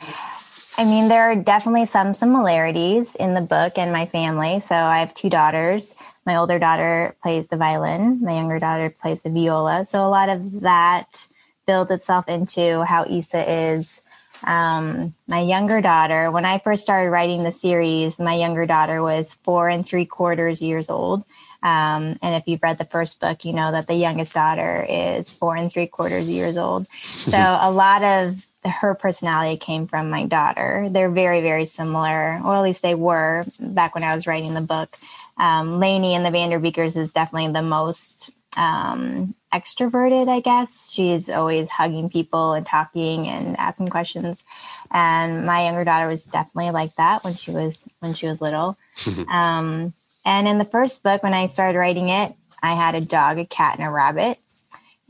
I 0.78 0.86
mean, 0.86 1.08
there 1.08 1.22
are 1.24 1.36
definitely 1.36 1.86
some 1.86 2.14
similarities 2.14 3.16
in 3.16 3.34
the 3.36 3.42
book 3.42 3.78
and 3.78 3.92
my 3.92 4.06
family. 4.08 4.60
So 4.60 4.76
I 4.76 5.00
have 5.00 5.14
two 5.14 5.30
daughters. 5.30 5.96
My 6.26 6.38
older 6.38 6.58
daughter 6.58 7.16
plays 7.22 7.50
the 7.50 7.58
violin, 7.58 8.22
my 8.22 8.34
younger 8.34 8.58
daughter 8.58 8.90
plays 8.90 9.24
the 9.24 9.30
viola. 9.30 9.86
So 9.86 10.06
a 10.06 10.08
lot 10.08 10.30
of 10.30 10.62
that 10.62 11.28
builds 11.68 11.92
itself 11.92 12.28
into 12.28 12.84
how 12.84 13.06
Isa 13.10 13.52
is. 13.52 14.02
Um, 14.46 15.14
my 15.28 15.40
younger 15.40 15.80
daughter, 15.80 16.32
when 16.32 16.46
I 16.46 16.60
first 16.60 16.84
started 16.84 17.12
writing 17.12 17.44
the 17.44 17.52
series, 17.52 18.20
my 18.20 18.34
younger 18.36 18.66
daughter 18.66 19.02
was 19.02 19.34
four 19.34 19.70
and 19.70 19.86
three 19.86 20.06
quarters 20.06 20.62
years 20.62 20.90
old. 20.90 21.24
Um, 21.64 22.18
and 22.22 22.36
if 22.36 22.43
you've 22.45 22.61
read 22.61 22.78
the 22.78 22.86
first 22.86 23.22
book, 23.22 23.45
you 23.45 23.53
know 23.53 23.72
that 23.72 23.88
the 23.88 23.95
youngest 23.95 24.34
daughter 24.34 24.86
is 24.88 25.30
four 25.30 25.55
and 25.55 25.72
three 25.72 25.88
quarters 25.88 26.30
years 26.30 26.57
old. 26.57 26.88
So 27.24 27.38
a 27.38 27.72
lot 27.72 28.03
of 28.03 28.45
her 28.66 28.93
personality 28.95 29.57
came 29.57 29.88
from 29.88 30.09
my 30.09 30.26
daughter. 30.26 30.88
They're 30.89 31.09
very, 31.09 31.41
very 31.41 31.64
similar, 31.64 32.39
or 32.43 32.55
at 32.55 32.61
least 32.61 32.82
they 32.82 32.95
were 32.95 33.45
back 33.59 33.95
when 33.95 34.03
I 34.03 34.14
was 34.14 34.28
writing 34.28 34.53
the 34.53 34.61
book. 34.61 34.89
Um, 35.38 35.80
Laney 35.80 36.16
and 36.16 36.26
the 36.26 36.38
Vanderbeekers 36.38 36.97
is 36.97 37.14
definitely 37.14 37.53
the 37.53 37.61
most 37.61 38.30
um, 38.57 39.36
extroverted, 39.53 40.28
I 40.28 40.41
guess. 40.41 40.91
She's 40.91 41.30
always 41.30 41.70
hugging 41.70 42.09
people 42.09 42.53
and 42.53 42.66
talking 42.66 43.28
and 43.28 43.57
asking 43.57 43.89
questions. 43.89 44.43
And 44.91 45.45
my 45.45 45.64
younger 45.64 45.86
daughter 45.86 46.07
was 46.07 46.26
definitely 46.26 46.72
like 46.72 46.95
that 46.95 47.24
when 47.24 47.36
she 47.36 47.51
was 47.51 47.88
when 47.99 48.14
she 48.14 48.28
was 48.28 48.41
little. 48.41 48.78
um, 49.30 49.93
and 50.26 50.47
in 50.47 50.57
the 50.57 50.65
first 50.65 51.03
book, 51.03 51.24
when 51.24 51.34
I 51.34 51.47
started 51.47 51.78
writing 51.78 52.09
it, 52.09 52.34
I 52.61 52.74
had 52.76 52.95
a 52.95 53.01
dog, 53.01 53.38
a 53.39 53.45
cat, 53.45 53.78
and 53.78 53.88
a 53.88 53.91
rabbit. 53.91 54.39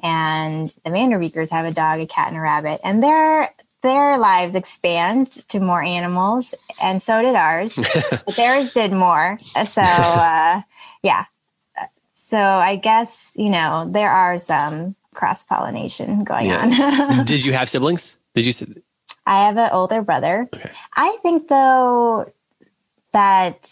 And 0.01 0.73
the 0.83 0.89
Vanderbeekers 0.89 1.49
have 1.51 1.65
a 1.65 1.71
dog, 1.71 1.99
a 1.99 2.07
cat, 2.07 2.29
and 2.29 2.37
a 2.37 2.41
rabbit. 2.41 2.81
And 2.83 3.01
their 3.01 3.49
their 3.83 4.17
lives 4.17 4.55
expand 4.55 5.31
to 5.49 5.59
more 5.59 5.83
animals, 5.83 6.55
and 6.81 7.01
so 7.01 7.21
did 7.21 7.35
ours. 7.35 7.75
but 8.09 8.35
theirs 8.35 8.71
did 8.71 8.91
more. 8.91 9.37
So 9.65 9.81
uh, 9.81 10.61
yeah. 11.03 11.25
So 12.13 12.37
I 12.37 12.77
guess 12.77 13.33
you 13.35 13.49
know 13.49 13.87
there 13.89 14.09
are 14.09 14.39
some 14.39 14.95
cross 15.13 15.43
pollination 15.43 16.23
going 16.23 16.51
on. 16.51 17.25
Did 17.25 17.45
you 17.45 17.53
have 17.53 17.69
siblings? 17.69 18.17
Did 18.33 18.45
you? 18.45 18.81
I 19.25 19.45
have 19.45 19.57
an 19.57 19.69
older 19.71 20.01
brother. 20.01 20.49
Okay. 20.51 20.71
I 20.95 21.17
think 21.21 21.47
though 21.47 22.31
that 23.11 23.69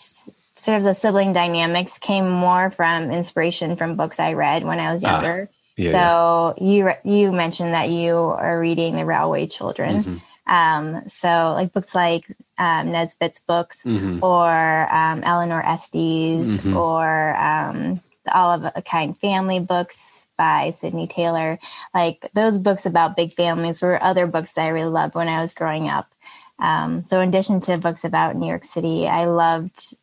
sort 0.61 0.77
of 0.77 0.83
the 0.83 0.93
sibling 0.93 1.33
dynamics 1.33 1.97
came 1.99 2.29
more 2.29 2.69
from 2.71 3.11
inspiration 3.11 3.75
from 3.75 3.95
books 3.95 4.19
I 4.19 4.33
read 4.33 4.63
when 4.63 4.79
I 4.79 4.93
was 4.93 5.03
Ah, 5.03 5.13
younger. 5.21 5.49
Yeah. 5.77 5.91
so 5.91 6.55
you 6.63 6.85
re- 6.85 6.99
you 7.03 7.31
mentioned 7.31 7.73
that 7.73 7.89
you 7.89 8.15
are 8.15 8.59
reading 8.59 8.95
the 8.95 9.05
Railway 9.05 9.47
Children. 9.47 10.03
Mm-hmm. 10.03 10.17
Um, 10.53 11.07
so 11.07 11.53
like 11.55 11.71
books 11.71 11.95
like 11.95 12.25
um, 12.57 12.91
Nesbit's 12.91 13.39
books 13.39 13.85
Mhm. 13.85 14.21
or 14.21 14.93
um, 14.93 15.23
Eleanor 15.23 15.61
Estes 15.65 16.61
Mhm. 16.61 16.75
or 16.75 17.35
um, 17.39 18.01
All 18.33 18.51
of 18.53 18.71
a 18.75 18.81
Kind 18.81 19.17
Family 19.17 19.59
books 19.59 20.27
by 20.37 20.71
Sydney 20.71 21.07
Taylor. 21.07 21.57
Like 21.93 22.29
those 22.33 22.59
books 22.59 22.85
about 22.85 23.15
big 23.15 23.33
families 23.33 23.81
were 23.81 24.01
other 24.03 24.27
books 24.27 24.51
that 24.53 24.65
I 24.65 24.69
really 24.69 24.89
loved 24.89 25.15
when 25.15 25.27
I 25.29 25.41
was 25.41 25.53
growing 25.53 25.87
up. 25.89 26.07
Um, 26.59 27.05
so 27.07 27.19
in 27.21 27.29
addition 27.29 27.59
to 27.61 27.77
books 27.77 28.03
about 28.03 28.35
New 28.35 28.47
York 28.47 28.63
City, 28.65 29.07
I 29.07 29.25
loved 29.25 29.95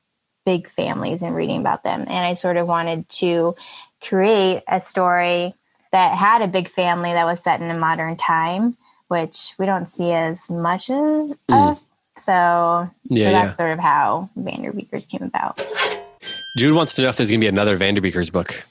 big 0.49 0.67
families 0.67 1.21
and 1.23 1.37
reading 1.37 1.61
about 1.61 1.83
them. 1.85 2.01
And 2.01 2.25
I 2.31 2.33
sort 2.33 2.57
of 2.57 2.67
wanted 2.67 3.07
to 3.21 3.55
create 4.01 4.63
a 4.67 4.81
story 4.81 5.55
that 5.93 6.15
had 6.17 6.41
a 6.41 6.49
big 6.49 6.69
family 6.71 7.13
that 7.13 7.27
was 7.27 7.43
set 7.43 7.61
in 7.61 7.71
a 7.71 7.77
modern 7.79 8.17
time, 8.17 8.75
which 9.09 9.55
we 9.59 9.67
don't 9.67 9.87
see 9.89 10.11
as 10.13 10.49
much 10.49 10.89
as. 10.89 11.33
of. 11.51 11.79
So, 12.17 12.33
Mm. 12.33 12.91
Yeah, 13.05 13.27
so 13.27 13.31
yeah. 13.31 13.33
that's 13.33 13.57
sort 13.59 13.73
of 13.73 13.79
how 13.79 14.31
Vanderbeekers 14.39 15.07
came 15.09 15.23
about. 15.23 15.61
Jude 16.57 16.75
wants 16.75 16.95
to 16.97 17.03
know 17.03 17.09
if 17.11 17.17
there's 17.17 17.29
going 17.29 17.41
to 17.41 17.45
be 17.45 17.49
another 17.49 17.77
Vanderbeekers 17.79 18.33
book. 18.33 18.65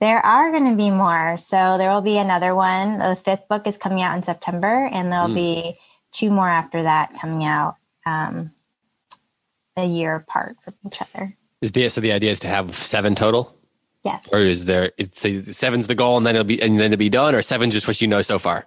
There 0.00 0.18
are 0.18 0.50
going 0.50 0.68
to 0.68 0.76
be 0.76 0.90
more. 0.90 1.36
So 1.38 1.78
there 1.78 1.90
will 1.90 2.02
be 2.02 2.18
another 2.18 2.54
one. 2.56 2.98
The 2.98 3.14
fifth 3.24 3.46
book 3.48 3.66
is 3.68 3.78
coming 3.78 4.02
out 4.02 4.16
in 4.16 4.22
September, 4.24 4.88
and 4.92 5.12
there'll 5.12 5.28
Hmm. 5.28 5.34
be 5.34 5.78
two 6.10 6.30
more 6.30 6.48
after 6.48 6.82
that 6.82 7.14
coming 7.20 7.44
out 7.44 7.76
um, 8.04 8.50
a 9.76 9.86
year 9.86 10.14
apart 10.16 10.56
from 10.62 10.74
each 10.86 11.00
other. 11.02 11.36
Is 11.60 11.72
the 11.72 11.88
so 11.88 12.00
the 12.00 12.12
idea 12.12 12.32
is 12.32 12.40
to 12.40 12.48
have 12.48 12.74
seven 12.76 13.14
total, 13.14 13.56
Yes. 14.04 14.28
or 14.32 14.40
is 14.40 14.64
there? 14.64 14.92
It's 14.98 15.20
say 15.20 15.44
seven's 15.44 15.86
the 15.86 15.94
goal, 15.94 16.16
and 16.16 16.26
then 16.26 16.34
it'll 16.34 16.44
be 16.44 16.60
and 16.60 16.78
then 16.78 16.92
it'll 16.92 16.98
be 16.98 17.08
done, 17.08 17.34
or 17.34 17.42
seven's 17.42 17.74
just 17.74 17.86
what 17.86 18.00
you 18.00 18.08
know 18.08 18.22
so 18.22 18.38
far. 18.38 18.66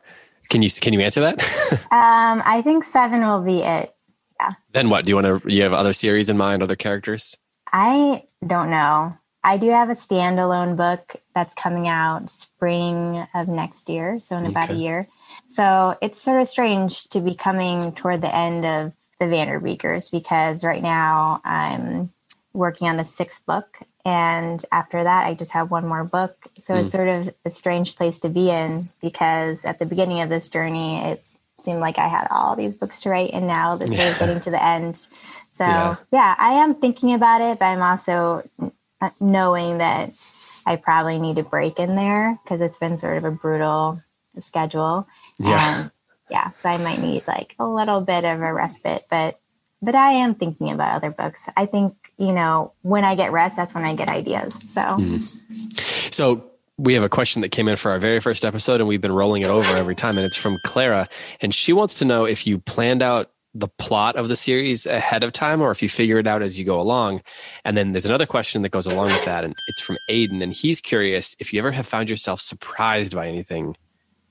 Can 0.50 0.62
you 0.62 0.70
can 0.70 0.94
you 0.94 1.02
answer 1.02 1.22
that? 1.22 1.42
Um, 1.92 2.42
I 2.46 2.62
think 2.64 2.84
seven 2.84 3.22
will 3.22 3.42
be 3.42 3.60
it. 3.62 3.94
Yeah. 4.40 4.52
then 4.74 4.90
what? 4.90 5.06
Do 5.06 5.10
you 5.10 5.16
want 5.16 5.44
to? 5.44 5.50
You 5.54 5.64
have 5.64 5.74
other 5.74 5.94
series 5.94 6.30
in 6.30 6.38
mind, 6.38 6.62
other 6.64 6.76
characters? 6.76 7.38
I 7.72 8.24
don't 8.46 8.70
know. 8.70 9.16
I 9.44 9.58
do 9.58 9.70
have 9.70 9.90
a 9.90 9.94
standalone 9.94 10.76
book 10.76 11.16
that's 11.34 11.54
coming 11.54 11.88
out 11.88 12.30
spring 12.30 13.28
of 13.34 13.48
next 13.48 13.90
year, 13.90 14.20
so 14.20 14.38
in 14.38 14.46
about 14.46 14.72
a 14.72 14.74
year. 14.74 15.08
So 15.50 15.96
it's 16.02 16.22
sort 16.22 16.42
of 16.42 16.48
strange 16.48 17.06
to 17.10 17.20
be 17.20 17.36
coming 17.36 17.92
toward 17.94 18.22
the 18.22 18.34
end 18.36 18.66
of 18.66 18.94
the 19.20 19.26
Vanderbeekers 19.26 20.12
because 20.12 20.64
right 20.64 20.82
now 20.82 21.42
I'm 21.44 22.12
working 22.54 22.88
on 22.88 22.98
the 22.98 23.06
sixth 23.06 23.46
book, 23.46 23.80
and 24.06 24.64
after 24.72 25.04
that 25.04 25.28
I 25.28 25.34
just 25.34 25.52
have 25.52 25.72
one 25.72 25.88
more 25.88 26.04
book. 26.04 26.36
So 26.60 26.76
it's 26.76 26.90
mm. 26.90 26.92
sort 26.92 27.08
of 27.08 27.34
a 27.46 27.50
strange 27.50 27.96
place 27.96 28.20
to 28.20 28.30
be 28.30 28.50
in 28.50 28.88
because 29.02 29.66
at 29.66 29.80
the 29.80 29.86
beginning 29.86 30.22
of 30.22 30.30
this 30.30 30.48
journey, 30.48 31.02
it 31.04 31.26
seemed 31.58 31.80
like 31.80 31.98
I 31.98 32.08
had 32.08 32.28
all 32.32 32.56
these 32.56 32.76
books 32.76 33.02
to 33.02 33.10
write, 33.10 33.32
and 33.34 33.48
now 33.48 33.78
it's 33.78 33.96
sort 33.96 34.12
of 34.12 34.20
getting 34.20 34.40
to 34.42 34.52
the 34.52 34.64
end. 34.64 35.08
So 35.52 35.64
Yeah. 35.64 35.96
yeah. 36.12 36.36
I 36.38 36.54
am 36.54 36.76
thinking 36.76 37.14
about 37.14 37.42
it, 37.42 37.60
but 37.60 37.66
I'm 37.66 37.82
also 37.82 38.44
knowing 39.20 39.78
that 39.80 40.12
I 40.66 40.76
probably 40.76 41.20
need 41.20 41.38
a 41.38 41.44
break 41.44 41.80
in 41.80 41.96
there 41.96 42.40
because 42.44 42.62
it's 42.62 42.78
been 42.78 42.98
sort 42.98 43.18
of 43.18 43.24
a 43.24 43.32
brutal 43.32 44.02
schedule. 44.40 45.08
Yeah. 45.40 45.82
And 45.82 45.92
yeah, 46.30 46.52
so 46.58 46.70
I 46.70 46.78
might 46.78 47.00
need 47.00 47.24
like 47.28 47.56
a 47.60 47.68
little 47.68 48.02
bit 48.02 48.26
of 48.26 48.42
a 48.42 48.54
respite, 48.54 49.04
but 49.10 49.40
but 49.82 49.94
I 49.94 50.12
am 50.12 50.36
thinking 50.36 50.72
about 50.72 50.96
other 50.96 51.12
books. 51.12 51.48
I 51.56 51.66
think 51.66 51.96
you 52.18 52.34
know 52.34 52.74
when 52.82 53.04
I 53.04 53.16
get 53.16 53.32
rest, 53.32 53.56
that's 53.56 53.76
when 53.76 53.84
I 53.84 53.96
get 53.96 54.10
ideas. 54.10 54.56
So, 54.56 54.82
mm. 54.82 56.14
so 56.14 56.52
we 56.78 56.94
have 56.94 57.04
a 57.04 57.10
question 57.10 57.42
that 57.42 57.50
came 57.50 57.68
in 57.68 57.78
for 57.78 57.92
our 57.92 58.00
very 58.00 58.20
first 58.20 58.44
episode, 58.44 58.82
and 58.82 58.88
we've 58.88 59.02
been 59.02 59.12
rolling 59.12 59.44
it 59.44 59.50
over 59.50 59.76
every 59.76 59.96
time, 59.96 60.18
and 60.18 60.26
it's 60.26 60.36
from 60.36 60.60
Clara, 60.66 61.08
and 61.42 61.54
she 61.54 61.74
wants 61.74 62.00
to 62.00 62.06
know 62.06 62.26
if 62.26 62.48
you 62.48 62.60
planned 62.60 63.02
out 63.02 63.32
the 63.58 63.68
plot 63.68 64.18
of 64.18 64.28
the 64.28 64.36
series 64.36 64.86
ahead 64.86 65.24
of 65.24 65.32
time 65.32 65.62
or 65.62 65.72
if 65.72 65.82
you 65.82 65.88
figure 65.88 66.20
it 66.20 66.28
out 66.28 66.42
as 66.42 66.60
you 66.60 66.66
go 66.66 66.78
along. 66.78 67.22
And 67.64 67.78
then 67.78 67.94
there's 67.94 68.06
another 68.06 68.26
question 68.26 68.64
that 68.64 68.70
goes 68.70 68.86
along 68.86 69.08
with 69.08 69.24
that, 69.26 69.46
and 69.46 69.56
it's 69.68 69.82
from 69.82 69.98
Aiden, 70.10 70.44
and 70.44 70.52
he's 70.52 70.82
curious 70.82 71.36
if 71.40 71.54
you 71.54 71.60
ever 71.60 71.72
have 71.72 71.88
found 71.88 72.10
yourself 72.10 72.42
surprised 72.42 73.16
by 73.16 73.28
anything 73.28 73.76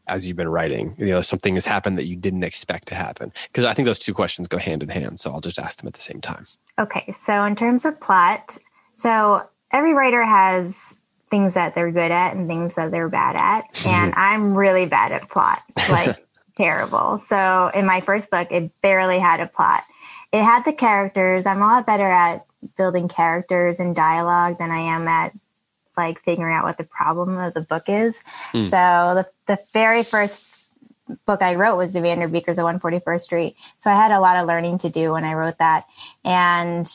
as 0.06 0.26
you've 0.26 0.36
been 0.36 0.48
writing. 0.48 0.94
You 0.98 1.06
know, 1.06 1.22
something 1.22 1.54
has 1.54 1.66
happened 1.66 1.98
that 1.98 2.06
you 2.06 2.16
didn't 2.16 2.44
expect 2.44 2.88
to 2.88 2.94
happen. 2.94 3.32
Because 3.48 3.64
I 3.64 3.74
think 3.74 3.86
those 3.86 3.98
two 3.98 4.14
questions 4.14 4.48
go 4.48 4.58
hand 4.58 4.82
in 4.82 4.88
hand. 4.88 5.20
So 5.20 5.30
I'll 5.30 5.40
just 5.40 5.58
ask 5.58 5.78
them 5.78 5.88
at 5.88 5.94
the 5.94 6.00
same 6.00 6.20
time. 6.20 6.46
Okay. 6.78 7.12
So 7.12 7.42
in 7.44 7.56
terms 7.56 7.84
of 7.84 8.00
plot, 8.00 8.58
so 8.94 9.48
every 9.72 9.94
writer 9.94 10.22
has 10.22 10.96
things 11.30 11.54
that 11.54 11.74
they're 11.74 11.90
good 11.90 12.10
at 12.10 12.34
and 12.34 12.46
things 12.46 12.74
that 12.74 12.90
they're 12.90 13.08
bad 13.08 13.36
at. 13.36 13.64
And 13.86 14.14
I'm 14.16 14.56
really 14.56 14.86
bad 14.86 15.12
at 15.12 15.28
plot. 15.28 15.62
Like 15.90 16.24
terrible. 16.56 17.18
So 17.18 17.70
in 17.74 17.86
my 17.86 18.00
first 18.00 18.30
book, 18.30 18.48
it 18.50 18.70
barely 18.80 19.18
had 19.18 19.40
a 19.40 19.46
plot. 19.46 19.84
It 20.32 20.42
had 20.42 20.64
the 20.64 20.72
characters. 20.72 21.46
I'm 21.46 21.58
a 21.58 21.66
lot 21.66 21.86
better 21.86 22.10
at 22.10 22.46
building 22.76 23.08
characters 23.08 23.80
and 23.80 23.94
dialogue 23.94 24.58
than 24.58 24.70
I 24.70 24.78
am 24.78 25.06
at 25.06 25.32
like 25.96 26.22
figuring 26.22 26.54
out 26.54 26.64
what 26.64 26.78
the 26.78 26.84
problem 26.84 27.36
of 27.38 27.54
the 27.54 27.60
book 27.60 27.84
is. 27.88 28.22
Mm. 28.52 28.64
So 28.64 29.22
the, 29.22 29.28
the 29.46 29.60
very 29.72 30.02
first 30.02 30.66
book 31.26 31.42
I 31.42 31.54
wrote 31.54 31.76
was 31.76 31.92
the 31.92 32.00
Vanderbeekers 32.00 32.58
at 32.58 32.80
141st 32.80 33.20
Street. 33.20 33.56
So 33.76 33.90
I 33.90 33.94
had 33.94 34.10
a 34.10 34.20
lot 34.20 34.36
of 34.36 34.46
learning 34.46 34.78
to 34.78 34.90
do 34.90 35.12
when 35.12 35.24
I 35.24 35.34
wrote 35.34 35.58
that. 35.58 35.84
And 36.24 36.88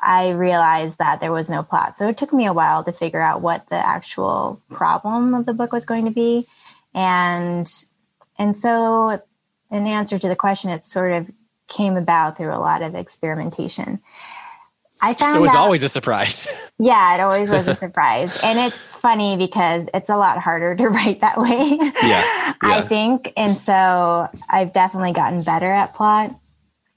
I 0.00 0.30
realized 0.30 0.98
that 0.98 1.20
there 1.20 1.32
was 1.32 1.50
no 1.50 1.62
plot. 1.62 1.96
So 1.96 2.08
it 2.08 2.18
took 2.18 2.32
me 2.32 2.46
a 2.46 2.52
while 2.52 2.84
to 2.84 2.92
figure 2.92 3.20
out 3.20 3.42
what 3.42 3.68
the 3.68 3.76
actual 3.76 4.62
problem 4.70 5.34
of 5.34 5.46
the 5.46 5.54
book 5.54 5.72
was 5.72 5.84
going 5.84 6.04
to 6.04 6.10
be. 6.10 6.46
And 6.94 7.70
and 8.38 8.56
so, 8.56 9.20
in 9.70 9.86
answer 9.86 10.18
to 10.18 10.28
the 10.28 10.36
question, 10.36 10.70
it 10.70 10.84
sort 10.84 11.12
of 11.12 11.30
came 11.66 11.96
about 11.96 12.36
through 12.36 12.54
a 12.54 12.58
lot 12.58 12.82
of 12.82 12.94
experimentation. 12.94 14.00
I 15.00 15.14
found 15.14 15.32
so 15.32 15.38
it 15.38 15.42
was 15.42 15.50
out, 15.52 15.58
always 15.58 15.82
a 15.82 15.88
surprise. 15.88 16.48
Yeah, 16.80 17.16
it 17.16 17.20
always 17.20 17.50
was 17.50 17.66
a 17.66 17.74
surprise, 17.74 18.38
and 18.40 18.56
it's 18.56 18.94
funny 18.94 19.36
because 19.36 19.88
it's 19.92 20.08
a 20.08 20.16
lot 20.16 20.38
harder 20.38 20.76
to 20.76 20.88
write 20.88 21.22
that 21.22 21.36
way. 21.36 21.76
Yeah, 21.76 21.92
yeah. 22.02 22.52
I 22.62 22.82
think, 22.82 23.32
and 23.36 23.58
so 23.58 24.28
I've 24.48 24.72
definitely 24.72 25.12
gotten 25.12 25.42
better 25.42 25.66
at 25.66 25.94
plot 25.94 26.30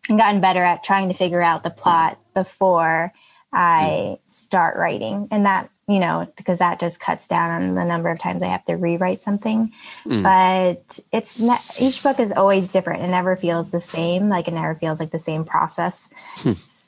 and 0.08 0.20
gotten 0.20 0.40
better 0.40 0.62
at 0.62 0.84
trying 0.84 1.08
to 1.08 1.16
figure 1.16 1.42
out 1.42 1.64
the 1.64 1.72
plot 1.72 2.20
before 2.36 3.12
I 3.54 4.18
start 4.26 4.78
writing. 4.78 5.28
And 5.32 5.46
that, 5.46 5.70
you 5.88 6.00
know, 6.00 6.32
because 6.38 6.60
that 6.60 6.80
just 6.80 7.02
cuts 7.02 7.28
down 7.28 7.62
on 7.62 7.76
the 7.76 7.84
number 7.84 8.10
of 8.10 8.20
times 8.20 8.42
I 8.42 8.48
have 8.48 8.64
to 8.66 8.76
rewrite 8.76 9.22
something. 9.22 9.72
Mm. 10.06 10.24
But 10.24 11.00
it's 11.12 11.38
ne- 11.38 11.58
each 11.80 12.02
book 12.02 12.20
is 12.20 12.32
always 12.32 12.70
different. 12.70 13.04
It 13.04 13.08
never 13.08 13.36
feels 13.36 13.72
the 13.72 13.82
same. 13.82 14.30
Like 14.30 14.48
it 14.48 14.54
never 14.54 14.76
feels 14.76 15.00
like 15.00 15.12
the 15.12 15.20
same 15.20 15.44
process. 15.44 16.10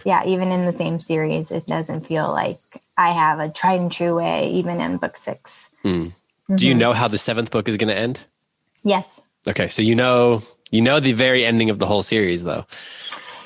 Yeah, 0.06 0.24
even 0.26 0.52
in 0.52 0.66
the 0.66 0.74
same 0.74 1.00
series, 1.00 1.52
it 1.52 1.66
doesn't 1.66 2.06
feel 2.06 2.32
like 2.32 2.60
I 2.98 3.12
have 3.12 3.40
a 3.40 3.50
tried 3.50 3.80
and 3.80 3.92
true 3.92 4.18
way, 4.18 4.50
even 4.52 4.82
in 4.82 4.98
book 4.98 5.18
six. 5.18 5.70
Mm. 5.84 6.08
Mm-hmm. 6.08 6.56
Do 6.56 6.68
you 6.68 6.74
know 6.74 6.94
how 6.94 7.08
the 7.08 7.18
seventh 7.18 7.52
book 7.52 7.70
is 7.70 7.78
going 7.78 7.88
to 7.88 7.98
end? 7.98 8.20
Yes. 8.84 9.22
Okay, 9.48 9.70
so 9.70 9.82
you 9.82 9.96
know 9.96 10.42
you 10.74 10.82
know 10.82 11.00
the 11.00 11.14
very 11.14 11.46
ending 11.46 11.70
of 11.70 11.78
the 11.78 11.86
whole 11.86 12.02
series, 12.02 12.44
though. 12.44 12.66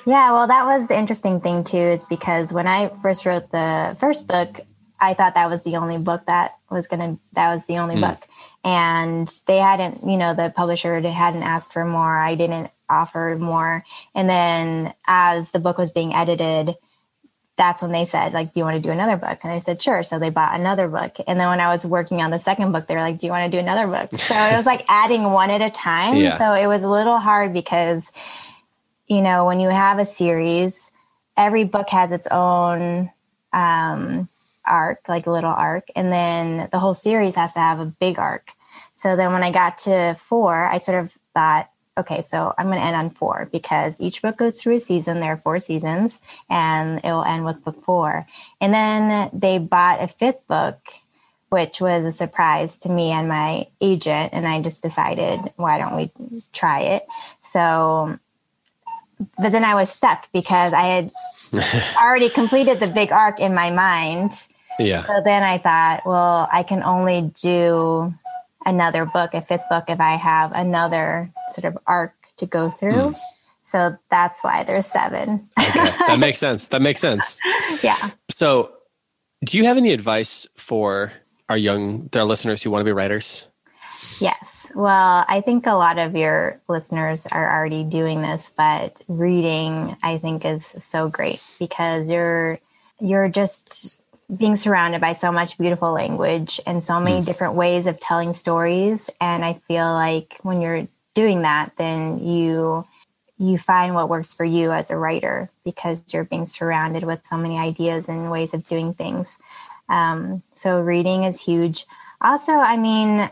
Yeah, 0.06 0.32
well, 0.32 0.48
that 0.48 0.66
was 0.66 0.88
the 0.88 0.98
interesting 0.98 1.42
thing 1.42 1.66
too, 1.66 1.76
is 1.78 2.06
because 2.06 2.54
when 2.54 2.68
I 2.68 2.88
first 2.88 3.26
wrote 3.26 3.52
the 3.52 3.98
first 4.00 4.28
book, 4.28 4.62
I 5.02 5.14
thought 5.14 5.34
that 5.36 5.50
was 5.50 5.66
the 5.66 5.76
only 5.76 5.98
book 5.98 6.26
that 6.28 6.54
was 6.72 6.88
gonna 6.88 7.20
that 7.34 7.54
was 7.54 7.66
the 7.66 7.80
only 7.80 7.96
mm. 7.96 8.02
book, 8.02 8.26
and 8.64 9.28
they 9.46 9.58
hadn't, 9.58 10.10
you 10.10 10.16
know, 10.16 10.34
the 10.34 10.54
publisher 10.56 11.02
hadn't 11.02 11.44
asked 11.44 11.74
for 11.74 11.84
more. 11.84 12.18
I 12.18 12.36
didn't 12.36 12.72
offer 12.90 13.38
more, 13.40 13.84
and 14.16 14.30
then 14.30 14.94
as 15.08 15.52
the 15.52 15.60
book 15.60 15.78
was 15.78 15.92
being 15.92 16.14
edited, 16.14 16.76
that's 17.58 17.82
when 17.82 17.92
they 17.92 18.06
said 18.06 18.34
like 18.34 18.54
do 18.54 18.60
you 18.60 18.64
want 18.64 18.76
to 18.76 18.82
do 18.82 18.92
another 18.92 19.18
book? 19.18 19.40
And 19.42 19.52
i 19.52 19.58
said 19.58 19.82
sure. 19.82 20.04
So 20.04 20.20
they 20.20 20.30
bought 20.30 20.60
another 20.60 20.88
book. 20.88 21.18
And 21.26 21.40
then 21.40 21.50
when 21.50 21.60
i 21.60 21.70
was 21.70 21.88
working 21.88 22.22
on 22.22 22.30
the 22.30 22.38
second 22.38 22.72
book 22.72 22.86
they 22.86 22.94
were 22.94 23.02
like 23.02 23.18
do 23.18 23.26
you 23.26 23.32
want 23.32 23.52
to 23.52 23.58
do 23.58 23.60
another 23.60 23.88
book? 23.88 24.08
So 24.20 24.36
it 24.36 24.56
was 24.56 24.68
like 24.68 24.86
adding 24.88 25.24
one 25.24 25.50
at 25.50 25.64
a 25.64 25.72
time. 25.72 26.18
Yeah. 26.18 26.38
so 26.38 26.54
it 26.54 26.68
was 26.68 26.84
a 26.84 26.88
little 26.88 27.18
hard 27.18 27.54
because 27.54 28.12
you 29.08 29.22
know, 29.22 29.46
when 29.46 29.60
you 29.60 29.70
have 29.70 30.00
a 30.00 30.06
series, 30.06 30.92
every 31.36 31.64
book 31.64 31.90
has 31.90 32.12
its 32.12 32.28
own 32.30 33.10
um, 33.54 34.28
arc, 34.66 35.08
like 35.08 35.28
a 35.28 35.32
little 35.32 35.52
arc, 35.52 35.88
and 35.96 36.12
then 36.12 36.68
the 36.72 36.80
whole 36.80 36.94
series 36.94 37.36
has 37.36 37.54
to 37.54 37.60
have 37.60 37.80
a 37.80 37.86
big 37.86 38.20
arc. 38.20 38.52
So 38.94 39.16
then 39.16 39.32
when 39.32 39.44
I 39.44 39.52
got 39.52 39.78
to 39.80 40.16
four, 40.16 40.66
I 40.66 40.78
sort 40.78 41.04
of 41.04 41.18
thought, 41.34 41.70
okay, 41.98 42.22
so 42.22 42.54
I'm 42.58 42.68
going 42.68 42.80
to 42.80 42.86
end 42.86 42.96
on 42.96 43.10
four 43.10 43.50
because 43.52 44.00
each 44.00 44.22
book 44.22 44.38
goes 44.38 44.62
through 44.62 44.76
a 44.76 44.80
season. 44.80 45.20
There 45.20 45.34
are 45.34 45.38
four 45.38 45.60
seasons, 45.60 46.20
and 46.50 47.00
it 47.04 47.08
will 47.08 47.24
end 47.24 47.46
with 47.46 47.64
book 47.64 47.84
four. 47.84 48.26
And 48.62 48.74
then 48.74 49.30
they 49.34 49.58
bought 49.58 50.04
a 50.04 50.08
fifth 50.08 50.48
book, 50.48 50.78
which 51.50 51.82
was 51.82 52.06
a 52.06 52.12
surprise 52.12 52.78
to 52.80 52.90
me 52.90 53.12
and 53.12 53.28
my 53.28 53.68
agent. 53.82 54.34
And 54.34 54.48
I 54.48 54.62
just 54.62 54.84
decided, 54.84 55.40
why 55.56 55.78
don't 55.78 55.96
we 55.96 56.12
try 56.54 56.82
it? 56.82 57.06
So 57.42 58.18
but 59.38 59.52
then 59.52 59.64
I 59.64 59.76
was 59.76 59.90
stuck 59.90 60.32
because 60.32 60.74
I 60.74 60.84
had 60.84 61.12
already 62.02 62.30
completed 62.30 62.80
the 62.80 62.88
big 62.88 63.12
arc 63.12 63.40
in 63.40 63.54
my 63.54 63.72
mind. 63.72 64.48
Yeah. 64.80 65.06
So 65.06 65.22
then 65.24 65.44
I 65.44 65.58
thought, 65.58 66.06
well, 66.06 66.48
I 66.52 66.64
can 66.64 66.84
only 66.84 67.32
do 67.42 68.14
another 68.68 69.06
book, 69.06 69.34
a 69.34 69.42
fifth 69.42 69.64
book, 69.70 69.86
if 69.88 70.00
I 70.00 70.12
have 70.12 70.52
another 70.54 71.32
sort 71.54 71.66
of 71.66 71.78
arc 71.88 72.14
to 72.38 72.46
go 72.46 72.70
through. 72.70 72.94
Mm. 72.94 73.16
So 73.64 73.98
that's 74.12 74.44
why 74.44 74.64
there's 74.64 74.86
seven. 74.86 75.50
okay. 75.60 75.72
That 76.08 76.20
makes 76.20 76.38
sense. 76.38 76.68
That 76.68 76.82
makes 76.82 77.00
sense. 77.00 77.40
yeah. 77.82 78.12
So, 78.30 78.74
do 79.44 79.58
you 79.58 79.66
have 79.66 79.78
any 79.78 79.92
advice 79.92 80.48
for 80.56 81.12
our 81.50 81.58
young, 81.58 82.10
our 82.16 82.24
listeners 82.24 82.64
who 82.64 82.72
want 82.72 82.82
to 82.82 82.86
be 82.86 82.92
writers? 82.92 83.48
Yes. 84.20 84.72
Well, 84.76 85.26
I 85.28 85.42
think 85.42 85.68
a 85.68 85.74
lot 85.74 86.00
of 86.00 86.16
your 86.16 86.62
listeners 86.68 87.28
are 87.28 87.58
already 87.58 87.84
doing 87.84 88.22
this, 88.22 88.52
but 88.56 89.02
reading 89.08 89.96
I 90.02 90.18
think 90.18 90.46
is 90.46 90.66
so 90.66 91.10
great 91.10 91.42
because 91.60 92.10
you're 92.10 92.60
you're 93.00 93.30
just 93.30 93.98
being 94.36 94.58
surrounded 94.58 95.00
by 95.00 95.14
so 95.14 95.32
much 95.32 95.58
beautiful 95.58 95.94
language 95.94 96.60
and 96.68 96.84
so 96.84 97.00
many 97.00 97.22
mm. 97.22 97.26
different 97.26 97.56
ways 97.56 97.88
of 97.88 98.00
telling 98.00 98.34
stories 98.34 99.10
and 99.22 99.46
I 99.46 99.54
feel 99.68 99.86
like 99.94 100.38
when 100.42 100.62
you're 100.62 100.88
doing 101.14 101.44
that 101.44 101.72
then 101.78 102.20
you 102.20 102.86
you 103.40 103.58
find 103.58 103.94
what 103.94 104.10
works 104.10 104.34
for 104.34 104.44
you 104.44 104.72
as 104.72 104.90
a 104.90 104.98
writer 104.98 105.50
because 105.64 106.14
you're 106.14 106.24
being 106.24 106.46
surrounded 106.46 107.04
with 107.04 107.24
so 107.24 107.38
many 107.38 107.58
ideas 107.58 108.10
and 108.10 108.32
ways 108.32 108.54
of 108.54 108.68
doing 108.68 108.94
things. 108.94 109.38
Um, 109.90 110.42
so 110.54 110.82
reading 110.82 111.24
is 111.24 111.42
huge. 111.42 111.86
Also, 112.20 112.52
I 112.52 112.78
mean, 112.78 113.30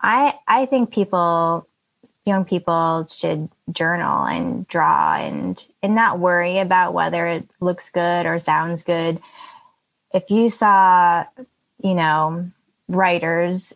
I 0.00 0.34
I 0.46 0.66
think 0.66 0.92
people 0.92 1.66
young 2.24 2.44
people 2.44 3.06
should 3.06 3.48
journal 3.70 4.24
and 4.24 4.66
draw 4.68 5.16
and 5.16 5.64
and 5.82 5.94
not 5.94 6.18
worry 6.18 6.58
about 6.58 6.94
whether 6.94 7.26
it 7.26 7.48
looks 7.60 7.90
good 7.90 8.26
or 8.26 8.38
sounds 8.38 8.82
good. 8.82 9.20
If 10.12 10.30
you 10.30 10.50
saw, 10.50 11.24
you 11.82 11.94
know, 11.94 12.50
writers 12.88 13.74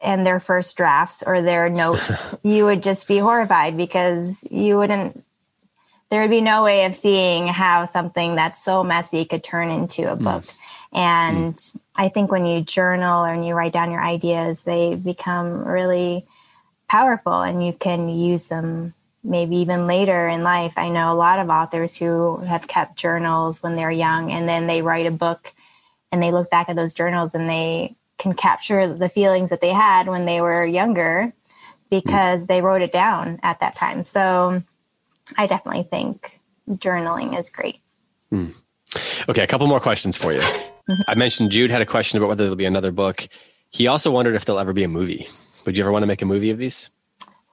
and 0.00 0.24
their 0.24 0.40
first 0.40 0.76
drafts 0.76 1.22
or 1.26 1.42
their 1.42 1.68
notes, 1.82 2.36
you 2.42 2.64
would 2.64 2.82
just 2.82 3.08
be 3.08 3.18
horrified 3.18 3.76
because 3.76 4.46
you 4.50 4.78
wouldn't 4.78 5.24
there 6.08 6.20
would 6.20 6.30
be 6.30 6.40
no 6.40 6.62
way 6.62 6.84
of 6.84 6.94
seeing 6.94 7.48
how 7.48 7.86
something 7.86 8.36
that's 8.36 8.62
so 8.62 8.84
messy 8.84 9.24
could 9.24 9.42
turn 9.42 9.70
into 9.70 10.10
a 10.10 10.16
book. 10.16 10.44
Mm. 10.44 10.54
And 10.92 11.54
mm. 11.54 11.80
I 11.96 12.08
think 12.08 12.30
when 12.30 12.46
you 12.46 12.60
journal 12.60 13.24
and 13.24 13.44
you 13.44 13.54
write 13.54 13.72
down 13.72 13.90
your 13.90 14.02
ideas, 14.02 14.64
they 14.64 14.94
become 14.94 15.66
really 15.66 16.24
powerful 16.88 17.42
and 17.42 17.64
you 17.64 17.72
can 17.72 18.08
use 18.08 18.48
them 18.48 18.94
maybe 19.24 19.56
even 19.56 19.88
later 19.88 20.28
in 20.28 20.44
life. 20.44 20.74
I 20.76 20.88
know 20.88 21.12
a 21.12 21.16
lot 21.16 21.40
of 21.40 21.48
authors 21.48 21.96
who 21.96 22.38
have 22.38 22.68
kept 22.68 22.96
journals 22.96 23.60
when 23.62 23.74
they're 23.74 23.90
young 23.90 24.30
and 24.30 24.48
then 24.48 24.68
they 24.68 24.82
write 24.82 25.06
a 25.06 25.10
book 25.10 25.52
and 26.16 26.22
they 26.22 26.30
look 26.30 26.50
back 26.50 26.70
at 26.70 26.76
those 26.76 26.94
journals 26.94 27.34
and 27.34 27.46
they 27.46 27.94
can 28.16 28.32
capture 28.32 28.88
the 28.88 29.10
feelings 29.10 29.50
that 29.50 29.60
they 29.60 29.68
had 29.68 30.08
when 30.08 30.24
they 30.24 30.40
were 30.40 30.64
younger 30.64 31.30
because 31.90 32.44
mm. 32.44 32.46
they 32.46 32.62
wrote 32.62 32.80
it 32.80 32.90
down 32.90 33.38
at 33.42 33.60
that 33.60 33.76
time. 33.76 34.06
So 34.06 34.62
I 35.36 35.46
definitely 35.46 35.82
think 35.82 36.40
journaling 36.70 37.38
is 37.38 37.50
great. 37.50 37.80
Mm. 38.32 38.54
Okay, 39.28 39.42
a 39.42 39.46
couple 39.46 39.66
more 39.66 39.78
questions 39.78 40.16
for 40.16 40.32
you. 40.32 40.40
I 41.06 41.14
mentioned 41.16 41.50
Jude 41.50 41.70
had 41.70 41.82
a 41.82 41.86
question 41.86 42.16
about 42.16 42.28
whether 42.28 42.44
there'll 42.44 42.56
be 42.56 42.64
another 42.64 42.92
book. 42.92 43.28
He 43.68 43.86
also 43.86 44.10
wondered 44.10 44.36
if 44.36 44.46
there'll 44.46 44.58
ever 44.58 44.72
be 44.72 44.84
a 44.84 44.88
movie. 44.88 45.26
Would 45.66 45.76
you 45.76 45.84
ever 45.84 45.92
want 45.92 46.04
to 46.04 46.08
make 46.08 46.22
a 46.22 46.26
movie 46.26 46.48
of 46.48 46.56
these? 46.56 46.88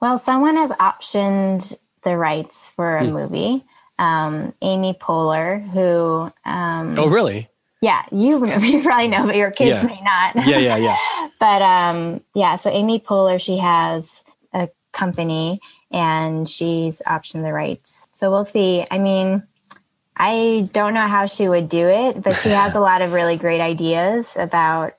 Well, 0.00 0.18
someone 0.18 0.56
has 0.56 0.70
optioned 0.70 1.76
the 2.02 2.16
rights 2.16 2.70
for 2.70 2.96
a 2.96 3.04
hmm. 3.04 3.12
movie. 3.12 3.64
Um, 3.98 4.54
Amy 4.62 4.94
Poehler, 4.94 5.62
who. 5.68 6.32
Um, 6.48 6.98
oh, 6.98 7.10
really? 7.10 7.48
Yeah, 7.84 8.02
you, 8.10 8.46
you 8.60 8.82
probably 8.82 9.08
know, 9.08 9.26
but 9.26 9.36
your 9.36 9.50
kids 9.50 9.82
yeah. 9.82 9.86
may 9.86 10.00
not. 10.00 10.46
yeah, 10.46 10.56
yeah, 10.56 10.76
yeah. 10.76 11.28
but 11.38 11.60
um, 11.60 12.22
yeah, 12.34 12.56
so 12.56 12.70
Amy 12.70 12.98
Poehler, 12.98 13.38
she 13.38 13.58
has 13.58 14.24
a 14.54 14.70
company 14.92 15.60
and 15.90 16.48
she's 16.48 17.02
optioned 17.06 17.42
the 17.42 17.52
rights. 17.52 18.08
So 18.10 18.30
we'll 18.30 18.44
see. 18.44 18.86
I 18.90 18.98
mean, 18.98 19.42
I 20.16 20.66
don't 20.72 20.94
know 20.94 21.06
how 21.06 21.26
she 21.26 21.46
would 21.46 21.68
do 21.68 21.86
it, 21.86 22.22
but 22.22 22.36
she 22.36 22.48
has 22.48 22.74
a 22.74 22.80
lot 22.88 23.02
of 23.02 23.12
really 23.12 23.36
great 23.36 23.60
ideas 23.60 24.34
about 24.38 24.94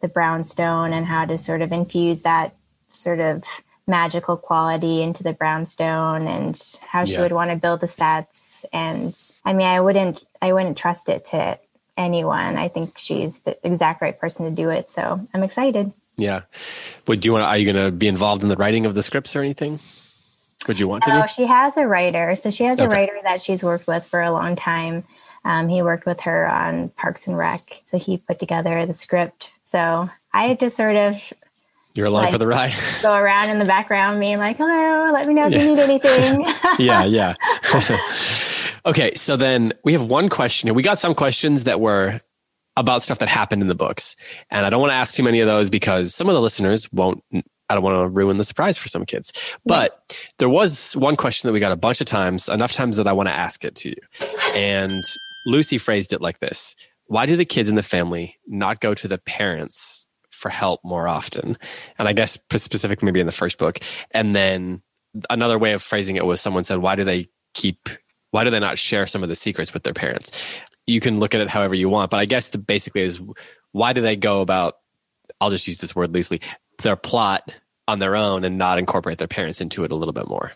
the 0.00 0.08
brownstone 0.08 0.94
and 0.94 1.04
how 1.04 1.26
to 1.26 1.36
sort 1.36 1.60
of 1.60 1.70
infuse 1.70 2.22
that 2.22 2.56
sort 2.92 3.20
of 3.20 3.44
magical 3.86 4.38
quality 4.38 5.02
into 5.02 5.22
the 5.22 5.34
brownstone 5.34 6.26
and 6.26 6.78
how 6.80 7.04
she 7.04 7.18
would 7.18 7.32
want 7.32 7.50
to 7.50 7.56
build 7.56 7.80
the 7.80 7.88
sets 7.88 8.64
and 8.72 9.32
i 9.44 9.52
mean 9.52 9.66
i 9.66 9.80
wouldn't 9.80 10.24
i 10.40 10.52
wouldn't 10.52 10.78
trust 10.78 11.08
it 11.08 11.24
to 11.24 11.58
anyone 11.96 12.56
i 12.56 12.68
think 12.68 12.96
she's 12.96 13.40
the 13.40 13.58
exact 13.66 14.00
right 14.00 14.18
person 14.18 14.44
to 14.44 14.50
do 14.50 14.70
it 14.70 14.90
so 14.90 15.20
i'm 15.34 15.42
excited 15.42 15.92
yeah 16.16 16.42
but 17.04 17.20
do 17.20 17.28
you 17.28 17.32
want 17.32 17.44
are 17.44 17.56
you 17.56 17.70
going 17.70 17.84
to 17.84 17.92
be 17.92 18.08
involved 18.08 18.42
in 18.42 18.48
the 18.48 18.56
writing 18.56 18.86
of 18.86 18.94
the 18.94 19.02
scripts 19.02 19.36
or 19.36 19.40
anything 19.40 19.78
would 20.68 20.78
you 20.78 20.88
want 20.88 21.02
to 21.02 21.12
oh 21.12 21.26
she 21.26 21.44
has 21.44 21.76
a 21.76 21.86
writer 21.86 22.34
so 22.36 22.50
she 22.50 22.64
has 22.64 22.78
okay. 22.80 22.86
a 22.86 22.88
writer 22.88 23.18
that 23.24 23.40
she's 23.40 23.62
worked 23.62 23.86
with 23.86 24.06
for 24.06 24.20
a 24.20 24.30
long 24.30 24.56
time 24.56 25.04
um, 25.44 25.68
he 25.68 25.82
worked 25.82 26.06
with 26.06 26.20
her 26.20 26.48
on 26.48 26.88
parks 26.90 27.26
and 27.26 27.36
rec 27.36 27.80
so 27.84 27.98
he 27.98 28.16
put 28.16 28.38
together 28.38 28.86
the 28.86 28.94
script 28.94 29.52
so 29.62 30.08
i 30.32 30.54
just 30.54 30.76
sort 30.76 30.96
of 30.96 31.32
you're 31.94 32.06
along 32.06 32.24
like, 32.24 32.32
for 32.32 32.38
the 32.38 32.46
ride. 32.46 32.72
go 33.02 33.12
around 33.12 33.50
in 33.50 33.58
the 33.58 33.66
background, 33.66 34.18
being 34.18 34.38
like, 34.38 34.56
"Hello, 34.56 35.12
let 35.12 35.26
me 35.26 35.34
know 35.34 35.46
if 35.46 35.52
yeah. 35.52 35.62
you 35.62 35.74
need 35.74 35.78
anything." 35.78 36.46
yeah, 36.78 37.04
yeah. 37.04 37.34
okay, 38.86 39.14
so 39.14 39.36
then 39.36 39.72
we 39.84 39.92
have 39.92 40.02
one 40.02 40.28
question. 40.28 40.72
We 40.74 40.82
got 40.82 40.98
some 40.98 41.14
questions 41.14 41.64
that 41.64 41.80
were 41.80 42.20
about 42.76 43.02
stuff 43.02 43.18
that 43.18 43.28
happened 43.28 43.62
in 43.62 43.68
the 43.68 43.74
books, 43.74 44.16
and 44.50 44.64
I 44.64 44.70
don't 44.70 44.80
want 44.80 44.90
to 44.90 44.96
ask 44.96 45.14
too 45.14 45.22
many 45.22 45.40
of 45.40 45.46
those 45.46 45.70
because 45.70 46.14
some 46.14 46.28
of 46.28 46.34
the 46.34 46.40
listeners 46.40 46.90
won't. 46.92 47.22
I 47.68 47.74
don't 47.74 47.84
want 47.84 48.02
to 48.02 48.08
ruin 48.08 48.36
the 48.36 48.44
surprise 48.44 48.76
for 48.76 48.88
some 48.88 49.06
kids. 49.06 49.32
But 49.64 50.04
yeah. 50.10 50.16
there 50.40 50.48
was 50.48 50.94
one 50.94 51.16
question 51.16 51.48
that 51.48 51.54
we 51.54 51.60
got 51.60 51.72
a 51.72 51.76
bunch 51.76 52.02
of 52.02 52.06
times, 52.06 52.48
enough 52.50 52.72
times 52.72 52.98
that 52.98 53.08
I 53.08 53.12
want 53.12 53.28
to 53.28 53.34
ask 53.34 53.64
it 53.64 53.74
to 53.76 53.88
you. 53.88 54.28
And 54.54 55.02
Lucy 55.46 55.78
phrased 55.78 56.12
it 56.12 56.20
like 56.20 56.40
this 56.40 56.76
Why 57.06 57.24
do 57.24 57.36
the 57.36 57.46
kids 57.46 57.70
in 57.70 57.76
the 57.76 57.82
family 57.82 58.36
not 58.46 58.80
go 58.80 58.92
to 58.92 59.08
the 59.08 59.16
parents 59.16 60.06
for 60.42 60.50
help 60.50 60.80
more 60.84 61.06
often. 61.06 61.56
And 61.98 62.08
I 62.08 62.12
guess 62.12 62.36
specific 62.50 63.02
maybe 63.02 63.20
in 63.20 63.26
the 63.26 63.32
first 63.32 63.58
book. 63.58 63.78
And 64.10 64.34
then 64.34 64.82
another 65.30 65.58
way 65.58 65.72
of 65.72 65.82
phrasing 65.82 66.16
it 66.16 66.26
was 66.26 66.40
someone 66.40 66.64
said, 66.64 66.78
why 66.78 66.96
do 66.96 67.04
they 67.04 67.28
keep, 67.54 67.88
why 68.32 68.44
do 68.44 68.50
they 68.50 68.58
not 68.58 68.78
share 68.78 69.06
some 69.06 69.22
of 69.22 69.28
the 69.28 69.34
secrets 69.34 69.72
with 69.72 69.84
their 69.84 69.94
parents? 69.94 70.44
You 70.86 71.00
can 71.00 71.20
look 71.20 71.34
at 71.34 71.40
it 71.40 71.48
however 71.48 71.74
you 71.74 71.88
want, 71.88 72.10
but 72.10 72.18
I 72.18 72.24
guess 72.24 72.48
the 72.48 72.58
basically 72.58 73.02
is 73.02 73.20
why 73.70 73.92
do 73.92 74.00
they 74.00 74.16
go 74.16 74.40
about, 74.40 74.78
I'll 75.40 75.50
just 75.50 75.68
use 75.68 75.78
this 75.78 75.94
word 75.94 76.12
loosely, 76.12 76.40
their 76.82 76.96
plot 76.96 77.52
on 77.86 77.98
their 77.98 78.16
own 78.16 78.44
and 78.44 78.58
not 78.58 78.78
incorporate 78.78 79.18
their 79.18 79.28
parents 79.28 79.60
into 79.60 79.84
it 79.84 79.92
a 79.92 79.94
little 79.94 80.14
bit 80.14 80.28
more? 80.28 80.52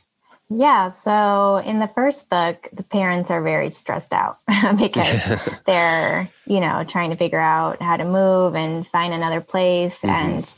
Yeah. 0.48 0.92
So 0.92 1.56
in 1.56 1.78
the 1.78 1.88
first 1.88 2.30
book, 2.30 2.68
the 2.72 2.82
parents 2.82 3.30
are 3.30 3.42
very 3.42 3.68
stressed 3.70 4.12
out 4.12 4.36
because 4.78 5.38
they're, 5.66 6.30
you 6.46 6.60
know, 6.60 6.84
trying 6.84 7.10
to 7.10 7.16
figure 7.16 7.40
out 7.40 7.82
how 7.82 7.96
to 7.96 8.04
move 8.04 8.54
and 8.54 8.86
find 8.86 9.12
another 9.12 9.40
place. 9.40 10.02
Mm-hmm. 10.02 10.10
And 10.10 10.54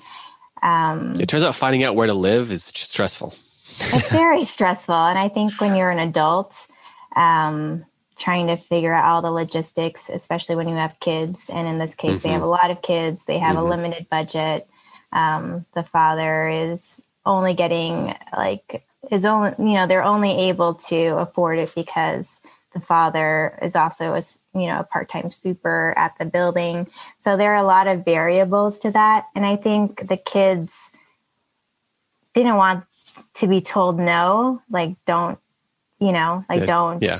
um, 0.62 1.20
it 1.20 1.28
turns 1.28 1.42
out 1.42 1.54
finding 1.54 1.82
out 1.82 1.96
where 1.96 2.06
to 2.06 2.14
live 2.14 2.52
is 2.52 2.64
stressful. 2.64 3.34
it's 3.80 4.08
very 4.08 4.44
stressful. 4.44 4.94
And 4.94 5.18
I 5.18 5.28
think 5.28 5.60
when 5.60 5.74
you're 5.74 5.90
an 5.90 5.98
adult, 5.98 6.68
um, 7.18 7.84
trying 8.16 8.46
to 8.46 8.56
figure 8.56 8.94
out 8.94 9.04
all 9.04 9.22
the 9.22 9.30
logistics, 9.30 10.08
especially 10.08 10.56
when 10.56 10.68
you 10.68 10.76
have 10.76 10.98
kids. 11.00 11.50
And 11.52 11.68
in 11.68 11.78
this 11.78 11.94
case, 11.94 12.18
mm-hmm. 12.18 12.28
they 12.28 12.32
have 12.32 12.40
mm-hmm. 12.40 12.46
a 12.46 12.50
lot 12.50 12.70
of 12.70 12.82
kids, 12.82 13.24
they 13.24 13.38
have 13.38 13.56
mm-hmm. 13.56 13.66
a 13.66 13.70
limited 13.70 14.08
budget. 14.08 14.68
Um, 15.12 15.66
the 15.74 15.82
father 15.82 16.48
is 16.48 17.02
only 17.26 17.54
getting 17.54 18.14
like 18.36 18.84
is 19.10 19.24
only 19.24 19.52
you 19.58 19.74
know 19.74 19.86
they're 19.86 20.04
only 20.04 20.48
able 20.48 20.74
to 20.74 21.16
afford 21.16 21.58
it 21.58 21.74
because 21.74 22.40
the 22.74 22.80
father 22.80 23.58
is 23.62 23.76
also 23.76 24.14
a 24.14 24.22
you 24.54 24.66
know 24.66 24.80
a 24.80 24.84
part-time 24.84 25.30
super 25.30 25.94
at 25.96 26.16
the 26.18 26.24
building 26.24 26.86
so 27.18 27.36
there 27.36 27.52
are 27.52 27.62
a 27.62 27.64
lot 27.64 27.86
of 27.86 28.04
variables 28.04 28.78
to 28.78 28.90
that 28.90 29.26
and 29.34 29.46
i 29.46 29.56
think 29.56 30.08
the 30.08 30.16
kids 30.16 30.92
didn't 32.34 32.56
want 32.56 32.84
to 33.34 33.46
be 33.46 33.60
told 33.60 33.98
no 33.98 34.60
like 34.70 34.96
don't 35.06 35.38
you 36.01 36.12
know 36.12 36.44
like 36.49 36.66
don't 36.66 37.03
yeah. 37.03 37.18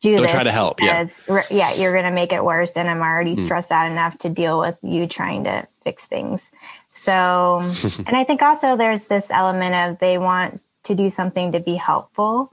do 0.00 0.16
don't 0.16 0.28
try 0.28 0.42
to 0.42 0.52
help 0.52 0.78
because, 0.78 1.20
yeah 1.28 1.44
yeah 1.50 1.74
you're 1.74 1.94
gonna 1.94 2.14
make 2.14 2.32
it 2.32 2.44
worse 2.44 2.76
and 2.76 2.88
i'm 2.88 3.00
already 3.00 3.34
mm. 3.34 3.38
stressed 3.38 3.72
out 3.72 3.90
enough 3.90 4.16
to 4.18 4.28
deal 4.28 4.58
with 4.58 4.78
you 4.82 5.06
trying 5.06 5.44
to 5.44 5.66
fix 5.82 6.06
things 6.06 6.52
so 6.92 7.60
and 8.06 8.16
i 8.16 8.24
think 8.24 8.42
also 8.42 8.76
there's 8.76 9.06
this 9.06 9.30
element 9.30 9.74
of 9.74 9.98
they 9.98 10.18
want 10.18 10.60
to 10.84 10.94
do 10.94 11.10
something 11.10 11.52
to 11.52 11.60
be 11.60 11.74
helpful 11.74 12.50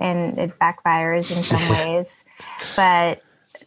and 0.00 0.38
it 0.38 0.58
backfires 0.58 1.34
in 1.36 1.44
some 1.44 1.68
ways. 1.70 2.24
But 2.74 3.22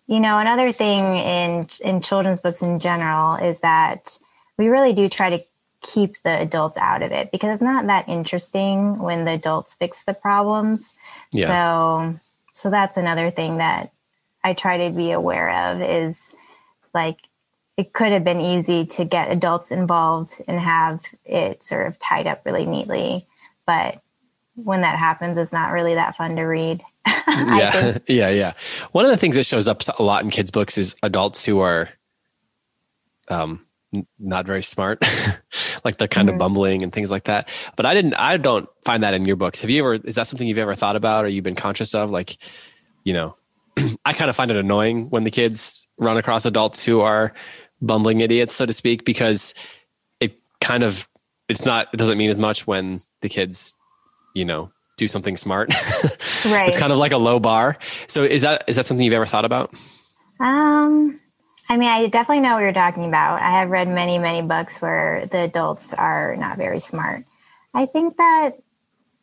you 0.08 0.20
know, 0.20 0.40
another 0.40 0.72
thing 0.72 1.18
in 1.18 1.68
in 1.84 2.02
children's 2.02 2.42
books 2.42 2.62
in 2.62 2.80
general 2.80 3.36
is 3.36 3.60
that 3.62 4.18
we 4.58 4.68
really 4.68 4.94
do 4.94 5.08
try 5.08 5.30
to 5.30 5.44
keep 5.84 6.18
the 6.24 6.42
adults 6.42 6.78
out 6.78 7.04
of 7.04 7.12
it 7.12 7.32
because 7.32 7.52
it's 7.52 7.62
not 7.62 7.86
that 7.88 8.10
interesting 8.10 8.98
when 8.98 9.26
the 9.26 9.34
adults 9.34 9.76
fix 9.76 10.04
the 10.04 10.14
problems. 10.16 10.96
Yeah. 11.32 11.48
So 11.48 12.20
so 12.54 12.70
that's 12.72 12.98
another 12.98 13.30
thing 13.30 13.58
that 13.58 13.92
I 14.44 14.54
try 14.54 14.90
to 14.90 14.96
be 14.96 15.12
aware 15.12 15.52
of 15.52 15.82
is 15.82 16.34
like 16.94 17.18
it 17.78 17.94
could 17.94 18.12
have 18.12 18.24
been 18.24 18.42
easy 18.42 18.86
to 18.86 19.06
get 19.06 19.32
adults 19.32 19.72
involved 19.72 20.42
and 20.48 20.60
have 20.60 21.04
it 21.26 21.64
sort 21.64 21.88
of 21.88 22.00
tied 22.00 22.26
up 22.26 22.42
really 22.46 22.66
neatly 22.66 23.26
but 23.66 24.02
when 24.56 24.82
that 24.82 24.98
happens, 24.98 25.38
it's 25.38 25.54
not 25.54 25.72
really 25.72 25.96
that 25.96 26.16
fun 26.16 26.36
to 26.36 26.44
read. 26.44 26.84
yeah, 27.28 27.98
yeah, 28.08 28.30
yeah. 28.30 28.54
One 28.92 29.06
of 29.06 29.12
the 29.12 29.18
things 29.18 29.36
that 29.36 29.46
shows 29.46 29.68
up 29.68 29.82
a 29.98 30.04
lot 30.04 30.24
in 30.24 30.30
kids' 30.30 30.52
books 30.52 30.78
is 30.78 30.96
adults 31.04 31.44
who 31.44 31.60
are, 31.60 31.90
um, 33.30 33.66
not 34.20 34.46
very 34.46 34.64
smart, 34.64 35.04
like 35.84 35.98
they're 35.98 36.08
kind 36.08 36.28
mm-hmm. 36.28 36.36
of 36.36 36.40
bumbling 36.40 36.84
and 36.84 36.92
things 36.92 37.12
like 37.12 37.26
that. 37.26 37.50
But 37.76 37.86
I 37.86 37.94
didn't. 37.94 38.16
I 38.16 38.38
don't 38.38 38.68
find 38.84 39.04
that 39.04 39.14
in 39.14 39.26
your 39.26 39.36
books. 39.36 39.62
Have 39.62 39.70
you 39.70 39.82
ever? 39.84 39.94
Is 39.94 40.16
that 40.16 40.28
something 40.28 40.48
you've 40.48 40.58
ever 40.58 40.76
thought 40.76 40.96
about 40.96 41.26
or 41.26 41.28
you've 41.28 41.44
been 41.44 41.56
conscious 41.56 41.94
of? 41.94 42.10
Like, 42.10 42.38
you 43.04 43.14
know, 43.14 43.36
I 44.06 44.14
kind 44.14 44.30
of 44.30 44.36
find 44.36 44.52
it 44.52 44.58
annoying 44.58 45.10
when 45.10 45.24
the 45.24 45.32
kids 45.32 45.88
run 45.98 46.18
across 46.18 46.46
adults 46.46 46.84
who 46.86 47.02
are 47.02 47.34
bumbling 47.82 48.22
idiots, 48.22 48.56
so 48.56 48.66
to 48.66 48.74
speak, 48.74 49.06
because 49.06 49.54
it 50.20 50.40
kind 50.62 50.84
of 50.84 51.08
it's 51.50 51.66
not. 51.66 51.88
It 51.94 51.98
doesn't 51.98 52.18
mean 52.18 52.30
as 52.30 52.40
much 52.40 52.68
when 52.68 53.02
the 53.22 53.30
kids 53.30 53.76
you 54.34 54.46
know, 54.46 54.72
do 54.98 55.08
something 55.08 55.38
smart. 55.38 55.74
right. 56.46 56.70
It's 56.70 56.78
kind 56.78 56.92
of 56.92 56.98
like 56.98 57.12
a 57.12 57.18
low 57.18 57.40
bar. 57.40 57.78
So 58.08 58.24
is 58.24 58.42
that 58.42 58.64
is 58.68 58.76
that 58.76 58.86
something 58.86 59.04
you've 59.04 59.14
ever 59.14 59.26
thought 59.26 59.46
about? 59.46 59.74
Um 60.40 61.20
I 61.74 61.78
mean, 61.78 61.90
I 61.90 62.08
definitely 62.08 62.42
know 62.42 62.54
what 62.54 62.62
you're 62.62 62.74
talking 62.74 63.08
about. 63.08 63.42
I 63.42 63.60
have 63.60 63.70
read 63.70 63.88
many, 63.88 64.20
many 64.20 64.46
books 64.46 64.80
where 64.80 65.26
the 65.26 65.40
adults 65.40 65.92
are 65.94 66.36
not 66.36 66.58
very 66.58 66.80
smart. 66.80 67.26
I 67.74 67.88
think 67.88 68.18
that 68.18 68.52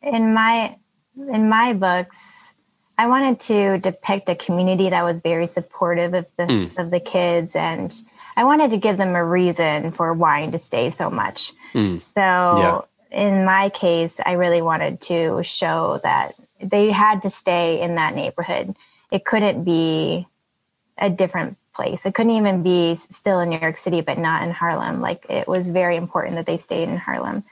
in 0.01 0.33
my 0.33 0.77
in 1.15 1.47
my 1.47 1.73
books, 1.73 2.53
I 2.97 3.07
wanted 3.07 3.39
to 3.41 3.77
depict 3.77 4.27
a 4.27 4.35
community 4.35 4.89
that 4.89 5.03
was 5.03 5.21
very 5.21 5.45
supportive 5.45 6.13
of 6.13 6.27
the 6.35 6.43
mm. 6.43 6.77
of 6.77 6.91
the 6.91 6.99
kids 6.99 7.55
and 7.55 7.93
I 8.35 8.43
wanted 8.43 8.71
to 8.71 8.77
give 8.77 8.97
them 8.97 9.15
a 9.15 9.23
reason 9.23 9.91
for 9.91 10.13
wanting 10.13 10.51
to 10.51 10.59
stay 10.59 10.89
so 10.89 11.09
much. 11.09 11.53
Mm. 11.73 12.03
So 12.03 12.19
yeah 12.19 12.81
in 13.11 13.43
my 13.45 13.69
case, 13.69 14.19
I 14.25 14.33
really 14.33 14.61
wanted 14.61 15.01
to 15.01 15.43
show 15.43 15.99
that 16.03 16.35
they 16.61 16.91
had 16.91 17.21
to 17.23 17.29
stay 17.29 17.81
in 17.81 17.95
that 17.95 18.15
neighborhood. 18.15 18.75
It 19.11 19.25
couldn't 19.25 19.63
be 19.63 20.27
a 20.97 21.09
different 21.09 21.57
place. 21.73 22.05
It 22.05 22.13
couldn't 22.13 22.35
even 22.35 22.63
be 22.63 22.95
still 22.95 23.39
in 23.39 23.49
New 23.49 23.59
York 23.59 23.77
City, 23.77 24.01
but 24.01 24.17
not 24.17 24.43
in 24.43 24.51
Harlem. 24.51 25.01
Like 25.01 25.25
it 25.29 25.47
was 25.47 25.69
very 25.69 25.95
important 25.95 26.35
that 26.35 26.45
they 26.45 26.57
stayed 26.57 26.89
in 26.89 26.97
Harlem. 26.97 27.43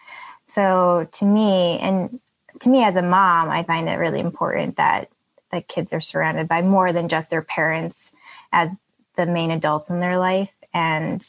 So 0.45 1.07
to 1.11 1.25
me, 1.25 1.79
and 1.79 2.19
to 2.59 2.69
me 2.69 2.83
as 2.83 2.95
a 2.95 3.01
mom, 3.01 3.49
I 3.49 3.63
find 3.63 3.87
it 3.87 3.95
really 3.95 4.19
important 4.19 4.77
that 4.77 5.09
the 5.51 5.61
kids 5.61 5.93
are 5.93 6.01
surrounded 6.01 6.47
by 6.47 6.61
more 6.61 6.91
than 6.91 7.09
just 7.09 7.29
their 7.29 7.41
parents 7.41 8.11
as 8.51 8.79
the 9.15 9.25
main 9.25 9.51
adults 9.51 9.89
in 9.89 9.99
their 9.99 10.17
life. 10.17 10.51
And 10.73 11.25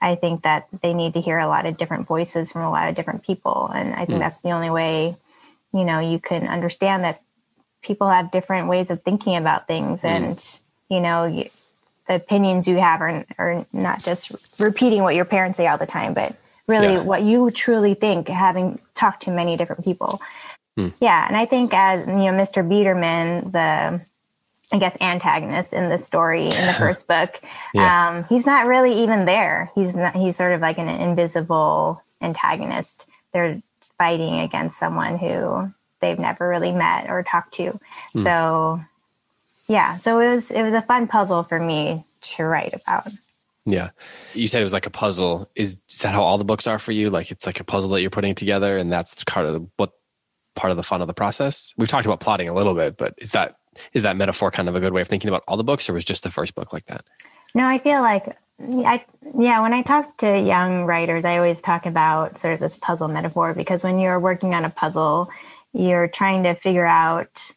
I 0.00 0.14
think 0.14 0.42
that 0.42 0.68
they 0.82 0.94
need 0.94 1.14
to 1.14 1.20
hear 1.20 1.38
a 1.38 1.46
lot 1.46 1.66
of 1.66 1.76
different 1.76 2.06
voices 2.06 2.52
from 2.52 2.62
a 2.62 2.70
lot 2.70 2.88
of 2.88 2.94
different 2.94 3.24
people. 3.24 3.70
And 3.74 3.94
I 3.94 4.04
think 4.04 4.18
mm. 4.18 4.20
that's 4.20 4.40
the 4.40 4.52
only 4.52 4.70
way, 4.70 5.16
you 5.72 5.84
know, 5.84 6.00
you 6.00 6.18
can 6.18 6.46
understand 6.46 7.04
that 7.04 7.22
people 7.82 8.08
have 8.08 8.30
different 8.30 8.68
ways 8.68 8.90
of 8.90 9.02
thinking 9.02 9.36
about 9.36 9.66
things. 9.66 10.02
Mm. 10.02 10.08
And, 10.08 10.58
you 10.88 11.00
know, 11.00 11.24
you, 11.26 11.48
the 12.08 12.14
opinions 12.16 12.68
you 12.68 12.76
have 12.76 13.00
are, 13.00 13.24
are 13.38 13.66
not 13.72 14.02
just 14.02 14.58
repeating 14.60 15.02
what 15.02 15.14
your 15.14 15.24
parents 15.24 15.56
say 15.56 15.66
all 15.66 15.78
the 15.78 15.86
time, 15.86 16.14
but 16.14 16.36
really 16.66 16.94
Yeah. 16.94 17.00
what 17.02 17.22
you 17.22 17.50
truly 17.50 17.94
think, 17.94 18.28
having 18.28 18.78
talked 18.94 19.22
to 19.24 19.30
many 19.30 19.56
different 19.56 19.84
people. 19.84 20.20
Hmm. 20.76 20.88
Yeah, 21.00 21.26
and 21.26 21.36
I 21.36 21.46
think 21.46 21.72
as 21.74 22.06
you 22.06 22.14
know, 22.14 22.32
Mr. 22.32 22.66
Beiderman, 22.66 23.50
the 23.52 24.04
I 24.72 24.78
guess 24.80 24.96
antagonist 25.00 25.72
in 25.72 25.88
the 25.90 25.98
story 25.98 26.46
in 26.48 26.66
the 26.66 26.72
first 26.78 27.06
book, 27.06 27.40
Yeah. 27.72 28.08
um, 28.08 28.24
he's 28.28 28.46
not 28.46 28.66
really 28.66 28.92
even 29.02 29.24
there. 29.24 29.70
He's 29.74 29.94
not. 29.96 30.14
He's 30.16 30.36
sort 30.36 30.52
of 30.52 30.60
like 30.60 30.78
an 30.78 30.88
invisible 30.88 32.02
antagonist. 32.20 33.06
They're 33.32 33.62
fighting 33.96 34.40
against 34.40 34.78
someone 34.78 35.18
who 35.18 35.72
they've 36.00 36.18
never 36.18 36.48
really 36.48 36.72
met 36.72 37.08
or 37.08 37.22
talked 37.22 37.54
to. 37.54 37.78
Hmm. 38.12 38.22
So, 38.22 38.80
yeah. 39.68 39.98
So 39.98 40.18
it 40.20 40.34
was 40.34 40.50
it 40.50 40.62
was 40.62 40.74
a 40.74 40.82
fun 40.82 41.08
puzzle 41.08 41.42
for 41.42 41.60
me 41.60 42.04
to 42.22 42.44
write 42.44 42.74
about. 42.74 43.08
Yeah. 43.64 43.90
You 44.32 44.46
said 44.46 44.60
it 44.60 44.64
was 44.64 44.72
like 44.72 44.86
a 44.86 44.90
puzzle. 44.90 45.48
Is, 45.56 45.78
is 45.90 45.98
that 45.98 46.14
how 46.14 46.22
all 46.22 46.38
the 46.38 46.44
books 46.44 46.68
are 46.68 46.78
for 46.78 46.92
you? 46.92 47.10
Like 47.10 47.32
it's 47.32 47.46
like 47.46 47.58
a 47.58 47.64
puzzle 47.64 47.90
that 47.90 48.00
you're 48.00 48.10
putting 48.10 48.34
together 48.34 48.78
and 48.78 48.92
that's 48.92 49.24
part 49.24 49.44
of 49.44 49.54
the, 49.54 49.68
what 49.76 49.90
part 50.54 50.70
of 50.70 50.76
the 50.76 50.84
fun 50.84 51.00
of 51.00 51.08
the 51.08 51.14
process? 51.14 51.74
We've 51.76 51.88
talked 51.88 52.06
about 52.06 52.20
plotting 52.20 52.48
a 52.48 52.54
little 52.54 52.74
bit, 52.74 52.96
but 52.96 53.14
is 53.18 53.32
that 53.32 53.56
is 53.92 54.04
that 54.04 54.16
metaphor 54.16 54.50
kind 54.50 54.68
of 54.68 54.76
a 54.76 54.80
good 54.80 54.92
way 54.92 55.02
of 55.02 55.08
thinking 55.08 55.28
about 55.28 55.42
all 55.46 55.56
the 55.56 55.64
books 55.64 55.90
or 55.90 55.92
was 55.92 56.04
just 56.04 56.22
the 56.22 56.30
first 56.30 56.54
book 56.54 56.72
like 56.72 56.86
that? 56.86 57.04
No, 57.54 57.66
I 57.66 57.78
feel 57.78 58.00
like 58.00 58.36
I 58.60 59.04
yeah, 59.36 59.60
when 59.60 59.74
I 59.74 59.82
talk 59.82 60.16
to 60.18 60.40
young 60.40 60.84
writers, 60.84 61.24
I 61.24 61.36
always 61.36 61.60
talk 61.60 61.86
about 61.86 62.38
sort 62.38 62.54
of 62.54 62.60
this 62.60 62.78
puzzle 62.78 63.08
metaphor 63.08 63.52
because 63.52 63.82
when 63.82 63.98
you're 63.98 64.20
working 64.20 64.54
on 64.54 64.64
a 64.64 64.70
puzzle, 64.70 65.28
you're 65.72 66.08
trying 66.08 66.44
to 66.44 66.54
figure 66.54 66.86
out 66.86 67.52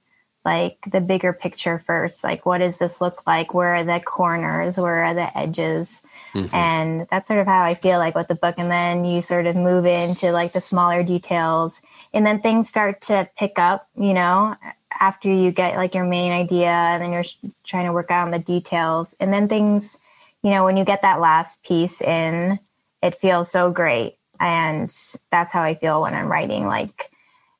like 0.45 0.77
the 0.89 1.01
bigger 1.01 1.33
picture 1.33 1.83
first. 1.85 2.23
Like 2.23 2.45
what 2.45 2.59
does 2.59 2.79
this 2.79 3.01
look 3.01 3.27
like? 3.27 3.53
Where 3.53 3.75
are 3.75 3.83
the 3.83 3.99
corners? 3.99 4.77
Where 4.77 5.03
are 5.03 5.13
the 5.13 5.37
edges? 5.37 6.01
Mm-hmm. 6.33 6.55
And 6.55 7.07
that's 7.11 7.27
sort 7.27 7.39
of 7.39 7.47
how 7.47 7.63
I 7.63 7.75
feel 7.75 7.99
like 7.99 8.15
with 8.15 8.27
the 8.27 8.35
book. 8.35 8.55
And 8.57 8.71
then 8.71 9.05
you 9.05 9.21
sort 9.21 9.47
of 9.47 9.55
move 9.55 9.85
into 9.85 10.31
like 10.31 10.53
the 10.53 10.61
smaller 10.61 11.03
details 11.03 11.81
and 12.13 12.25
then 12.25 12.41
things 12.41 12.69
start 12.69 13.01
to 13.01 13.29
pick 13.37 13.59
up, 13.59 13.87
you 13.95 14.13
know, 14.13 14.55
after 14.99 15.29
you 15.29 15.51
get 15.51 15.75
like 15.75 15.93
your 15.93 16.05
main 16.05 16.31
idea 16.31 16.69
and 16.69 17.01
then 17.01 17.11
you're 17.11 17.51
trying 17.63 17.85
to 17.85 17.93
work 17.93 18.11
out 18.11 18.25
on 18.25 18.31
the 18.31 18.39
details. 18.39 19.15
And 19.19 19.31
then 19.31 19.47
things, 19.47 19.97
you 20.41 20.51
know, 20.51 20.63
when 20.65 20.77
you 20.77 20.85
get 20.85 21.01
that 21.01 21.19
last 21.19 21.63
piece 21.63 22.01
in, 22.01 22.59
it 23.03 23.15
feels 23.15 23.51
so 23.51 23.71
great. 23.71 24.17
And 24.39 24.89
that's 25.31 25.51
how 25.51 25.61
I 25.61 25.75
feel 25.75 26.01
when 26.01 26.13
I'm 26.13 26.31
writing. 26.31 26.65
Like 26.65 27.08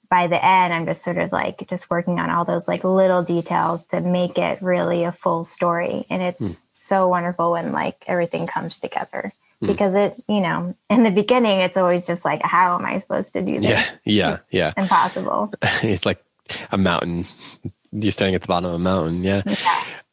by 0.10 0.28
the 0.28 0.44
end, 0.44 0.74
I'm 0.74 0.86
just 0.86 1.04
sort 1.04 1.18
of 1.18 1.32
like 1.32 1.68
just 1.70 1.90
working 1.90 2.20
on 2.20 2.30
all 2.30 2.46
those 2.46 2.68
like 2.68 2.84
little 2.84 3.24
details 3.24 3.86
to 3.88 4.02
make 4.02 4.38
it 4.38 4.62
really 4.62 5.04
a 5.04 5.12
full 5.12 5.46
story. 5.46 6.06
And 6.10 6.22
it's 6.22 6.58
so 6.72 7.08
wonderful 7.08 7.52
when 7.52 7.72
like 7.72 8.04
everything 8.08 8.48
comes 8.48 8.80
together. 8.80 9.32
Because 9.62 9.94
it, 9.94 10.14
you 10.30 10.40
know, 10.40 10.74
in 10.90 11.04
the 11.04 11.12
beginning, 11.12 11.60
it's 11.60 11.76
always 11.76 12.08
just 12.08 12.24
like, 12.24 12.42
how 12.42 12.78
am 12.80 12.86
I 12.86 13.00
supposed 13.00 13.34
to 13.34 13.42
do 13.42 13.60
this? 13.60 13.64
Yeah. 13.66 13.90
Yeah. 14.06 14.38
Yeah. 14.52 14.74
Impossible. 14.82 15.52
it's 15.84 16.06
like 16.06 16.24
a 16.72 16.78
mountain. 16.78 17.26
You're 17.92 18.14
standing 18.14 18.36
at 18.36 18.42
the 18.42 18.48
bottom 18.48 18.70
of 18.70 18.76
a 18.76 18.80
mountain. 18.80 19.22
Yeah. 19.22 19.42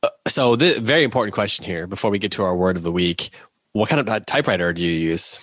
Uh, 0.03 0.09
so 0.27 0.57
the 0.57 0.81
very 0.81 1.05
important 1.05 1.33
question 1.33 1.65
here 1.65 1.87
before 1.87 2.11
we 2.11 2.19
get 2.19 2.33
to 2.33 2.43
our 2.43 2.57
word 2.57 2.77
of 2.77 2.83
the 2.83 2.91
week. 2.91 3.31
What 3.73 3.89
kind 3.89 4.07
of 4.07 4.27
typewriter 4.27 4.73
do 4.73 4.83
you 4.83 4.91
use? 4.91 5.39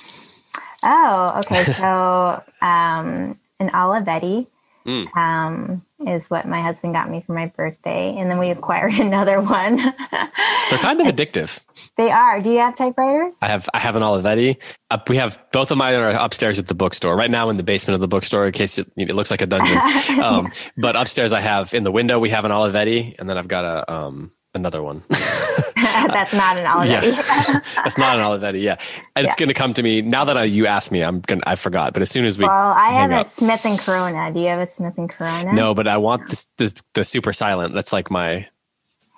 Oh, 0.83 1.35
okay. 1.39 1.63
So 1.63 2.43
um, 2.61 3.39
an 3.63 3.69
Olivetti 3.71 4.47
Mm. 4.85 5.07
um, 5.15 5.85
is 6.05 6.29
what 6.29 6.45
my 6.45 6.61
husband 6.61 6.91
got 6.93 7.09
me 7.09 7.23
for 7.25 7.31
my 7.31 7.45
birthday, 7.45 8.13
and 8.17 8.29
then 8.29 8.37
we 8.37 8.49
acquired 8.49 8.93
another 8.99 9.39
one. 9.41 9.77
They're 10.69 10.77
kind 10.79 10.99
of 10.99 11.07
addictive. 11.07 11.61
they 11.95 12.11
are. 12.11 12.41
Do 12.41 12.49
you 12.51 12.59
have 12.59 12.75
typewriters? 12.75 13.37
I 13.41 13.47
have 13.47 13.69
I 13.73 13.79
have 13.79 13.95
an 13.95 14.03
Olivetti. 14.03 14.57
Uh, 14.91 14.97
we 15.07 15.15
have 15.15 15.37
both 15.53 15.71
of 15.71 15.77
mine 15.77 15.95
are 15.95 16.09
upstairs 16.09 16.59
at 16.59 16.67
the 16.67 16.75
bookstore. 16.75 17.15
Right 17.15 17.31
now 17.31 17.49
in 17.49 17.55
the 17.55 17.63
basement 17.63 17.95
of 17.95 18.01
the 18.01 18.09
bookstore, 18.09 18.45
in 18.45 18.51
case 18.51 18.77
it, 18.77 18.91
it 18.97 19.15
looks 19.15 19.31
like 19.31 19.41
a 19.41 19.45
dungeon. 19.47 19.79
Um, 20.21 20.51
but 20.75 20.97
upstairs, 20.97 21.31
I 21.31 21.39
have 21.39 21.73
in 21.73 21.85
the 21.85 21.91
window 21.91 22.19
we 22.19 22.31
have 22.31 22.43
an 22.43 22.51
Olivetti, 22.51 23.15
and 23.17 23.29
then 23.29 23.37
I've 23.37 23.47
got 23.47 23.63
a 23.63 23.89
um, 23.89 24.31
another 24.53 24.81
one. 24.83 25.03
That's 25.75 26.33
not 26.33 26.57
an 26.59 26.65
Olivetti. 26.65 27.15
Yeah. 27.15 27.59
That's 27.75 27.97
not 27.97 28.17
an 28.19 28.25
Olivetti. 28.25 28.61
Yeah, 28.61 28.77
and 29.15 29.25
it's 29.25 29.35
Yeah. 29.35 29.39
going 29.39 29.47
to 29.49 29.53
come 29.53 29.73
to 29.73 29.83
me 29.83 30.01
now 30.01 30.23
that 30.25 30.37
I, 30.37 30.43
you 30.45 30.65
asked 30.67 30.91
me. 30.91 31.03
I'm 31.03 31.21
gonna 31.21 31.41
I 31.45 31.55
forgot, 31.55 31.93
but 31.93 32.01
as 32.01 32.09
soon 32.11 32.25
as 32.25 32.37
we 32.37 32.45
well, 32.45 32.51
I 32.71 32.89
have 32.89 33.11
hang 33.11 33.21
a 33.21 33.25
Smith 33.25 33.61
and 33.65 33.77
Corona. 33.79 34.31
Do 34.33 34.39
you 34.39 34.47
have 34.47 34.59
a 34.59 34.67
Smith 34.67 34.95
and 34.97 35.09
Corona? 35.09 35.53
no, 35.53 35.73
but 35.73 35.87
I 35.87 35.97
want 35.97 36.29
this, 36.29 36.47
this 36.57 36.73
the 36.93 37.03
super 37.03 37.33
silent. 37.33 37.73
That's 37.73 37.91
like 37.93 38.09
my 38.11 38.47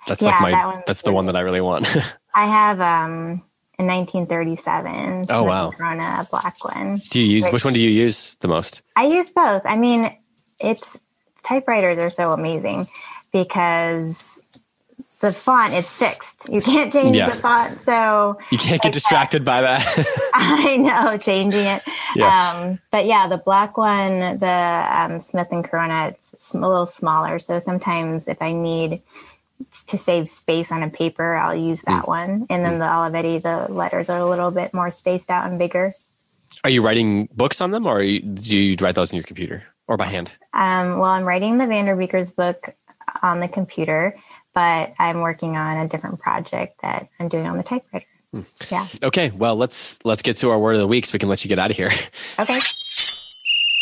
that's 0.06 0.22
Yeah, 0.22 0.28
like 0.30 0.40
my 0.42 0.50
that 0.52 0.86
that's 0.86 1.02
the 1.02 1.12
one 1.12 1.26
that 1.26 1.36
I 1.36 1.40
really 1.40 1.60
want. 1.60 1.86
I 2.34 2.46
have 2.46 2.80
um, 2.80 3.42
a 3.78 3.82
1937 3.84 5.26
Oh, 5.30 5.42
Smith 5.42 5.48
wow. 5.48 5.70
Corona, 5.70 6.26
black 6.30 6.62
one. 6.64 6.98
do 7.10 7.20
you 7.20 7.26
use 7.26 7.44
which 7.44 7.52
Which- 7.54 7.64
one 7.64 7.74
do 7.74 7.80
you 7.82 7.90
use 7.90 8.36
the 8.40 8.48
most? 8.48 8.82
I 8.96 9.06
use 9.06 9.30
both. 9.30 9.62
I 9.64 9.76
mean, 9.76 10.14
it's 10.60 10.98
typewriters 11.44 11.98
are 11.98 12.10
so 12.10 12.32
amazing 12.32 12.88
because 13.32 14.40
the 15.20 15.32
font 15.32 15.72
is 15.74 15.94
fixed. 15.94 16.48
You 16.52 16.60
can't 16.60 16.92
change 16.92 17.16
Yeah. 17.16 17.30
the 17.30 17.36
font. 17.40 17.80
So 17.80 18.38
You 18.50 18.58
can't 18.58 18.82
get 18.82 18.92
distracted 18.92 19.44
by 19.44 19.62
that. 19.62 19.82
I 20.34 20.76
know 20.76 21.16
changing 21.16 21.64
it. 21.66 21.82
Yeah. 22.14 22.52
Um, 22.52 22.78
but 22.90 23.06
yeah, 23.06 23.26
the 23.26 23.38
black 23.38 23.76
one, 23.78 24.38
the 24.38 24.86
um, 24.90 25.18
Smith 25.20 25.48
and 25.50 25.64
Corona, 25.64 26.08
it's 26.08 26.52
a 26.54 26.58
little 26.58 26.86
smaller. 26.86 27.38
So 27.38 27.58
sometimes 27.58 28.28
if 28.28 28.40
I 28.42 28.52
need 28.52 29.00
to 29.88 29.96
save 29.98 30.28
space 30.28 30.70
on 30.70 30.82
a 30.82 30.90
paper, 30.90 31.34
I'll 31.34 31.56
use 31.56 31.82
that 31.82 32.04
Mm. 32.04 32.08
one. 32.08 32.46
And 32.50 32.62
then 32.64 32.78
the 32.78 32.84
Olivetti, 32.84 33.40
the 33.42 33.72
letters 33.72 34.10
are 34.10 34.18
a 34.18 34.28
little 34.28 34.50
bit 34.50 34.74
more 34.74 34.90
spaced 34.90 35.30
out 35.30 35.46
and 35.48 35.58
bigger. 35.58 35.92
Are 36.62 36.70
you 36.70 36.82
writing 36.82 37.28
books 37.34 37.60
on 37.62 37.70
them, 37.70 37.86
or 37.86 38.02
you, 38.02 38.20
do 38.20 38.58
you 38.58 38.76
write 38.80 38.94
those 38.96 39.12
in 39.12 39.16
your 39.16 39.22
computer 39.24 39.62
or 39.88 39.96
by 39.96 40.06
hand? 40.06 40.30
Um, 40.52 40.98
well, 40.98 41.04
I'm 41.10 41.24
writing 41.24 41.56
the 41.58 41.64
Vanderbeekers 41.64 42.34
book 42.36 42.74
on 43.22 43.40
the 43.40 43.48
computer, 43.48 44.14
but 44.56 44.94
I'm 44.98 45.20
working 45.20 45.56
on 45.56 45.76
a 45.76 45.86
different 45.86 46.18
project 46.18 46.80
that 46.82 47.08
I'm 47.20 47.28
doing 47.28 47.46
on 47.46 47.58
the 47.58 47.62
typewriter. 47.62 48.06
Hmm. 48.32 48.40
Yeah. 48.70 48.88
Okay, 49.02 49.30
well 49.30 49.54
let's 49.54 49.98
let's 50.04 50.22
get 50.22 50.36
to 50.38 50.50
our 50.50 50.58
word 50.58 50.72
of 50.74 50.80
the 50.80 50.88
week 50.88 51.06
so 51.06 51.12
we 51.12 51.18
can 51.20 51.28
let 51.28 51.44
you 51.44 51.48
get 51.48 51.58
out 51.60 51.70
of 51.70 51.76
here. 51.76 51.92
Okay. 52.40 52.58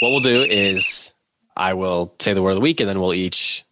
What 0.00 0.10
we'll 0.10 0.20
do 0.20 0.42
is 0.42 1.14
I 1.56 1.74
will 1.74 2.14
say 2.20 2.34
the 2.34 2.42
word 2.42 2.50
of 2.50 2.56
the 2.56 2.60
week, 2.60 2.80
and 2.80 2.88
then 2.90 3.00
we'll 3.00 3.14
each 3.14 3.64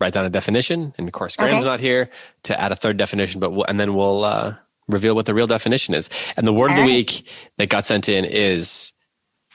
write 0.00 0.12
down 0.14 0.24
a 0.24 0.30
definition. 0.30 0.94
And 0.96 1.08
of 1.08 1.12
course, 1.12 1.36
Graeme's 1.36 1.58
Okay. 1.60 1.64
not 1.66 1.80
here 1.80 2.08
to 2.44 2.58
add 2.58 2.72
a 2.72 2.76
third 2.76 2.96
definition, 2.96 3.40
but 3.40 3.50
we'll, 3.50 3.64
and 3.64 3.78
then 3.78 3.94
we'll 3.94 4.24
uh, 4.24 4.54
reveal 4.88 5.14
what 5.14 5.26
the 5.26 5.34
real 5.34 5.46
definition 5.48 5.94
is. 5.94 6.08
And 6.36 6.46
the 6.46 6.52
word 6.52 6.70
of 6.70 6.76
the 6.76 6.82
All 6.82 6.88
right. 6.88 6.94
week 6.94 7.28
that 7.58 7.68
got 7.68 7.84
sent 7.86 8.08
in 8.08 8.24
is 8.24 8.92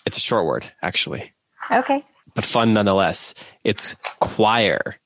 it's 0.06 0.18
a 0.18 0.22
short 0.22 0.46
word 0.46 0.72
actually, 0.82 1.32
Okay. 1.72 2.06
but 2.36 2.44
fun 2.44 2.74
nonetheless. 2.74 3.34
It's 3.64 3.96
quire, 4.20 4.98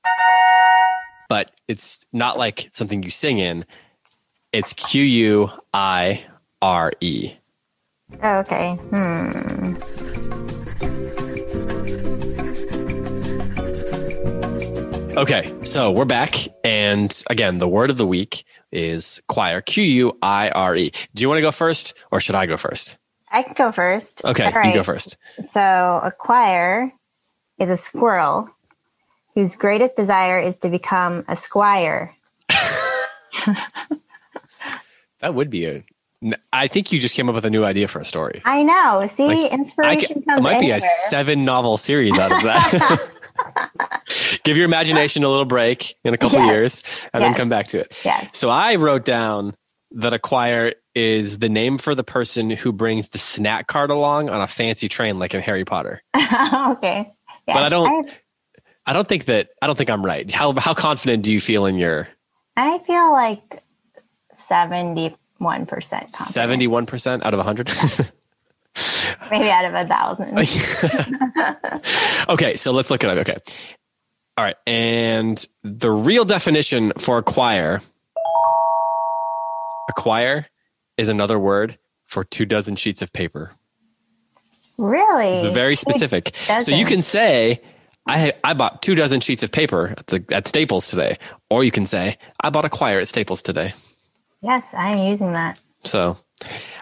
but 1.34 1.50
it's 1.68 2.06
not 2.14 2.38
like 2.38 2.70
something 2.74 3.02
you 3.02 3.10
sing 3.10 3.40
in. 3.40 3.66
It's 4.52 4.72
Q 4.74 5.02
U 5.02 5.50
I 5.74 6.24
R 6.62 6.94
E. 7.02 7.34
Okay. 8.24 8.76
Hmm. 8.76 9.74
Okay, 15.18 15.52
so 15.64 15.90
we're 15.90 16.06
back. 16.06 16.36
And 16.64 17.24
again, 17.32 17.58
the 17.58 17.68
word 17.68 17.90
of 17.90 17.98
the 17.98 18.06
week 18.06 18.44
is 18.72 19.20
quire. 19.28 19.62
Q 19.62 19.82
U 19.84 20.18
I 20.22 20.50
R 20.50 20.76
E. 20.76 20.92
Do 21.16 21.24
you 21.24 21.30
want 21.30 21.40
to 21.40 21.42
go 21.42 21.52
first 21.52 21.96
or 22.12 22.20
should 22.20 22.36
I 22.36 22.46
go 22.46 22.58
first? 22.58 23.00
I 23.32 23.42
can 23.42 23.56
go 23.58 23.72
first. 23.72 24.24
Okay, 24.24 24.52
All 24.52 24.64
you 24.66 24.76
go 24.76 24.84
first. 24.84 25.18
So, 25.50 25.60
a 25.60 26.12
quire 26.16 26.94
is 27.58 27.72
a 27.72 27.78
squirrel 27.78 28.53
whose 29.36 29.56
greatest 29.56 29.96
desire 29.96 30.40
is 30.40 30.58
to 30.58 30.70
become 30.70 31.26
a 31.28 31.36
squire. 31.36 32.14
That 35.20 35.34
would 35.34 35.50
be 35.50 35.66
a. 35.66 35.84
I 36.54 36.68
think 36.68 36.92
you 36.92 37.00
just 37.00 37.16
came 37.16 37.28
up 37.28 37.36
with 37.36 37.44
a 37.46 37.50
new 37.50 37.66
idea 37.66 37.88
for 37.90 38.00
a 38.00 38.06
story. 38.06 38.42
I 38.46 38.64
know. 38.64 39.06
See, 39.08 39.26
Like, 39.28 39.52
inspiration 39.52 40.08
c- 40.08 40.22
it 40.22 40.26
comes 40.26 40.44
might 40.44 40.62
be 40.62 40.72
a 40.72 40.80
seven 41.10 41.44
novel 41.44 41.76
series 41.78 42.18
out 42.18 42.32
of 42.32 42.44
that. 42.44 43.10
Give 44.44 44.56
your 44.56 44.66
imagination 44.66 45.24
a 45.24 45.30
little 45.30 45.44
break 45.46 45.96
in 46.06 46.14
a 46.14 46.18
couple 46.18 46.40
Yes. 46.40 46.48
years 46.48 46.84
and 47.14 47.22
then 47.24 47.34
come 47.34 47.50
back 47.50 47.68
to 47.70 47.80
it. 47.80 47.98
Yes. 48.06 48.38
So 48.38 48.50
I 48.50 48.76
wrote 48.76 49.04
down 49.06 49.54
that 49.92 50.14
a 50.14 50.20
quire 50.20 50.74
is 50.96 51.40
the 51.40 51.50
name 51.50 51.78
for 51.78 51.94
the 51.94 52.04
person 52.06 52.50
who 52.52 52.72
brings 52.72 53.10
the 53.10 53.18
snack 53.18 53.68
cart 53.68 53.90
along 53.90 54.30
on 54.30 54.40
a 54.42 54.48
fancy 54.48 54.88
train 54.88 55.20
like 55.20 55.34
in 55.34 55.42
Harry 55.42 55.66
Potter. 55.66 56.02
okay. 56.16 57.12
Yes. 57.48 57.56
But 57.56 57.64
I 57.64 57.70
don't- 57.70 58.08
I 58.10 58.12
don't 58.92 59.08
think 59.08 59.26
that 59.26 59.52
I 59.62 59.68
don't 59.68 59.78
think 59.78 59.90
I'm 59.90 60.04
right. 60.06 60.30
How 60.30 60.52
how 60.54 60.74
confident 60.74 61.24
do 61.24 61.32
you 61.32 61.40
feel 61.40 61.66
in 61.66 61.78
your 61.78 62.10
I 62.58 62.80
feel 62.80 63.12
like 63.14 63.64
seventy-one 64.36 65.66
percent. 65.66 66.14
seventy 66.16 66.68
one 66.68 66.86
percent 66.86 67.26
out 67.26 67.34
of 67.34 67.40
a 67.40 67.44
hundred? 67.44 67.70
maybe 69.32 69.50
out 69.50 69.64
of 69.64 69.74
a 69.74 69.86
thousand. 69.88 70.38
okay, 72.30 72.58
so 72.58 72.72
let's 72.72 72.90
look 72.90 73.04
it 73.04 73.10
up. 73.10 73.18
Okay, 73.20 73.38
all 74.38 74.44
right, 74.44 74.58
and 74.68 75.48
the 75.64 75.92
real 75.92 76.26
definition 76.26 76.92
for 76.98 77.20
acquire 77.20 77.82
acquire 79.90 80.48
is 80.98 81.08
another 81.08 81.40
word 81.40 81.78
for 82.06 82.24
two 82.24 82.46
dozen 82.46 82.76
sheets 82.76 83.02
of 83.02 83.12
paper. 83.14 83.52
Really? 84.78 85.28
It's 85.28 85.54
very 85.54 85.76
specific. 85.76 86.36
So 86.62 86.72
you 86.72 86.86
can 86.86 87.02
say, 87.02 87.62
I 88.06 88.34
I 88.44 88.54
bought 88.54 88.82
two 88.82 88.96
dozen 88.96 89.22
sheets 89.22 89.44
of 89.44 89.52
paper 89.52 89.94
at, 89.98 90.08
the, 90.08 90.26
at 90.32 90.48
Staples 90.48 90.88
today, 90.88 91.18
or 91.50 91.64
you 91.64 91.72
can 91.72 91.86
say, 91.86 92.18
I 92.42 92.50
bought 92.50 92.66
a 92.66 92.70
quire 92.70 93.00
at 93.00 93.08
Staples 93.08 93.42
today. 93.42 93.74
Yes, 94.42 94.74
I 94.74 94.90
am 94.90 95.12
using 95.12 95.34
that. 95.34 95.60
So 95.84 96.18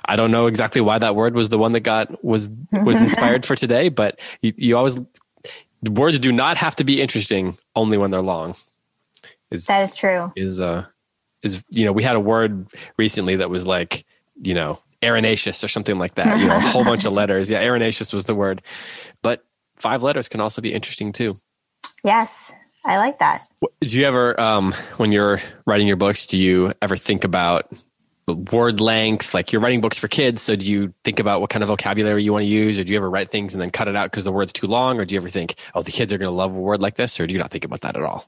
I 0.06 0.16
don't 0.16 0.32
know 0.32 0.48
exactly 0.48 0.82
why 0.82 0.98
that 1.00 1.16
word 1.16 1.36
was 1.36 1.50
the 1.50 1.58
one 1.58 1.74
that 1.74 1.82
got 1.82 2.24
was 2.24 2.50
was 2.72 3.02
inspired 3.02 3.46
for 3.46 3.56
today, 3.56 3.90
but 3.90 4.20
you, 4.42 4.54
you 4.58 4.78
always 4.78 5.00
words 5.90 6.20
do 6.20 6.32
not 6.32 6.58
have 6.58 6.76
to 6.78 6.84
be 6.84 7.02
interesting 7.02 7.58
only 7.76 7.98
when 7.98 8.12
they're 8.12 8.22
long. 8.22 8.56
Is 9.52 9.66
That 9.68 9.84
is 9.84 9.96
true. 9.96 10.32
is 10.36 10.62
uh 10.62 10.86
is 11.44 11.64
you 11.70 11.86
know 11.86 11.92
we 11.92 12.04
had 12.04 12.16
a 12.16 12.20
word 12.20 12.68
recently 12.98 13.36
that 13.38 13.50
was 13.50 13.68
like 13.68 14.06
you 14.42 14.54
know 14.54 14.80
arenaceous 15.04 15.64
or 15.64 15.68
something 15.68 15.98
like 15.98 16.16
that 16.16 16.40
you 16.40 16.48
know 16.48 16.58
a 16.58 16.60
whole 16.60 16.84
bunch 16.84 17.06
of 17.06 17.14
letters 17.20 17.50
yeah 17.50 17.60
arenaceous 17.60 18.14
was 18.14 18.26
the 18.26 18.36
word 18.36 18.62
five 19.82 20.04
letters 20.04 20.28
can 20.30 20.40
also 20.42 20.62
be 20.62 20.74
interesting 20.74 21.12
too 21.12 21.36
Yes, 22.04 22.52
I 22.84 22.98
like 22.98 23.20
that. 23.20 23.48
do 23.82 24.00
you 24.00 24.06
ever 24.06 24.40
um 24.40 24.74
when 24.98 25.12
you're 25.12 25.42
writing 25.68 25.88
your 25.88 25.98
books 25.98 26.26
do 26.26 26.38
you 26.38 26.74
ever 26.82 26.98
think 26.98 27.24
about 27.24 27.72
word 28.28 28.80
length 28.80 29.34
like 29.34 29.52
you're 29.52 29.62
writing 29.62 29.82
books 29.82 29.98
for 29.98 30.08
kids 30.08 30.42
so 30.42 30.56
do 30.56 30.70
you 30.72 30.94
think 31.04 31.20
about 31.20 31.42
what 31.42 31.50
kind 31.50 31.64
of 31.64 31.68
vocabulary 31.68 32.24
you 32.24 32.32
want 32.32 32.44
to 32.44 32.48
use 32.50 32.80
or 32.80 32.84
do 32.84 32.92
you 32.92 32.98
ever 32.98 33.10
write 33.10 33.30
things 33.30 33.54
and 33.54 33.62
then 33.62 33.70
cut 33.72 33.88
it 33.90 33.96
out 33.96 34.10
because 34.10 34.24
the 34.24 34.32
word's 34.32 34.54
too 34.54 34.68
long 34.68 35.00
or 35.00 35.06
do 35.06 35.14
you 35.16 35.20
ever 35.20 35.30
think 35.30 35.56
oh 35.76 35.82
the 35.82 35.92
kids 35.92 36.14
are 36.14 36.18
going 36.18 36.30
to 36.30 36.36
love 36.36 36.56
a 36.56 36.60
word 36.60 36.80
like 36.82 36.96
this 36.96 37.20
or 37.20 37.28
do 37.28 37.34
you 37.34 37.40
not 37.40 37.52
think 37.52 37.66
about 37.66 37.82
that 37.82 37.98
at 37.98 38.04
all 38.04 38.26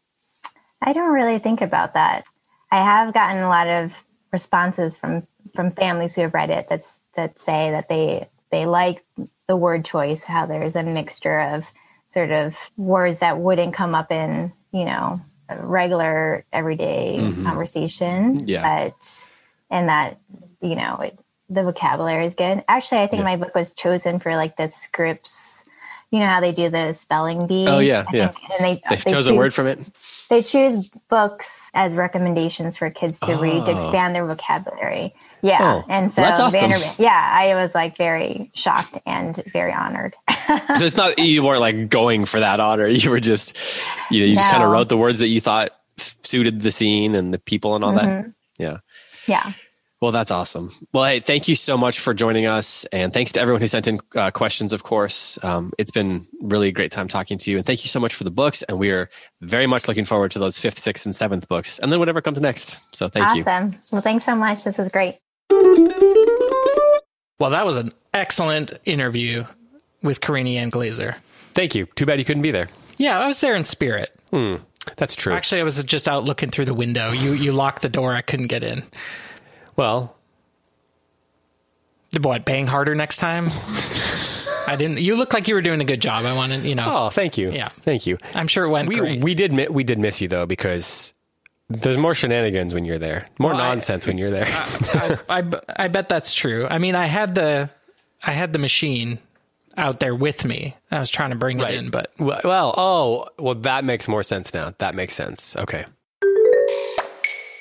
I 0.82 0.92
don't 0.94 1.14
really 1.14 1.40
think 1.40 1.62
about 1.62 1.94
that. 1.94 2.26
I 2.70 2.78
have 2.84 3.14
gotten 3.14 3.42
a 3.42 3.48
lot 3.48 3.68
of 3.68 3.94
responses 4.32 4.98
from 4.98 5.26
from 5.56 5.72
families 5.72 6.16
who 6.16 6.22
have 6.22 6.34
read 6.34 6.50
it 6.50 6.68
that's 6.68 7.00
that 7.16 7.40
say 7.40 7.72
that 7.72 7.88
they 7.88 8.28
they 8.52 8.66
like 8.66 9.04
the 9.48 9.58
word 9.58 9.86
choice, 9.86 10.24
how 10.24 10.46
there's 10.46 10.76
a 10.76 10.84
mixture 10.84 11.40
of 11.40 11.72
sort 12.10 12.32
of 12.32 12.72
words 12.78 13.20
that 13.20 13.40
wouldn't 13.40 13.74
come 13.74 13.96
up 13.96 14.12
in, 14.12 14.54
you 14.72 14.86
know, 14.86 15.22
a 15.50 15.58
regular 15.58 16.46
everyday 16.54 17.18
mm-hmm. 17.20 17.46
conversation. 17.46 18.40
Yeah. 18.48 18.88
But 18.90 19.28
and 19.70 19.90
that, 19.90 20.20
you 20.62 20.76
know, 20.76 20.98
it, 20.98 21.20
the 21.50 21.64
vocabulary 21.64 22.26
is 22.26 22.36
good. 22.36 22.64
Actually, 22.68 23.02
I 23.02 23.08
think 23.08 23.24
my 23.24 23.36
book 23.36 23.54
was 23.54 23.74
chosen 23.74 24.20
for 24.20 24.36
like 24.36 24.58
the 24.58 24.70
scripts. 24.70 25.64
You 26.12 26.20
know 26.20 26.28
how 26.28 26.42
they 26.42 26.52
do 26.52 26.70
the 26.70 26.94
spelling 26.94 27.48
bee? 27.48 27.68
Oh, 27.68 27.80
yeah, 27.80 28.06
yeah. 28.14 28.34
and 28.52 28.64
they, 28.64 28.82
they, 28.88 28.98
chose 28.98 29.26
a 29.26 29.34
word 29.34 29.52
from 29.52 29.66
it 29.66 29.80
they 30.34 30.42
choose 30.42 30.90
books 31.10 31.70
as 31.76 31.96
recommendations 31.96 32.78
for 32.78 32.90
kids 32.90 33.20
to 33.20 33.36
read 33.36 33.66
to 33.66 33.72
Oh. 33.72 33.76
expand 33.76 34.16
their 34.16 34.26
vocabulary. 34.26 35.14
Yeah. 35.44 35.60
Oh, 35.62 35.86
and 35.90 36.12
so 36.12 36.22
that's 36.22 36.40
awesome. 36.40 36.62
Vanderbilt, 36.62 36.98
yeah, 37.00 37.30
I 37.34 37.54
was 37.56 37.76
like 37.76 37.98
very 37.98 38.50
shocked 38.56 38.98
and 39.06 39.36
very 39.52 39.74
honored. 39.74 40.16
so 40.48 40.86
it's 40.86 40.96
not 40.96 41.20
you 41.20 41.44
weren't 41.44 41.60
like 41.60 41.90
going 41.90 42.26
for 42.26 42.40
that 42.40 42.62
honor. 42.62 42.88
You 42.88 43.10
were 43.10 43.20
just 43.20 43.58
you 44.10 44.22
know 44.22 44.26
you 44.26 44.36
just 44.36 44.50
kind 44.50 44.64
of 44.64 44.72
wrote 44.72 44.88
the 44.88 44.98
words 44.98 45.20
that 45.20 45.28
you 45.28 45.42
thought 45.42 45.72
suited 45.98 46.62
the 46.62 46.72
scene 46.72 47.14
and 47.14 47.34
the 47.34 47.40
people 47.40 47.76
and 47.76 47.84
all 47.84 47.92
that. 47.92 48.06
Mm-hmm. 48.06 48.30
Yeah. 48.58 48.78
yeah. 49.28 49.52
Well, 50.02 50.12
that's 50.12 50.32
awesome. 50.32 50.70
Well, 50.92 51.06
hey, 51.06 51.22
thank 51.22 51.48
you 51.48 51.56
so 51.56 51.78
much 51.78 52.00
for 52.00 52.14
joining 52.14 52.46
us, 52.46 52.84
and 52.92 53.14
thanks 53.14 53.32
to 53.34 53.40
everyone 53.40 53.62
who 53.62 53.70
sent 53.70 53.88
in 53.88 54.02
uh, 54.16 54.32
questions. 54.32 54.74
Of 54.74 54.84
course, 54.84 55.40
um, 55.44 55.72
it's 55.78 55.92
been 55.92 56.28
really 56.42 56.68
a 56.68 56.72
great 56.74 56.92
time 56.92 57.08
talking 57.08 57.38
to 57.38 57.50
you, 57.52 57.56
and 57.56 57.66
thank 57.66 57.86
you 57.86 57.88
so 57.88 58.02
much 58.02 58.14
for 58.14 58.26
the 58.26 58.32
books. 58.32 58.64
And 58.64 58.80
we 58.80 58.92
are 58.92 59.10
very 59.40 59.66
much 59.66 59.88
looking 59.88 60.04
forward 60.04 60.32
to 60.32 60.40
those 60.40 60.58
fifth, 60.60 60.80
sixth, 60.80 61.06
and 61.06 61.16
seventh 61.16 61.48
books, 61.48 61.80
and 61.80 61.90
then 61.90 62.00
whatever 62.00 62.22
comes 62.22 62.42
next. 62.42 62.80
So 62.94 63.08
thank 63.08 63.34
you. 63.34 63.44
awesome. 63.44 63.76
Well, 63.94 64.02
thanks 64.02 64.26
so 64.26 64.36
much. 64.36 64.66
This 64.66 64.78
was 64.78 64.90
great. 64.90 65.16
Well, 67.40 67.50
that 67.52 67.66
was 67.66 67.78
an 67.78 67.92
excellent 68.14 68.74
interview 68.86 69.46
with 70.02 70.22
Karina 70.22 70.52
Yan 70.52 70.70
Glaser. 70.70 71.16
Thank 71.54 71.76
you. 71.76 71.86
Too 71.96 72.06
bad 72.06 72.20
you 72.20 72.26
couldn't 72.26 72.42
be 72.44 72.52
there. 72.52 72.70
Yeah, 72.98 73.20
I 73.20 73.28
was 73.28 73.42
there 73.42 73.56
in 73.56 73.66
spirit. 73.66 74.12
Hmm, 74.32 74.56
that's 74.98 75.16
true. 75.16 75.34
Actually, 75.34 75.62
I 75.62 75.64
was 75.64 75.84
just 75.84 76.08
out 76.08 76.24
looking 76.24 76.50
through 76.50 76.66
the 76.66 76.74
window. 76.74 77.12
You 77.12 77.34
you 77.34 77.52
locked 77.52 77.82
the 77.82 77.90
door. 77.90 78.14
I 78.14 78.22
couldn't 78.22 78.48
get 78.48 78.64
in. 78.64 78.84
well, 79.76 80.16
What? 82.22 82.46
Bang 82.46 82.68
harder 82.68 82.96
next 82.96 83.18
time. 83.18 83.50
I 84.68 84.76
didn't. 84.78 85.00
You 85.00 85.16
look 85.16 85.34
like 85.34 85.48
you 85.48 85.56
were 85.56 85.62
doing 85.62 85.82
a 85.82 85.86
good 85.86 86.02
job. 86.02 86.26
I 86.26 86.34
wanted, 86.34 86.64
you 86.64 86.76
know. 86.76 86.86
oh, 86.88 87.10
thank 87.10 87.38
you. 87.38 87.52
Yeah. 87.52 87.70
thank 87.82 88.08
you. 88.08 88.18
I'm 88.34 88.48
sure 88.48 88.64
it 88.66 88.70
went 88.70 88.88
We 88.88 88.96
great. 88.96 89.22
we 89.24 89.34
did 89.36 89.52
mi- 89.52 89.68
we 89.68 89.84
did 89.84 90.00
miss 90.00 90.22
you 90.22 90.28
though 90.30 90.46
because 90.46 91.14
there's 91.82 91.98
more 91.98 92.14
shenanigans 92.16 92.74
when 92.74 92.86
you're 92.86 93.00
there, 93.00 93.28
more 93.40 93.52
Well, 93.52 93.62
I- 93.62 93.68
nonsense 93.70 94.06
when 94.08 94.18
you're 94.18 94.30
there. 94.32 94.48
I, 94.48 95.18
I, 95.30 95.44
I 95.86 95.88
bet 95.88 96.10
that's 96.10 96.34
true. 96.34 96.68
I 96.70 96.78
mean, 96.78 96.96
I 96.96 97.06
had 97.06 97.36
the 97.36 97.70
I 98.24 98.32
had 98.32 98.54
the 98.54 98.60
machine 98.60 99.20
out 99.76 100.00
there 100.00 100.16
with 100.16 100.46
me. 100.46 100.76
I 100.92 101.00
was 101.00 101.10
trying 101.10 101.32
to 101.32 101.36
bring 101.36 101.60
it 101.60 101.70
in, 101.74 101.90
but 101.90 102.12
Well, 102.20 102.42
well, 102.44 102.74
oh, 102.78 103.28
well, 103.40 103.56
that 103.56 103.84
makes 103.84 104.08
more 104.08 104.24
sense 104.24 104.54
now. 104.54 104.74
That 104.78 104.94
makes 104.96 105.14
sense. 105.14 105.56
Okay. 105.58 105.86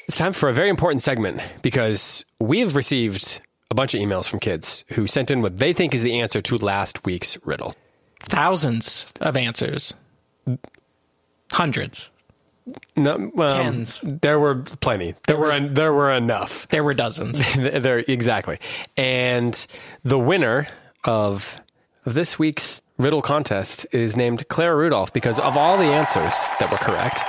It's 0.09 0.19
time 0.19 0.33
for 0.35 0.49
a 0.49 0.53
very 0.53 0.69
important 0.69 1.01
segment 1.01 1.41
because 1.63 2.25
we 2.39 2.61
have 2.61 2.77
received 2.77 3.41
a 3.71 3.75
bunch 3.75 3.95
of 3.95 4.01
emails 4.01 4.29
from 4.29 4.41
kids 4.41 4.85
who 4.91 5.07
sent 5.07 5.31
in 5.31 5.41
what 5.41 5.59
they 5.59 5.73
think 5.73 5.95
is 5.95 6.03
the 6.03 6.21
answer 6.21 6.43
to 6.43 6.57
last 6.59 7.07
week's 7.07 7.39
riddle. 7.47 7.75
thousands 8.21 9.11
of 9.23 9.37
answers, 9.37 9.95
hundreds. 11.51 12.11
No, 12.97 13.31
Tens. 13.49 14.01
There 14.03 14.39
were 14.39 14.57
plenty. 14.81 15.15
There, 15.27 15.37
were 15.37 15.59
there 15.61 15.93
were 15.93 16.13
enough. 16.13 16.69
There 16.69 16.85
were 16.85 16.95
dozens. 16.95 17.41
there 17.57 17.99
exactly. 18.07 18.59
And 18.97 19.67
the 20.05 20.19
winner 20.19 20.69
of 21.05 21.61
this 22.05 22.39
week's 22.39 22.83
riddle 22.99 23.23
contest 23.23 23.87
is 23.93 24.17
named 24.17 24.49
Clara 24.49 24.77
Rudolph 24.77 25.13
because 25.13 25.39
of 25.41 25.57
all 25.57 25.77
the 25.77 25.85
answers 25.85 26.35
that 26.61 26.71
were 26.71 26.79
correct. 26.79 27.21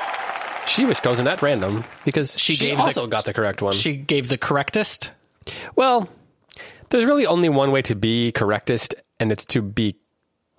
She 0.67 0.85
was 0.85 0.99
chosen 0.99 1.27
at 1.27 1.41
random 1.41 1.83
because 2.05 2.39
she, 2.39 2.55
gave 2.55 2.77
the- 2.77 2.83
also 2.83 3.07
got 3.07 3.25
the 3.25 3.33
correct 3.33 3.61
one. 3.61 3.73
She 3.73 3.95
gave 3.95 4.29
the 4.29 4.37
correctest. 4.37 5.11
well, 5.75 6.07
there's 6.89 7.05
really 7.05 7.25
only 7.25 7.49
one 7.49 7.71
way 7.71 7.81
to 7.83 7.95
be 7.95 8.31
correctest, 8.31 8.93
and 9.19 9.31
it's 9.31 9.45
to 9.47 9.61
be 9.61 9.95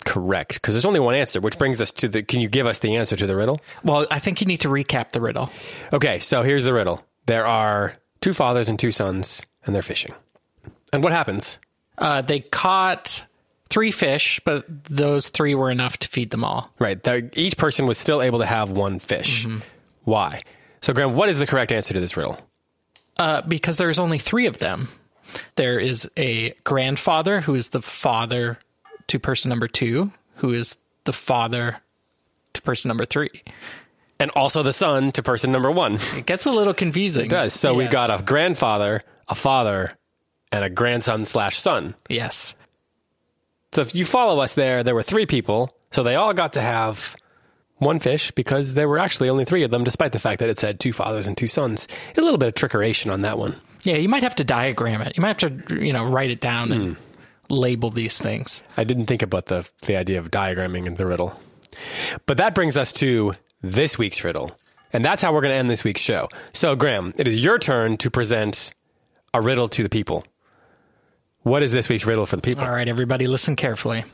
correct 0.04 0.54
because 0.54 0.74
there's 0.74 0.84
only 0.84 1.00
one 1.00 1.14
answer, 1.14 1.40
which 1.40 1.58
brings 1.58 1.80
us 1.80 1.92
to 1.92 2.08
the. 2.08 2.22
Can 2.22 2.40
you 2.40 2.48
give 2.48 2.66
us 2.66 2.78
the 2.78 2.96
answer 2.96 3.16
to 3.16 3.26
the 3.26 3.36
riddle? 3.36 3.60
Well, 3.82 4.06
I 4.10 4.18
think 4.18 4.40
you 4.40 4.46
need 4.46 4.60
to 4.60 4.68
recap 4.68 5.12
the 5.12 5.20
riddle. 5.20 5.50
Okay, 5.92 6.18
so 6.18 6.42
here's 6.42 6.64
the 6.64 6.72
riddle. 6.72 7.04
There 7.26 7.46
are 7.46 7.96
two 8.20 8.32
fathers 8.32 8.68
and 8.68 8.78
two 8.78 8.90
sons, 8.90 9.44
and 9.64 9.74
they're 9.74 9.82
fishing. 9.82 10.14
And 10.92 11.02
what 11.02 11.12
happens? 11.12 11.58
Uh, 11.98 12.22
they 12.22 12.40
caught 12.40 13.24
three 13.68 13.90
fish, 13.90 14.40
but 14.44 14.64
those 14.84 15.28
three 15.28 15.54
were 15.54 15.70
enough 15.70 15.98
to 15.98 16.08
feed 16.08 16.30
them 16.30 16.44
all. 16.44 16.70
Right. 16.78 17.02
The, 17.02 17.30
each 17.34 17.56
person 17.56 17.86
was 17.86 17.98
still 17.98 18.22
able 18.22 18.38
to 18.38 18.46
have 18.46 18.70
one 18.70 18.98
fish. 18.98 19.46
Why? 20.04 20.42
So, 20.80 20.92
Graeme, 20.92 21.14
what 21.14 21.28
is 21.28 21.38
the 21.38 21.46
correct 21.46 21.72
answer 21.72 21.94
to 21.94 22.00
this 22.00 22.16
riddle? 22.16 22.38
Uh, 23.18 23.42
because 23.42 23.78
there's 23.78 23.98
only 23.98 24.18
three 24.18 24.46
of 24.46 24.58
them. 24.58 24.88
There 25.56 25.78
is 25.78 26.08
a 26.16 26.50
grandfather 26.64 27.40
who 27.40 27.54
is 27.54 27.70
the 27.70 27.82
father 27.82 28.58
to 29.08 29.18
person 29.18 29.48
number 29.48 29.68
two, 29.68 30.12
who 30.36 30.52
is 30.52 30.78
the 31.04 31.12
father 31.12 31.78
to 32.54 32.62
person 32.62 32.88
number 32.88 33.04
three. 33.04 33.30
And 34.18 34.30
also 34.36 34.62
the 34.62 34.72
son 34.72 35.12
to 35.12 35.22
person 35.22 35.52
number 35.52 35.70
one. 35.70 35.98
It 36.16 36.26
gets 36.26 36.46
a 36.46 36.52
little 36.52 36.74
confusing. 36.74 37.26
It 37.26 37.30
does. 37.30 37.52
So 37.52 37.74
we've 37.74 37.90
got 37.90 38.10
a 38.10 38.22
grandfather, 38.22 39.02
a 39.28 39.34
father, 39.34 39.96
and 40.52 40.64
a 40.64 40.70
grandson 40.70 41.24
slash 41.24 41.58
son. 41.58 41.94
Yes. 42.08 42.54
So 43.72 43.82
if 43.82 43.94
you 43.94 44.04
follow 44.04 44.40
us 44.40 44.54
there, 44.54 44.82
there 44.82 44.94
were 44.94 45.02
three 45.02 45.26
people. 45.26 45.76
So 45.90 46.02
they 46.02 46.14
all 46.14 46.32
got 46.32 46.52
to 46.54 46.60
have 46.60 47.16
one 47.78 47.98
fish 47.98 48.30
because 48.30 48.74
there 48.74 48.88
were 48.88 48.98
actually 48.98 49.28
only 49.28 49.44
three 49.44 49.64
of 49.64 49.70
them, 49.70 49.82
despite 49.82 50.12
the 50.12 50.20
fact 50.20 50.38
that 50.40 50.48
it 50.48 50.58
said 50.58 50.78
two 50.78 50.92
fathers 50.92 51.26
and 51.26 51.36
two 51.36 51.48
sons. 51.48 51.88
A 52.16 52.20
little 52.20 52.38
bit 52.38 52.48
of 52.48 52.54
trickeration 52.54 53.12
on 53.12 53.22
that 53.22 53.36
one. 53.36 53.60
Yeah, 53.82 53.96
you 53.96 54.08
might 54.08 54.22
have 54.22 54.36
to 54.36 54.44
diagram 54.44 55.02
it. 55.02 55.16
You 55.16 55.20
might 55.20 55.40
have 55.40 55.68
to, 55.68 55.84
you 55.84 55.92
know, 55.92 56.04
write 56.06 56.30
it 56.30 56.40
down 56.40 56.72
and 56.72 56.96
hmm. 56.96 57.02
Label 57.54 57.90
these 57.90 58.18
things. 58.18 58.62
I 58.76 58.84
didn't 58.84 59.06
think 59.06 59.22
about 59.22 59.46
the 59.46 59.68
the 59.82 59.96
idea 59.96 60.18
of 60.18 60.30
diagramming 60.30 60.86
in 60.86 60.94
the 60.94 61.06
riddle. 61.06 61.38
But 62.26 62.36
that 62.36 62.54
brings 62.54 62.76
us 62.76 62.92
to 62.94 63.34
this 63.62 63.98
week's 63.98 64.22
riddle. 64.24 64.56
And 64.92 65.04
that's 65.04 65.22
how 65.22 65.32
we're 65.32 65.40
going 65.40 65.52
to 65.52 65.58
end 65.58 65.68
this 65.68 65.82
week's 65.82 66.00
show. 66.00 66.28
So, 66.52 66.76
Graeme, 66.76 67.12
it 67.16 67.26
is 67.26 67.42
your 67.42 67.58
turn 67.58 67.96
to 67.96 68.10
present 68.10 68.72
a 69.32 69.40
riddle 69.40 69.68
to 69.70 69.82
the 69.82 69.88
people. 69.88 70.24
What 71.42 71.62
is 71.62 71.72
this 71.72 71.88
week's 71.88 72.06
riddle 72.06 72.26
for 72.26 72.36
the 72.36 72.42
people? 72.42 72.64
All 72.64 72.70
right, 72.70 72.88
everybody, 72.88 73.26
listen 73.26 73.56
carefully. 73.56 74.04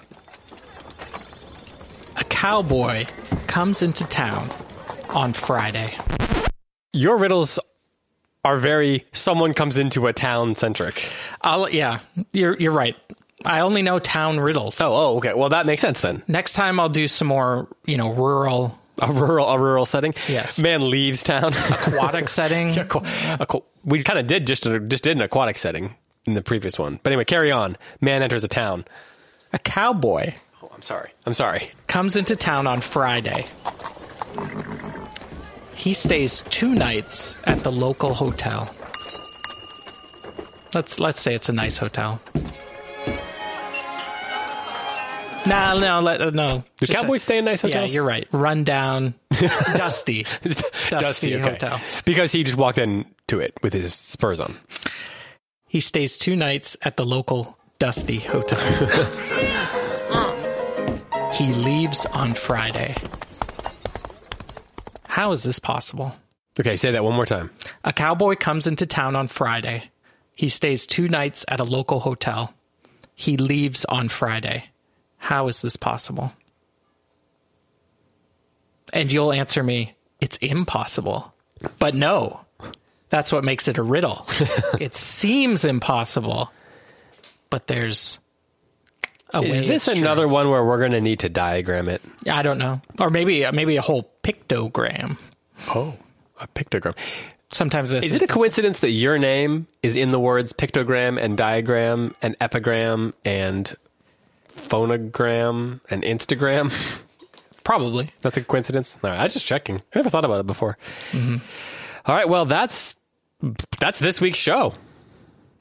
A 2.16 2.24
cowboy 2.24 3.04
comes 3.46 3.82
into 3.82 4.06
town 4.08 4.48
on 5.14 5.32
Friday. 5.32 5.94
Your 6.92 7.18
riddles 7.18 7.58
are 8.44 8.56
very 8.56 9.06
someone 9.12 9.52
comes 9.52 9.76
into 9.76 10.06
a 10.06 10.12
town 10.12 10.56
centric. 10.56 11.08
I'll, 11.42 11.68
yeah, 11.68 12.00
you're 12.32 12.56
you're 12.58 12.72
right. 12.72 12.96
I 13.44 13.60
only 13.60 13.82
know 13.82 13.98
town 13.98 14.38
riddles. 14.40 14.80
Oh, 14.80 14.92
oh, 14.92 15.16
okay. 15.18 15.32
Well, 15.34 15.48
that 15.50 15.64
makes 15.66 15.80
sense 15.80 16.00
then. 16.00 16.22
Next 16.28 16.52
time 16.54 16.78
I'll 16.78 16.88
do 16.90 17.08
some 17.08 17.28
more, 17.28 17.68
you 17.86 17.96
know, 17.96 18.12
rural 18.12 18.78
A 19.00 19.10
rural, 19.10 19.46
a 19.48 19.58
rural 19.58 19.86
setting. 19.86 20.12
Yes. 20.28 20.58
Man 20.58 20.90
leaves 20.90 21.22
town. 21.22 21.52
aquatic 21.54 22.28
setting. 22.38 22.78
Aqua- 22.78 23.02
aqua- 23.40 23.62
we 23.84 24.02
kind 24.02 24.18
of 24.18 24.26
did 24.26 24.46
just 24.46 24.64
just 24.88 25.04
did 25.04 25.16
an 25.16 25.22
aquatic 25.22 25.56
setting 25.56 25.94
in 26.26 26.34
the 26.34 26.42
previous 26.42 26.78
one. 26.78 27.00
But 27.02 27.12
anyway, 27.12 27.24
carry 27.24 27.50
on. 27.50 27.78
Man 28.02 28.22
enters 28.22 28.44
a 28.44 28.48
town. 28.48 28.84
A 29.54 29.58
cowboy 29.58 30.34
Oh, 30.62 30.70
I'm 30.74 30.82
sorry. 30.82 31.10
I'm 31.24 31.32
sorry. 31.32 31.68
comes 31.86 32.16
into 32.16 32.36
town 32.36 32.66
on 32.66 32.80
Friday. 32.82 33.46
He 35.74 35.94
stays 35.94 36.42
two 36.50 36.68
nights 36.74 37.38
at 37.44 37.60
the 37.60 37.72
local 37.72 38.12
hotel. 38.12 38.74
Let's 40.74 41.00
let's 41.00 41.20
say 41.22 41.34
it's 41.34 41.48
a 41.48 41.52
nice 41.54 41.78
hotel. 41.78 42.20
Nah, 45.46 45.78
no, 45.78 46.00
let, 46.00 46.20
uh, 46.20 46.30
no. 46.30 46.64
Do 46.78 46.86
Just 46.86 46.98
cowboys 47.00 47.20
a- 47.20 47.22
stay 47.22 47.38
in 47.38 47.44
nice 47.46 47.62
hotels? 47.62 47.90
Yeah, 47.90 47.94
you're 47.94 48.04
right. 48.04 48.28
Run 48.32 48.64
down, 48.64 49.14
dusty, 49.76 50.26
dusty, 50.90 51.34
okay. 51.36 51.42
hotel. 51.42 51.80
Because 52.04 52.32
he 52.32 52.42
just 52.42 52.58
walked 52.58 52.78
into 52.78 53.40
it 53.40 53.54
with 53.62 53.72
his 53.72 53.94
spurs 53.94 54.40
on. 54.40 54.56
He 55.66 55.80
stays 55.80 56.18
two 56.18 56.36
nights 56.36 56.76
at 56.82 56.96
the 56.96 57.06
local 57.06 57.56
dusty 57.78 58.18
hotel. 58.18 58.58
he 61.32 61.52
leaves 61.54 62.06
on 62.06 62.34
Friday. 62.34 62.94
How 65.06 65.32
is 65.32 65.42
this 65.42 65.58
possible? 65.58 66.14
Okay, 66.58 66.76
say 66.76 66.90
that 66.90 67.04
one 67.04 67.14
more 67.14 67.26
time. 67.26 67.50
A 67.84 67.92
cowboy 67.92 68.36
comes 68.36 68.66
into 68.66 68.86
town 68.86 69.16
on 69.16 69.28
Friday. 69.28 69.90
He 70.34 70.48
stays 70.48 70.86
two 70.86 71.08
nights 71.08 71.44
at 71.48 71.60
a 71.60 71.64
local 71.64 72.00
hotel. 72.00 72.52
He 73.14 73.36
leaves 73.36 73.84
on 73.86 74.08
Friday. 74.08 74.64
How 75.20 75.48
is 75.48 75.62
this 75.62 75.76
possible? 75.76 76.32
And 78.92 79.12
you'll 79.12 79.32
answer 79.32 79.62
me, 79.62 79.94
it's 80.20 80.38
impossible. 80.38 81.32
But 81.78 81.94
no, 81.94 82.40
that's 83.10 83.30
what 83.30 83.44
makes 83.44 83.68
it 83.68 83.78
a 83.78 83.82
riddle. 83.82 84.26
it 84.80 84.94
seems 84.94 85.64
impossible, 85.64 86.50
but 87.50 87.66
there's 87.66 88.18
a 89.32 89.42
way. 89.42 89.48
Is 89.50 89.68
this 89.68 89.88
it's 89.88 89.98
true. 89.98 90.02
another 90.02 90.26
one 90.26 90.48
where 90.48 90.64
we're 90.64 90.78
going 90.78 90.92
to 90.92 91.00
need 91.02 91.20
to 91.20 91.28
diagram 91.28 91.88
it? 91.88 92.00
I 92.28 92.42
don't 92.42 92.58
know, 92.58 92.80
or 92.98 93.10
maybe 93.10 93.44
uh, 93.44 93.52
maybe 93.52 93.76
a 93.76 93.82
whole 93.82 94.10
pictogram. 94.22 95.18
Oh, 95.68 95.94
a 96.40 96.48
pictogram. 96.48 96.96
Sometimes 97.52 97.90
this 97.90 98.06
Is 98.06 98.14
it 98.14 98.22
a 98.22 98.26
coincidence 98.26 98.80
that 98.80 98.90
your 98.90 99.18
name 99.18 99.66
is 99.82 99.96
in 99.96 100.12
the 100.12 100.20
words 100.20 100.52
pictogram 100.52 101.20
and 101.22 101.36
diagram 101.36 102.14
and 102.22 102.36
epigram 102.40 103.12
and 103.24 103.74
phonogram 104.56 105.80
and 105.90 106.02
Instagram? 106.02 107.02
probably. 107.64 108.10
That's 108.22 108.36
a 108.36 108.44
coincidence. 108.44 108.96
No, 109.02 109.10
I 109.10 109.24
was 109.24 109.34
just 109.34 109.46
checking. 109.46 109.76
I 109.76 109.98
never 109.98 110.10
thought 110.10 110.24
about 110.24 110.40
it 110.40 110.46
before. 110.46 110.76
All 111.14 112.14
right, 112.14 112.28
well, 112.28 112.44
that's 112.44 112.96
that's 113.78 113.98
this 113.98 114.20
week's 114.20 114.38
show. 114.38 114.74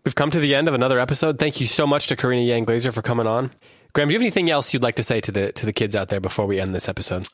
We've 0.04 0.16
come 0.16 0.32
to 0.32 0.40
the 0.40 0.56
end 0.56 0.68
of 0.68 0.74
another 0.74 1.00
episode. 1.00 1.38
Thank 1.38 1.62
you 1.62 1.68
so 1.68 1.86
much 1.86 2.08
to 2.08 2.16
Karina 2.16 2.42
Yan 2.42 2.64
Glaser 2.64 2.92
for 2.92 3.02
coming 3.02 3.28
on. 3.28 3.52
Graeme, 3.94 4.08
do 4.08 4.14
you 4.14 4.20
have 4.20 4.24
anything 4.24 4.50
else 4.50 4.74
you'd 4.74 4.84
like 4.84 4.96
to 4.96 5.04
say 5.04 5.20
to 5.22 5.32
the 5.32 5.52
to 5.54 5.66
the 5.66 5.74
kids 5.74 5.96
out 5.96 6.10
there 6.10 6.20
before 6.20 6.46
we 6.46 6.60
end 6.60 6.74
this 6.74 6.88
episode? 6.88 7.28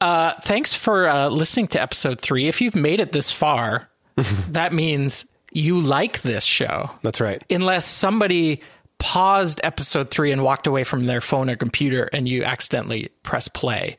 Uh, 0.00 0.32
thanks 0.40 0.74
for 0.74 1.08
uh, 1.08 1.28
listening 1.28 1.66
to 1.68 1.80
episode 1.80 2.20
three. 2.20 2.48
If 2.48 2.60
you've 2.60 2.76
made 2.76 3.00
it 3.00 3.12
this 3.12 3.30
far, 3.30 3.88
that 4.48 4.72
means 4.72 5.26
you 5.52 5.78
like 5.80 6.22
this 6.22 6.44
show. 6.44 6.90
That's 7.02 7.20
right. 7.20 7.42
Unless 7.50 7.86
somebody 7.86 8.60
paused 9.00 9.60
episode 9.64 10.10
three 10.10 10.30
and 10.30 10.44
walked 10.44 10.68
away 10.68 10.84
from 10.84 11.06
their 11.06 11.20
phone 11.20 11.50
or 11.50 11.56
computer 11.56 12.08
and 12.12 12.28
you 12.28 12.44
accidentally 12.44 13.08
press 13.24 13.48
play. 13.48 13.96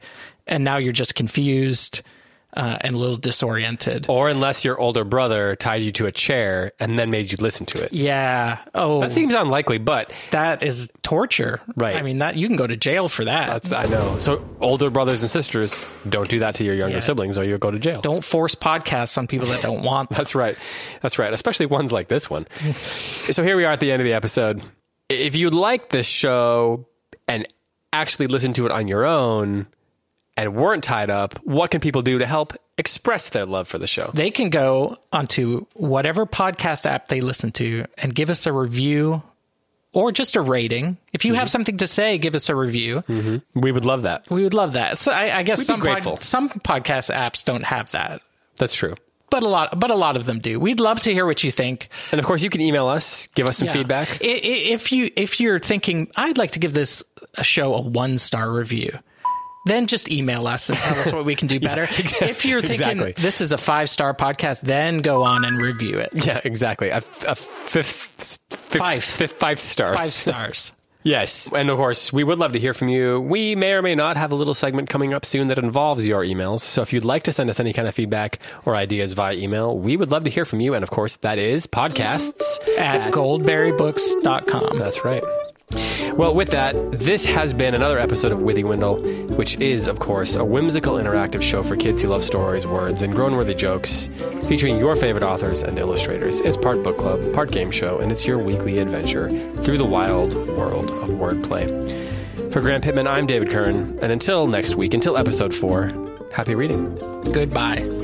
And 0.47 0.63
now 0.63 0.77
you're 0.77 0.93
just 0.93 1.15
confused 1.15 2.01
uh, 2.53 2.77
and 2.81 2.95
a 2.95 2.97
little 2.97 3.15
disoriented. 3.15 4.07
Or 4.09 4.27
unless 4.27 4.65
your 4.65 4.77
older 4.77 5.05
brother 5.05 5.55
tied 5.55 5.83
you 5.83 5.91
to 5.93 6.05
a 6.05 6.11
chair 6.11 6.73
and 6.81 6.99
then 6.99 7.09
made 7.09 7.31
you 7.31 7.37
listen 7.39 7.65
to 7.67 7.81
it. 7.81 7.93
Yeah. 7.93 8.57
Oh, 8.75 8.99
That 8.99 9.13
seems 9.13 9.33
unlikely, 9.33 9.77
but 9.77 10.11
that 10.31 10.61
is 10.61 10.91
torture. 11.01 11.61
Right. 11.77 11.95
I 11.95 12.01
mean, 12.01 12.17
that 12.19 12.35
you 12.35 12.47
can 12.47 12.57
go 12.57 12.67
to 12.67 12.75
jail 12.75 13.07
for 13.07 13.23
that. 13.23 13.47
that's, 13.47 13.71
I 13.71 13.83
know. 13.85 14.19
So 14.19 14.43
older 14.59 14.89
brothers 14.89 15.21
and 15.21 15.29
sisters, 15.31 15.85
don't 16.09 16.27
do 16.27 16.39
that 16.39 16.55
to 16.55 16.65
your 16.65 16.75
younger 16.75 16.95
Yeah. 16.95 16.99
siblings 17.01 17.37
or 17.37 17.45
you'll 17.45 17.57
go 17.57 17.71
to 17.71 17.79
jail. 17.79 18.01
don't 18.01 18.23
force 18.23 18.53
podcasts 18.53 19.17
on 19.17 19.27
people 19.27 19.47
that 19.47 19.61
don't 19.61 19.81
want 19.83 20.09
them. 20.09 20.17
That's 20.21 20.35
right. 20.35 20.57
That's 21.01 21.17
right. 21.17 21.33
Especially 21.33 21.67
ones 21.67 21.93
like 21.93 22.09
this 22.09 22.29
one. 22.29 22.47
so 23.31 23.43
here 23.43 23.55
we 23.55 23.63
are 23.63 23.71
at 23.71 23.79
the 23.79 23.91
end 23.93 24.01
of 24.01 24.05
the 24.05 24.13
episode. 24.13 24.61
If 25.11 25.35
you 25.35 25.49
like 25.49 25.89
this 25.89 26.07
show 26.07 26.85
and 27.27 27.47
actually 27.93 28.27
listen 28.27 28.53
to 28.53 28.65
it 28.65 28.71
on 28.71 28.87
your 28.87 29.05
own 29.05 29.67
and 30.37 30.55
weren't 30.55 30.83
tied 30.83 31.09
up, 31.09 31.37
what 31.43 31.71
can 31.71 31.81
people 31.81 32.01
do 32.01 32.19
to 32.19 32.25
help 32.25 32.53
express 32.77 33.29
their 33.29 33.45
love 33.45 33.67
for 33.67 33.77
the 33.77 33.87
show? 33.87 34.09
they 34.13 34.31
can 34.31 34.49
go 34.49 34.97
onto 35.11 35.65
whatever 35.73 36.25
podcast 36.25 36.85
app 36.85 37.07
they 37.09 37.21
listen 37.21 37.51
to 37.51 37.85
and 37.97 38.15
give 38.15 38.29
us 38.29 38.45
a 38.45 38.53
review 38.53 39.21
or 39.93 40.11
just 40.11 40.35
a 40.35 40.41
rating. 40.41 40.97
If 41.13 41.25
you 41.25 41.33
have 41.33 41.43
mm-hmm. 41.43 41.49
something 41.49 41.77
to 41.77 41.87
say, 41.87 42.17
give 42.17 42.33
us 42.35 42.49
a 42.49 42.55
review. 42.55 43.03
Mm-hmm. 43.07 43.59
We 43.59 43.71
would 43.71 43.85
love 43.85 44.03
that. 44.03 44.29
We 44.29 44.43
would 44.43 44.53
love 44.53 44.73
that. 44.73 44.97
So 44.97 45.11
I, 45.11 45.39
I 45.39 45.43
guess 45.43 45.59
We'd 45.59 45.65
some 45.65 45.81
pod- 45.81 46.23
some 46.23 46.49
podcast 46.49 47.13
apps 47.13 47.43
don't 47.43 47.63
have 47.63 47.91
that, 47.91 48.21
That's 48.55 48.73
true. 48.73 48.95
But 49.31 49.41
a 49.41 49.47
lot 49.47 49.79
but 49.79 49.89
a 49.89 49.95
lot 49.95 50.15
of 50.15 50.25
them 50.27 50.39
do. 50.39 50.59
We'd 50.59 50.79
love 50.79 50.99
to 51.01 51.13
hear 51.13 51.25
what 51.25 51.43
you 51.43 51.49
think. 51.51 51.89
And 52.11 52.19
of 52.19 52.25
course, 52.25 52.43
you 52.43 52.49
can 52.51 52.61
email 52.61 52.87
us, 52.87 53.25
give 53.33 53.47
us 53.47 53.57
some 53.57 53.65
Yeah. 53.67 53.73
feedback. 53.73 54.17
If 54.21 54.91
you 54.91 55.09
if 55.15 55.39
you're 55.39 55.57
thinking 55.59 56.11
I'd 56.15 56.37
like 56.37 56.51
to 56.51 56.59
give 56.59 56.73
this 56.73 57.01
a 57.35 57.43
show 57.43 57.73
a 57.73 57.81
one 57.81 58.19
star 58.19 58.51
review, 58.51 58.91
then 59.65 59.87
just 59.87 60.11
email 60.11 60.47
us 60.47 60.69
and 60.69 60.77
tell 60.77 60.99
us 60.99 61.11
what 61.13 61.23
we 61.25 61.35
can 61.35 61.47
do 61.47 61.59
better. 61.69 61.83
If 62.21 62.45
you're 62.45 62.61
thinking 62.61 62.99
exactly. 62.99 63.13
this 63.23 63.41
is 63.41 63.51
a 63.51 63.57
five 63.57 63.89
star 63.89 64.13
podcast, 64.13 64.61
then 64.61 64.99
go 65.01 65.23
on 65.23 65.45
and 65.45 65.61
review 65.61 65.97
it. 65.99 66.09
Yeah, 66.13 66.41
exactly. 66.43 66.89
A, 66.89 66.97
f- 66.97 67.25
a 67.27 67.35
fifth, 67.35 68.39
fifth, 68.49 68.77
Five. 68.77 69.03
fifth, 69.03 69.33
five 69.33 69.59
stars. 69.59 69.95
Five 69.97 70.13
stars. 70.13 70.71
Yes. 71.03 71.49
And 71.53 71.69
of 71.69 71.77
course, 71.77 72.13
we 72.13 72.23
would 72.23 72.37
love 72.39 72.53
to 72.53 72.59
hear 72.59 72.73
from 72.73 72.89
you. 72.89 73.19
We 73.19 73.55
may 73.55 73.73
or 73.73 73.81
may 73.81 73.95
not 73.95 74.17
have 74.17 74.31
a 74.31 74.35
little 74.35 74.53
segment 74.53 74.89
coming 74.89 75.13
up 75.13 75.25
soon 75.25 75.47
that 75.47 75.57
involves 75.57 76.07
your 76.07 76.23
emails. 76.23 76.61
So 76.61 76.81
if 76.81 76.93
you'd 76.93 77.05
like 77.05 77.23
to 77.23 77.31
send 77.31 77.49
us 77.49 77.59
any 77.59 77.73
kind 77.73 77.87
of 77.87 77.95
feedback 77.95 78.39
or 78.65 78.75
ideas 78.75 79.13
via 79.13 79.35
email, 79.35 79.77
we 79.77 79.97
would 79.97 80.11
love 80.11 80.23
to 80.25 80.29
hear 80.29 80.45
from 80.45 80.59
you. 80.59 80.73
And 80.73 80.83
of 80.83 80.89
course, 80.89 81.15
that 81.17 81.37
is 81.39 81.65
podcasts. 81.67 82.59
at 82.77 83.11
goldberrybooks.com. 83.11 84.77
That's 84.77 85.03
right. 85.03 85.23
Well, 86.17 86.35
with 86.35 86.49
that, 86.49 86.75
this 86.91 87.25
has 87.25 87.53
been 87.53 87.73
another 87.73 87.97
episode 87.97 88.31
of 88.31 88.39
Withywindle, 88.39 89.35
which 89.37 89.55
is, 89.57 89.87
of 89.87 89.99
course, 89.99 90.35
a 90.35 90.43
whimsical 90.43 90.95
interactive 90.95 91.41
show 91.41 91.63
for 91.63 91.75
kids 91.75 92.01
who 92.01 92.09
love 92.09 92.23
stories, 92.23 92.67
words, 92.67 93.01
and 93.01 93.15
groan 93.15 93.35
worthy 93.35 93.55
jokes, 93.55 94.09
featuring 94.47 94.77
your 94.77 94.95
favorite 94.95 95.23
authors 95.23 95.63
and 95.63 95.79
illustrators. 95.79 96.41
It's 96.41 96.57
part 96.57 96.83
book 96.83 96.97
club, 96.97 97.33
part 97.33 97.51
game 97.51 97.71
show, 97.71 97.99
and 97.99 98.11
it's 98.11 98.27
your 98.27 98.37
weekly 98.37 98.79
adventure 98.79 99.29
through 99.61 99.77
the 99.77 99.85
wild 99.85 100.35
world 100.49 100.91
of 100.91 101.09
wordplay. 101.09 102.51
For 102.51 102.59
Graeme 102.61 102.81
Pittman, 102.81 103.07
I'm 103.07 103.25
David 103.25 103.49
Kern, 103.49 103.97
and 104.01 104.11
until 104.11 104.47
next 104.47 104.75
week, 104.75 104.93
until 104.93 105.17
episode 105.17 105.55
four, 105.55 105.91
happy 106.33 106.55
reading. 106.55 106.95
Goodbye. 107.31 108.00